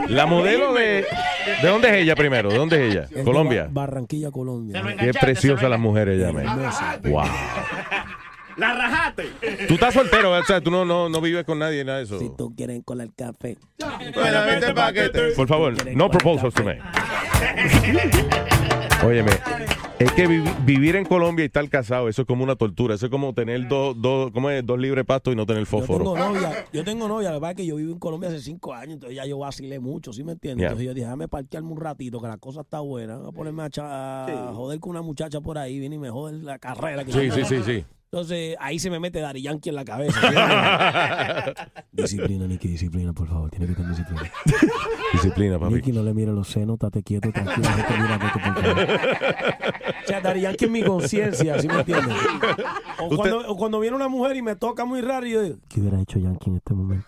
[0.07, 1.05] La modelo de...
[1.63, 2.49] ¿De dónde es ella primero?
[2.49, 3.09] ¿De dónde es ella?
[3.13, 3.65] Es Colombia.
[3.65, 4.81] Ba- Barranquilla, Colombia.
[5.01, 6.71] Qué preciosas las mujeres ella, man.
[7.11, 7.25] Wow.
[8.57, 9.25] ¡La rajaste!
[9.67, 12.19] Tú estás soltero, o sea, tú no, no, no vives con nadie, nada de eso.
[12.21, 13.59] Si tú quieres colar café.
[14.15, 15.33] Bueno, vete paquete.
[15.33, 16.79] Por favor, no proposals to me.
[19.05, 19.31] Óyeme,
[19.99, 22.95] es que vi- vivir en Colombia y estar casado, eso es como una tortura.
[22.97, 24.65] Eso es como tener dos, dos, ¿cómo es?
[24.65, 25.99] dos libres pastos y no tener Yo fósforo.
[26.05, 28.75] tengo novia, yo tengo novia, la verdad es que yo vivo en Colombia hace cinco
[28.75, 30.65] años, entonces ya yo vacilé mucho, ¿sí me entiendes?
[30.65, 33.63] Entonces yo dije, déjame parquearme un ratito, que la cosa está buena, voy a ponerme
[33.81, 37.05] a, joder con una muchacha por ahí, viene y me jode la carrera.
[37.05, 37.85] Que Sí, yo sí, sí, sí.
[38.11, 40.21] Entonces ahí se me mete Dari Yankee en la cabeza.
[41.93, 44.23] disciplina, Nicky, disciplina, por favor, tiene que tener disciplina.
[45.13, 45.75] Disciplina, papi.
[45.75, 48.87] Nicky, no le mire los senos, estate quieto, tranquilo, no te mira, vete, por favor.
[50.07, 52.17] O sea, Dari Yankee es mi conciencia, ¿sí me entiendes?
[52.99, 55.57] O cuando, o cuando viene una mujer y me toca muy raro, y yo digo,
[55.69, 57.07] ¿qué hubiera hecho Yankee en este momento?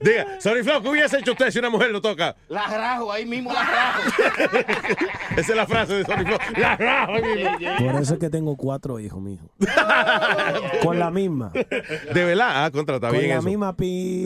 [0.00, 2.36] Diga, Sorry Flow, ¿qué hubiese hecho usted si una mujer lo toca?
[2.48, 4.02] La rajo, ahí mismo la rajo.
[5.34, 6.38] Esa es la frase de Sorry Flow.
[6.58, 7.12] La rajo,
[7.78, 9.48] Por eso es que tengo cuatro hijos, mijo.
[10.82, 11.52] Con la misma.
[11.52, 13.46] De verdad, ah, contra, está Con bien la eso.
[13.46, 14.24] misma pi.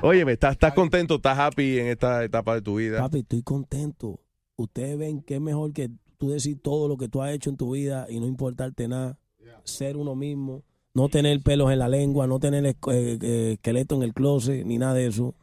[0.00, 3.00] Óyeme, ¿estás, estás contento, estás happy en esta etapa de tu vida?
[3.00, 4.18] Papi, estoy contento.
[4.56, 7.58] Ustedes ven que es mejor que tú decir todo lo que tú has hecho en
[7.58, 9.18] tu vida y no importarte nada.
[9.64, 10.62] Ser uno mismo.
[10.94, 14.78] No tener pelos en la lengua, no tener eh, eh, esqueleto en el closet, ni
[14.78, 15.34] nada de eso.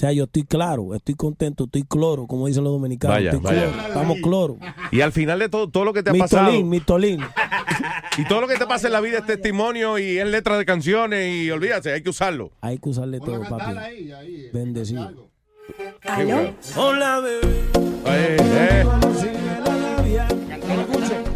[0.00, 3.18] O sea, yo estoy claro, estoy contento, estoy cloro, como dicen los dominicanos.
[3.18, 3.70] Vaya, estoy vaya.
[3.70, 4.56] cloro, estamos cloro.
[4.92, 6.46] Y al final de todo, todo lo que te ha Mi pasado.
[6.46, 7.20] tolín, mi tolín.
[8.16, 10.64] Y todo lo que te pasa en la vida es testimonio y es letra de
[10.64, 12.50] canciones y olvídate, hay que usarlo.
[12.62, 13.74] Hay que usarle todo, papi.
[14.54, 15.28] Bendecido.
[16.04, 16.54] ¿Aló?
[16.76, 17.40] Hola, bebé.
[18.06, 18.84] Eh, eh.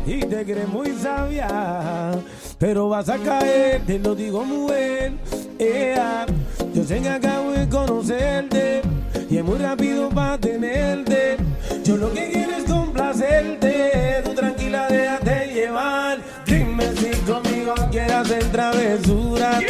[0.06, 2.12] Y te crees muy sabia,
[2.58, 5.12] pero vas a caer, te lo digo mujer.
[5.58, 6.26] Ea,
[6.74, 8.82] yo sé que acabo de conocerte
[9.30, 11.36] y es muy rápido para tenerte.
[11.84, 16.18] Yo lo que quiero es complacerte, tú tranquila déjate llevar.
[16.46, 19.60] Dime si conmigo quieres hacer travesura,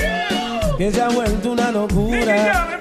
[0.78, 2.80] que se ha vuelto una locura.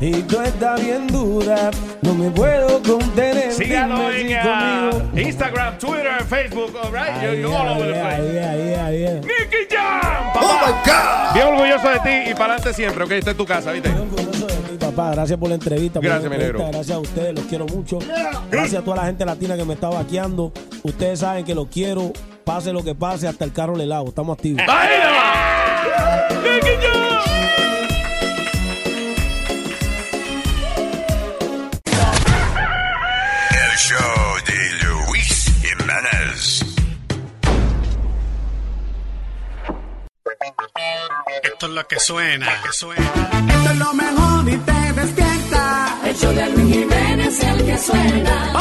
[0.00, 1.72] Y tú estás bien dura,
[2.02, 3.50] no me puedo contener.
[3.50, 7.20] Si en ah, Instagram, Twitter, Facebook, all right?
[7.20, 9.20] You're, all over the ahí, place.
[9.22, 11.32] Nicky Jam, papá.
[11.34, 13.90] Bien orgulloso de ti y para adelante siempre, ok, esta es tu casa, ¿viste?
[13.90, 15.98] Sí, papá, gracias por la entrevista.
[15.98, 16.78] por la Gracias, mi entrevista, negro.
[16.78, 17.98] Gracias a ustedes, los quiero mucho.
[18.52, 20.52] Gracias a toda la gente latina que me está vaqueando.
[20.84, 22.12] Ustedes saben que los quiero,
[22.44, 24.10] pase lo que pase, hasta el carro le lavo.
[24.10, 24.62] Estamos activos.
[24.68, 26.40] ¡Ahí va!
[26.40, 27.87] ¡Nicky Jam!
[33.78, 36.64] Show de Luis Jiménez.
[41.44, 43.30] Esto es lo que suena, que suena.
[43.54, 45.98] Esto es lo mejor y te despierta.
[46.04, 48.57] El show de Luis Jiménez es el que suena.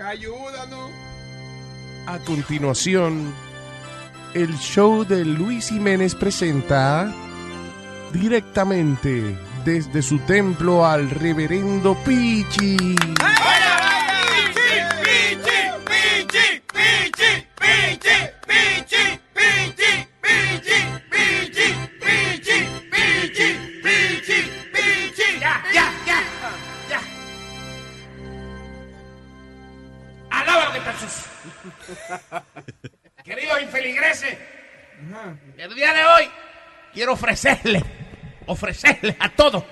[0.00, 0.90] Ayúdanos.
[2.06, 3.32] A continuación,
[4.34, 7.12] el show de Luis Jiménez presenta
[8.12, 12.96] directamente desde su templo al reverendo Pichi.
[13.18, 13.59] Ya,
[35.56, 36.30] El día de hoy
[36.92, 37.82] quiero ofrecerle,
[38.46, 39.64] ofrecerle a todos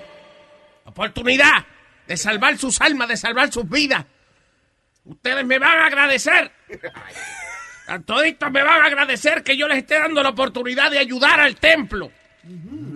[0.85, 1.65] la oportunidad
[2.07, 4.05] de salvar sus almas, de salvar sus vidas.
[5.05, 6.51] Ustedes me van a agradecer.
[7.87, 11.39] A toditos me van a agradecer que yo les esté dando la oportunidad de ayudar
[11.39, 12.11] al templo.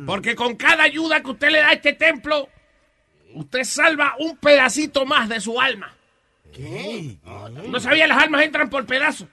[0.06, 2.50] Porque con cada ayuda que usted le da a este templo,
[3.34, 5.96] usted salva un pedacito más de su alma.
[6.54, 7.18] ¿Qué?
[7.68, 9.28] No sabía, las almas entran por pedazos.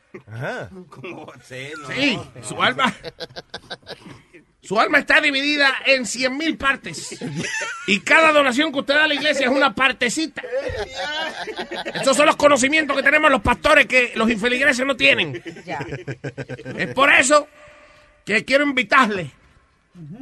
[0.88, 1.76] ¿Cómo va a ser?
[1.78, 1.88] No.
[1.90, 2.94] Sí, su alma.
[4.62, 7.18] Su alma está dividida en cien mil partes.
[7.86, 10.42] Y cada donación que usted da a la iglesia es una partecita.
[11.94, 15.42] Esos son los conocimientos que tenemos los pastores que los infeligreses no tienen.
[16.76, 17.48] Es por eso
[18.24, 19.30] que quiero invitarle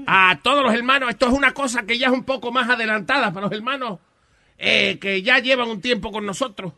[0.07, 1.11] a todos los hermanos.
[1.11, 3.99] Esto es una cosa que ya es un poco más adelantada para los hermanos
[4.57, 6.73] eh, que ya llevan un tiempo con nosotros.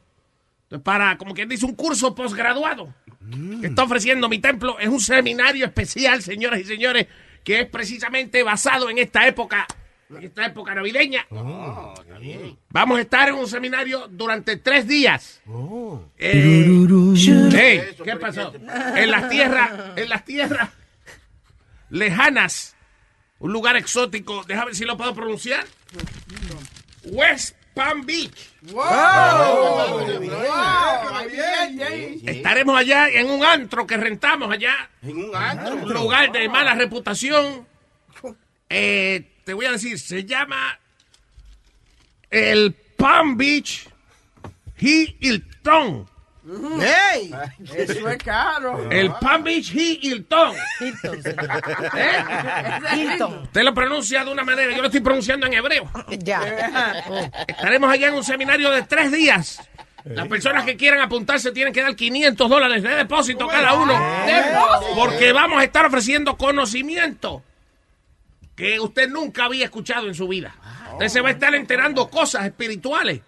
[0.78, 2.94] Para, como quien dice, un curso posgraduado
[3.60, 4.78] que está ofreciendo mi templo.
[4.78, 7.06] Es un seminario especial, señoras y señores,
[7.42, 9.66] que es precisamente basado en esta época,
[10.10, 11.26] en esta época navideña.
[12.70, 15.40] Vamos a estar en un seminario durante tres días.
[16.18, 16.32] Eh,
[17.52, 18.52] Ey, ¿Qué pasó?
[18.94, 20.70] En las tierras, en las tierras
[21.90, 22.76] lejanas,
[23.40, 25.64] un lugar exótico, déjame ver si lo puedo pronunciar.
[27.04, 28.50] West Palm Beach.
[32.26, 34.90] Estaremos allá en un antro que rentamos allá.
[35.02, 35.74] En un antro.
[35.76, 37.66] Un lugar de mala reputación.
[38.68, 40.78] Eh, te voy a decir, se llama
[42.30, 43.88] el Palm Beach
[44.78, 46.08] Hilton.
[47.12, 47.32] ¡Ey!
[47.74, 48.90] Eso es caro.
[48.90, 50.54] El Palm Beach Hilton.
[51.96, 52.24] ¿Eh?
[52.96, 53.42] Hilton.
[53.44, 55.90] Usted lo pronuncia de una manera, yo lo estoy pronunciando en hebreo.
[56.18, 56.42] Ya.
[57.48, 59.60] Estaremos allá en un seminario de tres días.
[60.04, 63.94] Las personas que quieran apuntarse tienen que dar 500 dólares de depósito cada uno.
[64.94, 67.42] Porque vamos a estar ofreciendo conocimiento
[68.56, 70.54] que usted nunca había escuchado en su vida.
[70.92, 73.20] Usted se va a estar enterando cosas espirituales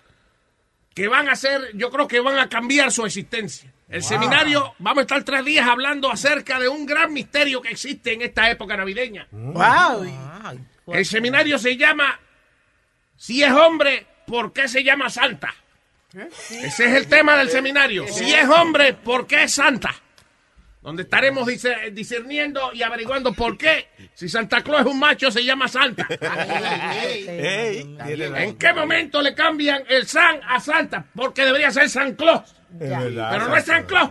[0.94, 3.72] que van a ser, yo creo que van a cambiar su existencia.
[3.88, 8.14] El seminario, vamos a estar tres días hablando acerca de un gran misterio que existe
[8.14, 9.26] en esta época navideña.
[9.30, 10.06] Wow.
[10.86, 12.18] El seminario se llama
[13.16, 15.54] Si es hombre, ¿por qué se llama Santa?
[16.50, 18.06] Ese es el tema del seminario.
[18.08, 19.94] Si es hombre, ¿por qué es Santa?
[20.82, 25.44] Donde estaremos dice- discerniendo y averiguando por qué, si Santa Claus es un macho, se
[25.44, 26.06] llama Santa.
[28.42, 31.04] ¿En qué momento le cambian el San a Santa?
[31.14, 32.54] Porque debería ser San Claus.
[32.78, 34.10] Pero no es San Claus.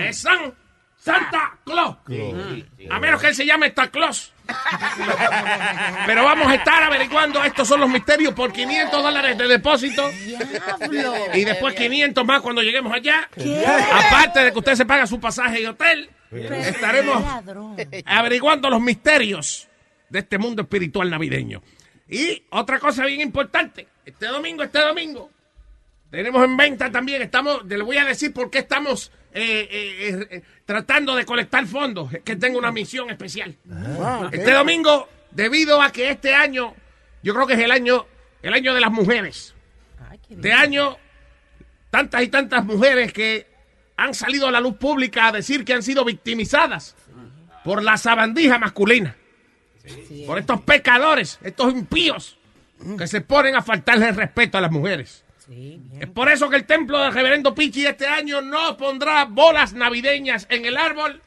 [0.00, 0.54] Es San
[0.96, 1.96] Santa Claus.
[2.90, 4.32] A menos que él se llame Santa Claus.
[6.06, 10.10] Pero vamos a estar averiguando, estos son los misterios por 500 dólares de depósito.
[11.34, 13.28] Y después 500 más cuando lleguemos allá.
[13.92, 17.22] Aparte de que usted se paga su pasaje y hotel, estaremos
[18.04, 19.68] averiguando los misterios
[20.08, 21.62] de este mundo espiritual navideño.
[22.08, 25.30] Y otra cosa bien importante, este domingo, este domingo,
[26.10, 30.42] tenemos en venta también, estamos, le voy a decir por qué estamos eh, eh, eh,
[30.64, 33.56] tratando de colectar fondos, que tengo una misión especial.
[34.32, 36.74] Este domingo, debido a que este año,
[37.22, 38.06] yo creo que es el año,
[38.42, 39.54] el año de las mujeres.
[40.28, 40.96] Este año,
[41.90, 43.46] tantas y tantas mujeres que
[43.96, 46.96] han salido a la luz pública a decir que han sido victimizadas
[47.64, 49.16] por la sabandija masculina.
[50.26, 52.38] Por estos pecadores, estos impíos
[52.96, 55.24] que se ponen a faltarle el respeto a las mujeres.
[55.50, 60.46] Es por eso que el templo del reverendo Pichi este año no pondrá bolas navideñas
[60.48, 61.20] en el árbol.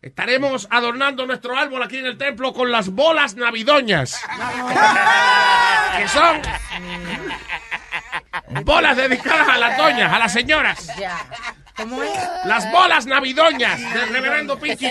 [0.00, 4.18] Estaremos adornando nuestro árbol aquí en el templo con las bolas navidoñas.
[5.98, 6.40] que son
[8.64, 10.90] bolas dedicadas a las doñas, a las señoras.
[11.76, 12.10] ¿Cómo es?
[12.46, 14.88] Las bolas navidoñas del reverendo Pichi.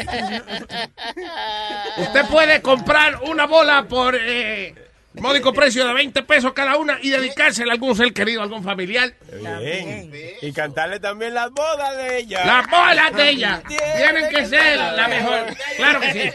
[1.98, 7.10] Usted puede comprar una bola por eh, módico precio de 20 pesos cada una y
[7.10, 9.14] dedicársela a algún ser querido, a algún familiar.
[9.60, 10.12] Bien.
[10.42, 12.46] Y cantarle también las bodas de ella.
[12.46, 15.46] Las bolas de ella tienen que ser la mejor.
[15.76, 16.30] Claro que sí.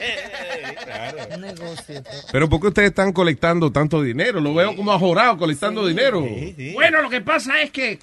[2.33, 4.41] Pero ¿por qué ustedes están colectando tanto dinero?
[4.41, 6.25] Lo veo como ajorado colectando dinero.
[6.75, 7.99] Bueno, lo que pasa es que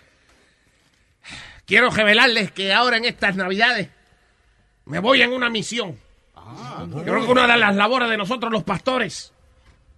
[1.65, 3.89] quiero revelarles que ahora en estas navidades
[4.85, 5.97] me voy en una misión.
[6.89, 9.33] Yo creo que una de las labores de nosotros los pastores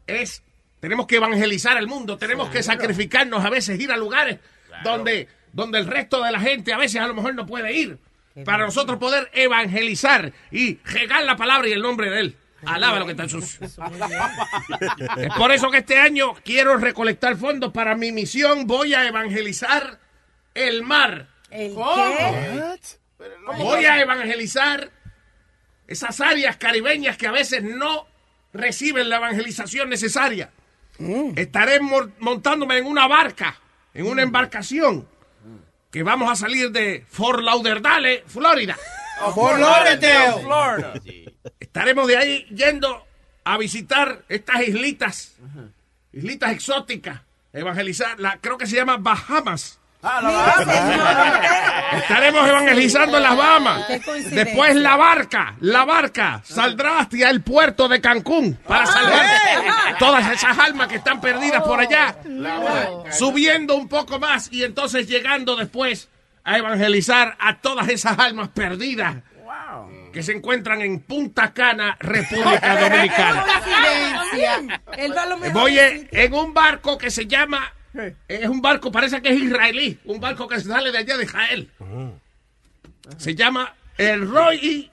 [0.08, 0.44] es,
[0.86, 4.38] tenemos que evangelizar el mundo, tenemos que sacrificarnos a veces, ir a lugares
[4.84, 7.98] donde, donde el resto de la gente a veces a lo mejor no puede ir,
[8.46, 12.38] para nosotros poder evangelizar y regar la palabra y el nombre de él.
[12.68, 13.66] Alaba lo que está sucio.
[13.66, 18.68] Es por eso que este año quiero recolectar fondos para mi misión.
[18.68, 20.00] Voy a evangelizar
[20.54, 21.30] el mar.
[21.50, 21.74] ¿El
[23.58, 24.92] Voy a evangelizar
[25.88, 28.06] esas áreas caribeñas que a veces no
[28.54, 30.52] reciben la evangelización necesaria.
[31.36, 33.56] Estaré mo- montándome en una barca,
[33.94, 35.08] en una embarcación,
[35.92, 38.78] que vamos a salir de Fort Lauderdale, Florida.
[39.34, 40.42] Fort Lauderdale.
[40.44, 40.94] Florida.
[41.60, 43.06] Estaremos de ahí yendo
[43.44, 45.36] a visitar estas islitas,
[46.12, 47.22] islitas exóticas,
[47.54, 49.80] evangelizar, la, creo que se llama Bahamas.
[51.98, 53.88] Estaremos evangelizando en las Bahamas.
[54.30, 59.26] Después la barca, la barca saldrá hacia el puerto de Cancún para salvar
[59.98, 62.16] todas esas almas que están perdidas por allá.
[63.12, 66.10] Subiendo un poco más y entonces llegando después
[66.44, 69.16] a evangelizar a todas esas almas perdidas
[70.14, 73.46] que se encuentran en Punta Cana, República Dominicana.
[75.54, 77.74] Voy en, en un barco que se llama.
[78.28, 80.00] Es un barco, parece que es israelí.
[80.06, 81.72] Un barco que sale de allá de Israel.
[83.18, 84.92] Se llama el Roy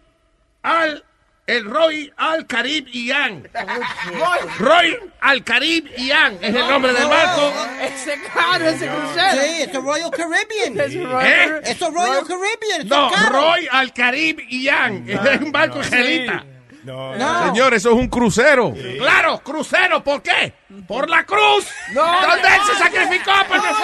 [0.63, 1.05] Al.
[1.45, 3.49] El Roy Al Carib Ian.
[4.61, 7.53] Roy Al Carib Ian es el nombre del barco.
[7.83, 9.43] Ese caro, ese crucero.
[9.43, 10.81] Sí, es Royal Caribbean.
[11.27, 11.61] ¿Eh?
[11.65, 12.87] Eso es Royal Caribbean.
[12.87, 13.29] No, es.
[13.29, 15.05] Roy Al Carib Ian.
[15.09, 16.45] Es un barco israelita.
[16.85, 17.47] No.
[17.47, 18.75] Señor, eso es un crucero.
[18.99, 20.53] Claro, crucero, ¿por qué?
[20.87, 23.83] Por la cruz, donde él se sacrificó por nosotros.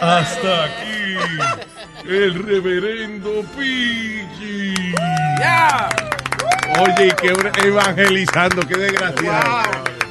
[0.00, 1.16] Hasta aquí
[2.06, 4.94] el reverendo Pidgey.
[6.80, 9.62] Oye, y que evangelizando, qué desgraciado.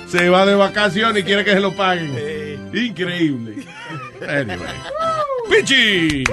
[0.09, 2.69] Se va de vacaciones y quiere que se lo paguen.
[2.73, 3.65] Increíble.
[4.27, 4.75] Anyway.
[5.49, 6.23] Pichi.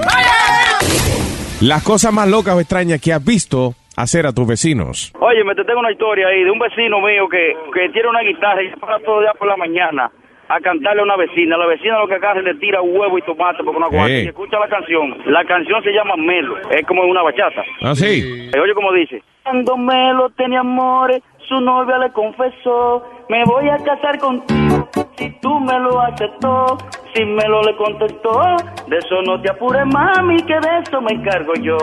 [1.61, 5.13] Las cosas más locas o extrañas que has visto hacer a tus vecinos.
[5.21, 8.21] Oye, me te tengo una historia ahí de un vecino mío que, que tiene una
[8.21, 10.11] guitarra y se para todo el día por la mañana
[10.49, 11.57] a cantarle a una vecina.
[11.57, 14.13] La vecina lo que acá le tira huevo y tomate porque no aguanta.
[14.13, 15.17] Y escucha la canción.
[15.27, 16.57] La canción se llama Melo.
[16.71, 17.63] Es como una bachata.
[17.83, 18.51] ¿Ah, sí?
[18.53, 19.23] Eh, Oye, como dice.
[19.43, 25.61] Cuando Melo tenía amores, su novia le confesó, me voy a casar contigo si tú
[25.61, 26.79] me lo aceptó.
[27.15, 28.57] Si Melo le contestó,
[28.89, 31.79] de eso no te apures mami, que de eso me encargo yo.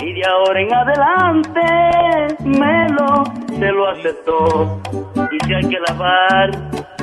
[0.00, 3.24] Y de ahora en adelante, Melo
[3.58, 4.80] se lo aceptó.
[5.32, 6.50] Y si hay que lavar,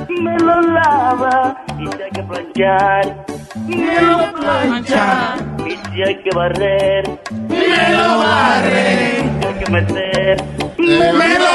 [0.08, 1.62] me lo lava.
[1.78, 3.26] Y si hay que planchar,
[3.68, 5.36] me lo plancha.
[5.68, 7.20] Y si hay que barrer,
[7.50, 9.18] me lo barre.
[9.18, 10.44] Y si hay que meter,
[10.78, 11.54] me lo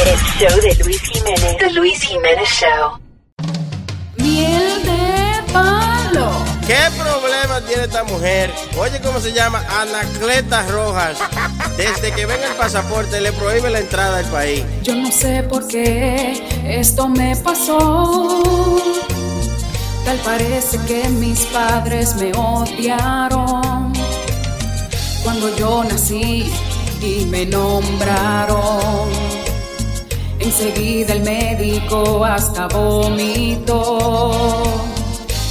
[0.00, 1.56] El show de Luis Jiménez.
[1.58, 3.09] The Luis Jiménez Show.
[4.30, 6.30] Miel de palo.
[6.64, 8.52] ¿Qué problema tiene esta mujer?
[8.78, 9.60] Oye, ¿cómo se llama?
[9.80, 11.18] Anacleta Rojas.
[11.76, 14.62] Desde que venga el pasaporte le prohíbe la entrada al país.
[14.82, 18.80] Yo no sé por qué esto me pasó.
[20.04, 23.92] Tal parece que mis padres me odiaron
[25.24, 26.52] cuando yo nací
[27.02, 29.39] y me nombraron.
[30.40, 34.62] Enseguida el médico hasta vomitó.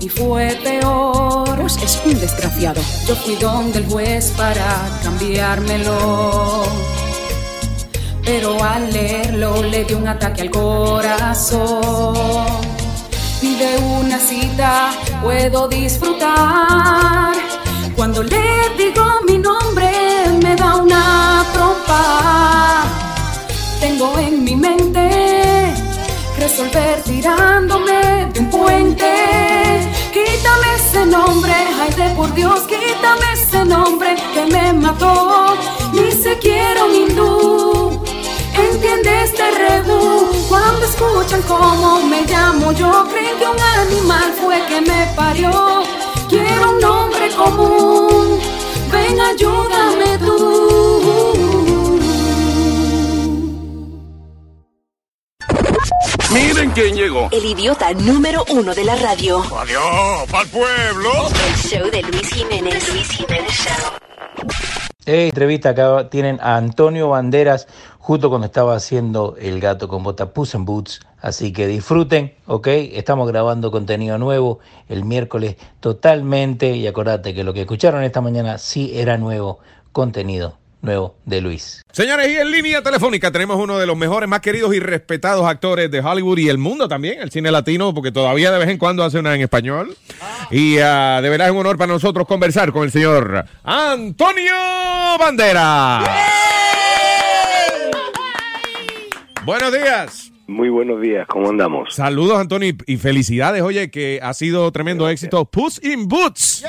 [0.00, 1.56] y fue peor.
[1.60, 2.80] Bush es un desgraciado.
[3.06, 6.64] Yo fui donde el juez para cambiármelo.
[8.24, 12.14] Pero al leerlo le dio un ataque al corazón.
[13.40, 14.90] Pide una cita,
[15.22, 17.34] puedo disfrutar.
[17.94, 19.90] Cuando le digo mi nombre,
[20.42, 22.82] me da una trompa.
[23.80, 24.85] Tengo en mi mente
[26.48, 29.12] resolver tirándome de un puente.
[30.12, 35.56] Quítame ese nombre, ay de por Dios, quítame ese nombre que me mató.
[35.92, 38.00] Ni se quiero un hindú.
[38.54, 44.80] Entiende este rebú cuando escuchan cómo me llamo yo creen que un animal fue que
[44.82, 45.82] me parió.
[46.28, 48.38] Quiero un nombre común.
[48.92, 51.45] Ven, ayúdame tú.
[56.36, 57.30] Miren quién llegó.
[57.32, 59.38] El idiota número uno de la radio.
[59.58, 61.10] Adiós, pa'l pueblo.
[61.48, 62.92] El show de Luis Jiménez.
[62.92, 63.92] Luis Jiménez Show.
[65.06, 67.66] Hey, entrevista acá tienen a Antonio Banderas
[67.98, 71.00] justo cuando estaba haciendo El gato con bota Puss in Boots.
[71.22, 72.66] Así que disfruten, ¿ok?
[72.66, 74.58] Estamos grabando contenido nuevo
[74.90, 76.76] el miércoles totalmente.
[76.76, 79.60] Y acordate que lo que escucharon esta mañana sí era nuevo
[79.92, 81.82] contenido nuevo de Luis.
[81.92, 85.90] Señores, y en línea telefónica tenemos uno de los mejores, más queridos y respetados actores
[85.90, 89.04] de Hollywood y el mundo también, el cine latino, porque todavía de vez en cuando
[89.04, 89.94] hace una en español.
[90.50, 94.54] Y ah, de verdad es un honor para nosotros conversar con el señor Antonio
[95.18, 96.00] Bandera.
[99.44, 100.32] Buenos días.
[100.48, 101.92] Muy buenos días, ¿cómo andamos?
[101.94, 103.62] Saludos, Antonio, y- felicidades.
[103.62, 105.44] Oye, que ha sido tremendo éxito.
[105.44, 106.64] Puss in Boots.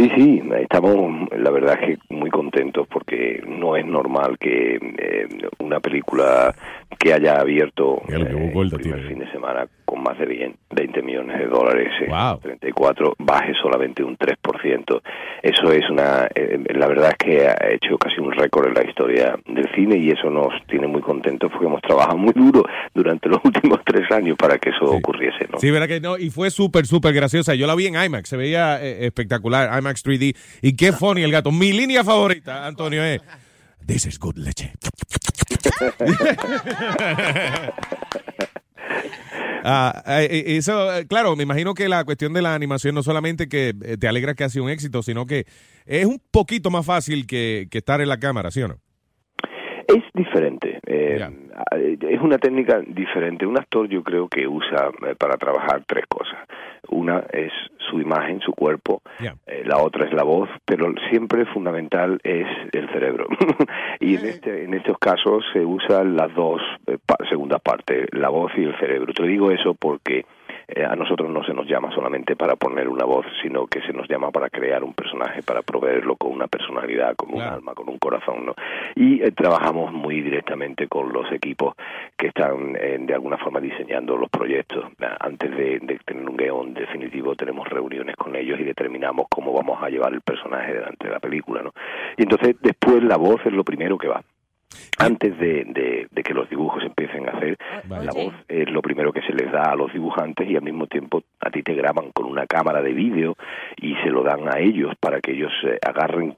[0.00, 5.28] Sí, sí, estamos, la verdad que muy contentos porque no es normal que eh,
[5.58, 6.54] una película
[6.98, 11.38] que haya abierto eh, el primer fin de semana con más de 20, 20 millones
[11.38, 15.02] de dólares, eh, 34, baje solamente un 3%.
[15.42, 18.84] Eso es una, eh, la verdad es que ha hecho casi un récord en la
[18.84, 22.64] historia del cine y eso nos tiene muy contentos porque hemos trabajado muy duro
[22.94, 25.58] durante los últimos tres años para que eso ocurriese, ¿no?
[25.58, 27.54] Sí, verdad que no, y fue súper, súper graciosa.
[27.54, 30.36] Yo la vi en IMAX, se veía eh, espectacular, IMAX 3D.
[30.62, 31.50] Y qué funny el gato.
[31.50, 33.20] Mi línea favorita, Antonio, es
[33.86, 34.72] This is good leche.
[39.62, 43.02] Ah, eh, eh, eso, eh, claro, me imagino que la cuestión de la animación no
[43.02, 45.44] solamente que te alegra que ha sido un éxito, sino que
[45.84, 48.76] es un poquito más fácil que, que estar en la cámara, ¿sí o no?
[49.86, 51.18] Es diferente, eh,
[52.00, 53.44] es una técnica diferente.
[53.44, 56.38] Un actor yo creo que usa para trabajar tres cosas.
[56.88, 57.52] Una es
[57.90, 59.02] su imagen, su cuerpo,
[59.46, 63.26] eh, la otra es la voz, pero siempre fundamental es el cerebro.
[64.00, 68.28] y en, este, en estos casos se usan las dos eh, pa- segundas partes, la
[68.28, 69.12] voz y el cerebro.
[69.12, 70.24] Te digo eso porque
[70.74, 73.92] eh, a nosotros no se nos llama solamente para poner una voz, sino que se
[73.92, 77.88] nos llama para crear un personaje, para proveerlo con una personalidad, con un alma, con
[77.88, 78.54] un corazón, ¿no?
[78.94, 81.74] Y eh, trabajamos muy directamente con los equipos
[82.16, 84.84] que están eh, de alguna forma diseñando los proyectos.
[85.00, 89.52] Ah, Antes de, de tener un guion definitivo tenemos reuniones con ellos y determinamos cómo
[89.52, 91.72] vamos a llevar el personaje delante de la película, ¿no?
[92.16, 94.22] Y entonces después la voz es lo primero que va.
[94.98, 97.56] Antes de, de- de que los dibujos empiecen a hacer,
[97.88, 100.86] la voz es lo primero que se les da a los dibujantes y al mismo
[100.86, 103.34] tiempo a ti te graban con una cámara de vídeo
[103.80, 106.36] y se lo dan a ellos para que ellos eh, agarren eh,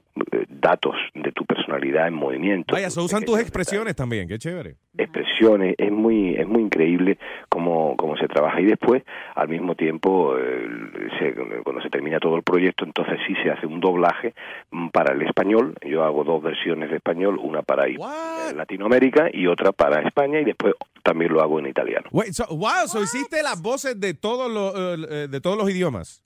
[0.49, 2.73] datos de tu personalidad en movimiento.
[2.73, 4.75] Vaya, se usan tus expresiones también, qué chévere.
[4.97, 7.17] expresiones, es muy es muy increíble
[7.49, 9.03] cómo, cómo se trabaja y después
[9.35, 10.67] al mismo tiempo eh,
[11.19, 11.33] se-
[11.63, 14.33] cuando se termina todo el proyecto entonces sí se hace un doblaje
[14.71, 17.97] mm, para el español, yo hago dos versiones de español, una para eh,
[18.55, 22.07] Latinoamérica y otra para España y después también lo hago en italiano.
[22.11, 25.69] Wait, so- wow, so hiciste las voces de todos los, eh, eh, de todos los
[25.69, 26.23] idiomas.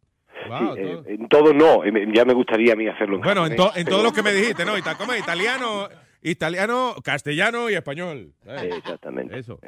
[0.48, 1.82] Wow, Sí, eh, en todo no,
[2.14, 4.24] ya me gustaría a mí hacerlo en Bueno, en, to- en pero- todo lo que
[4.24, 4.78] me dijiste, ¿no?
[4.78, 5.20] Ita- ¿Cómo es?
[5.22, 5.90] Italiano,
[6.22, 8.34] italiano, castellano y español.
[8.46, 9.38] Eh, Exactamente.
[9.40, 9.60] Eso.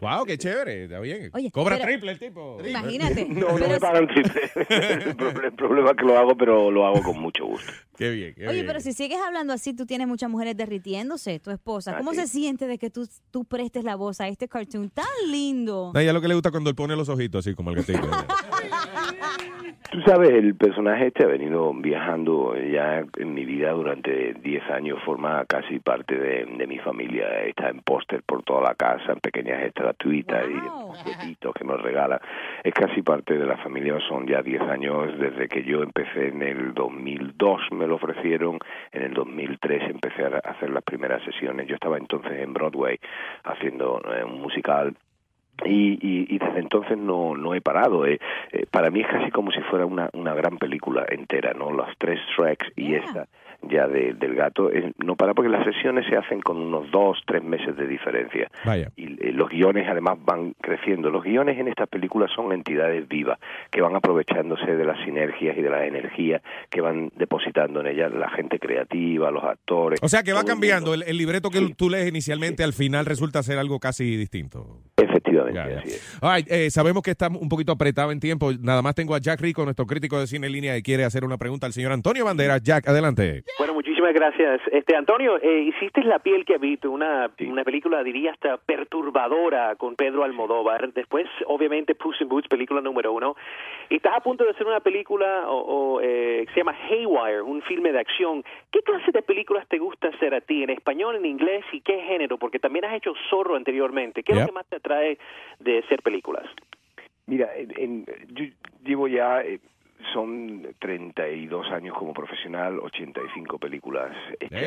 [0.00, 1.30] Wow, qué chévere, está bien.
[1.34, 2.58] Oye, Cobra pero- triple el tipo.
[2.66, 3.24] Imagínate.
[3.28, 4.40] No, no Pero me pagan triple.
[4.68, 7.70] el, proble- el problema es que lo hago, pero lo hago con mucho gusto.
[7.98, 11.50] Qué bien, qué Oye, pero si sigues hablando así, tú tienes muchas mujeres derritiéndose, tu
[11.50, 11.96] esposa.
[11.96, 15.92] ¿Cómo se siente de que tú, tú prestes la voz a este cartoon tan lindo?
[15.94, 18.06] A ella lo que le gusta cuando él pone los ojitos así como el gatito.
[19.90, 24.98] Tú sabes, el personaje este ha venido viajando ya en mi vida durante 10 años,
[25.04, 27.44] forma casi parte de, de mi familia.
[27.44, 31.80] Está en póster por toda la casa, en pequeñas estatuitas y en juguetitos que nos
[31.80, 32.20] regala.
[32.64, 36.42] Es casi parte de la familia, son ya 10 años desde que yo empecé en
[36.42, 38.58] el 2002, me lo ofrecieron,
[38.90, 41.68] en el 2003 empecé a hacer las primeras sesiones.
[41.68, 42.98] Yo estaba entonces en Broadway
[43.44, 44.94] haciendo eh, un musical
[45.64, 48.06] y, y, y desde entonces no, no he parado.
[48.06, 48.18] Eh,
[48.52, 51.70] eh, para mí es casi como si fuera una, una gran película entera, ¿no?
[51.70, 53.26] Los tres tracks y esta
[53.62, 57.18] ya de- del gato es- no para porque las sesiones se hacen con unos dos,
[57.26, 58.48] tres meses de diferencia.
[58.64, 58.90] Vaya.
[58.96, 61.10] Y eh, los guiones además van creciendo.
[61.10, 63.38] Los guiones en estas películas son entidades vivas
[63.70, 68.12] que van aprovechándose de las sinergias y de la energía que van depositando en ellas
[68.12, 70.00] la gente creativa, los actores.
[70.02, 70.92] O sea que va cambiando.
[70.94, 74.80] El, el libreto que tú lees inicialmente al final resulta ser algo casi distinto.
[75.16, 75.78] Efectivamente, ya.
[75.78, 76.18] así es.
[76.22, 78.50] All right, eh, sabemos que estamos un poquito apretado en tiempo.
[78.60, 81.24] Nada más tengo a Jack Rico, nuestro crítico de cine en línea, que quiere hacer
[81.24, 82.62] una pregunta al señor Antonio Banderas.
[82.62, 83.42] Jack, adelante.
[83.58, 84.60] Bueno, muchísimas gracias.
[84.72, 89.96] Este Antonio, eh, hiciste La piel que habito, una, una película diría hasta perturbadora con
[89.96, 90.92] Pedro Almodóvar.
[90.92, 93.36] Después, obviamente, Puss in Boots, película número uno.
[93.88, 97.42] Y estás a punto de hacer una película o, o, eh, que se llama Haywire,
[97.42, 98.44] un filme de acción.
[98.70, 100.62] ¿Qué clase de películas te gusta hacer a ti?
[100.62, 102.38] ¿En español, en inglés y qué género?
[102.38, 104.22] Porque también has hecho Zorro anteriormente.
[104.22, 105.05] ¿Qué es lo que más te atrae
[105.60, 106.46] de hacer películas?
[107.26, 108.44] Mira, en- en- yo
[108.84, 109.58] llevo ya, eh,
[110.12, 114.10] son 32 años como profesional, 85 películas
[114.40, 114.60] hechas.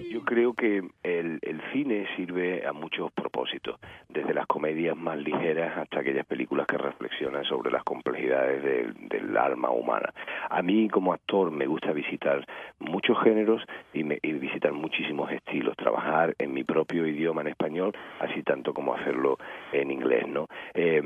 [0.00, 5.18] Y Yo creo que el, el cine sirve a muchos propósitos, desde las comedias más
[5.18, 10.12] ligeras hasta aquellas películas que reflexionan sobre las complejidades del, del alma humana.
[10.48, 12.46] A mí como actor me gusta visitar
[12.78, 13.62] muchos géneros
[13.92, 18.74] y, me- y visitar muchísimos estilos, trabajar en mi propio idioma en español, así tanto
[18.74, 19.38] como hacerlo
[19.72, 20.46] en inglés, ¿no?
[20.74, 20.96] Eh,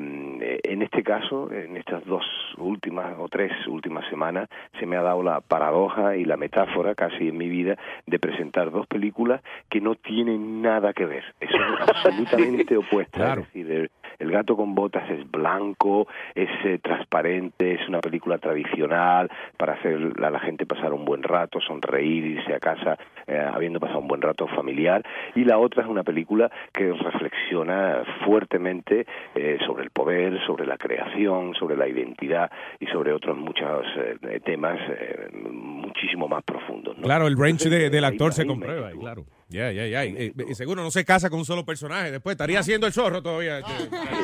[0.64, 2.24] en este caso, en estas dos
[2.58, 4.48] últimas o tres últimas semanas,
[4.78, 7.76] se me ha dado la paradoja y la metáfora casi en mi vida
[8.06, 13.38] de presentar dos películas que no tienen nada que ver, son absolutamente opuestas.
[13.54, 19.30] Es decir, el, gato con botas es blanco, es eh, transparente, es una película tradicional
[19.56, 23.80] para hacer a la gente pasar un buen rato, sonreír, irse a casa eh, habiendo
[23.80, 25.02] pasado un buen rato familiar.
[25.34, 30.76] Y la otra es una película que reflexiona fuertemente eh, sobre el poder, sobre la
[30.76, 32.50] creación, sobre la identidad
[32.80, 36.96] y sobre otros muchos eh, temas eh, muchísimo más profundos.
[36.98, 37.04] ¿no?
[37.04, 39.24] Claro, el range de- del ahí- actor se ahí comprueba, claro.
[39.48, 40.04] Ya, ya, ya.
[40.04, 42.10] Y, y- y seguro no se casa con un solo personaje.
[42.10, 43.60] Después estaría haciendo el zorro todavía.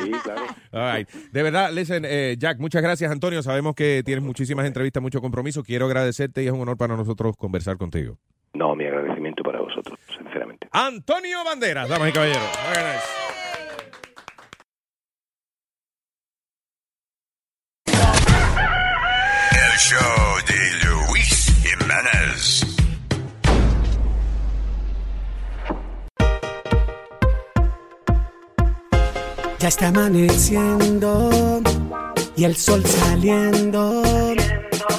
[0.03, 0.41] Sí, claro.
[0.71, 1.09] All right.
[1.09, 3.41] De verdad, listen, eh, Jack, muchas gracias, Antonio.
[3.43, 5.63] Sabemos que tienes muchísimas entrevistas, mucho compromiso.
[5.63, 8.17] Quiero agradecerte y es un honor para nosotros conversar contigo.
[8.53, 10.67] No, mi agradecimiento para vosotros, sinceramente.
[10.71, 12.43] Antonio Banderas, damas y caballeros.
[12.73, 13.05] Very nice.
[19.61, 20.20] El show
[29.61, 31.61] Ya está amaneciendo
[32.35, 34.01] y el sol saliendo.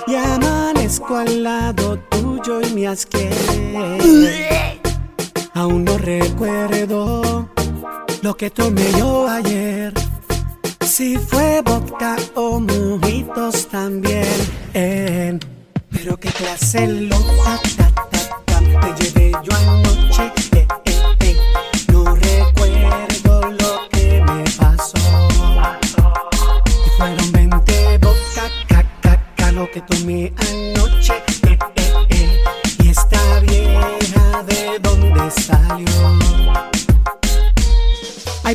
[0.07, 3.29] Y amanezco al lado tuyo y me asqué.
[5.55, 7.49] Aún no recuerdo
[8.23, 9.93] lo que tomé yo ayer.
[10.87, 14.29] Si fue vodka o mojitos también.
[14.75, 15.41] Eh,
[15.91, 17.61] pero qué clase loca
[18.47, 20.52] ta, me llevé yo anoche.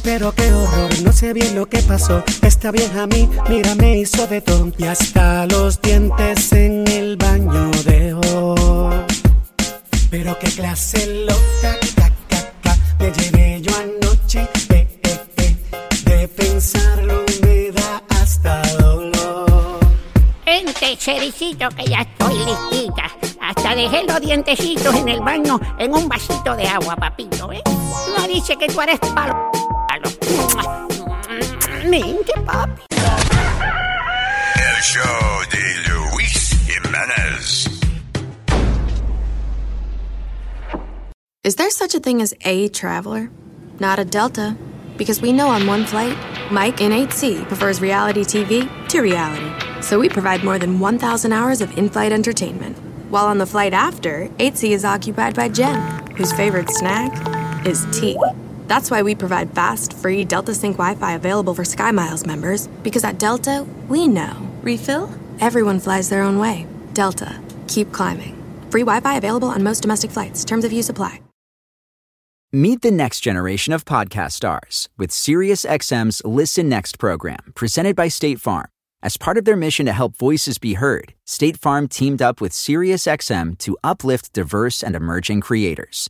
[0.08, 2.24] Pero qué horror, no sé bien lo que pasó.
[2.42, 4.74] Esta vieja a mí, mira, me hizo de ton.
[4.78, 8.90] Y hasta los dientes en el baño dejó.
[10.10, 14.48] Pero qué clase loca, ca, ca, ca, me llevé yo anoche.
[14.70, 15.56] Eh, eh, eh,
[16.06, 19.80] de pensarlo me da hasta dolor.
[20.46, 23.12] Gente, cericito, que ya estoy listita.
[23.42, 27.62] Hasta dejé los dientecitos en el baño en un vasito de agua, papito, ¿eh?
[28.18, 29.52] No dice que tú eres palo.
[30.36, 30.88] Palo.
[31.90, 32.82] Mente, papi.
[34.60, 37.68] El show de Luis Jiménez.
[41.44, 43.30] Is there such a thing as a traveler?
[43.80, 44.58] Not a Delta.
[44.98, 46.18] Because we know on one flight,
[46.52, 49.52] Mike in 8C prefers reality TV to reality.
[49.82, 52.78] So we provide more than 1,000 hours of in flight entertainment.
[53.10, 55.80] While on the flight after, 8C is occupied by Jen,
[56.16, 58.18] whose favorite snack is tea.
[58.68, 63.04] That's why we provide fast, free Delta Sync Wi Fi available for SkyMiles members, because
[63.04, 64.36] at Delta, we know.
[64.62, 65.10] Refill?
[65.40, 66.68] Everyone flies their own way.
[66.94, 67.40] Delta.
[67.68, 68.36] Keep climbing.
[68.70, 70.46] Free Wi Fi available on most domestic flights.
[70.46, 71.22] Terms of use apply.
[72.54, 78.40] Meet the next generation of podcast stars with SiriusXM's Listen Next program, presented by State
[78.40, 78.70] Farm.
[79.04, 82.54] As part of their mission to help voices be heard, State Farm teamed up with
[82.54, 86.10] SiriusXM to uplift diverse and emerging creators.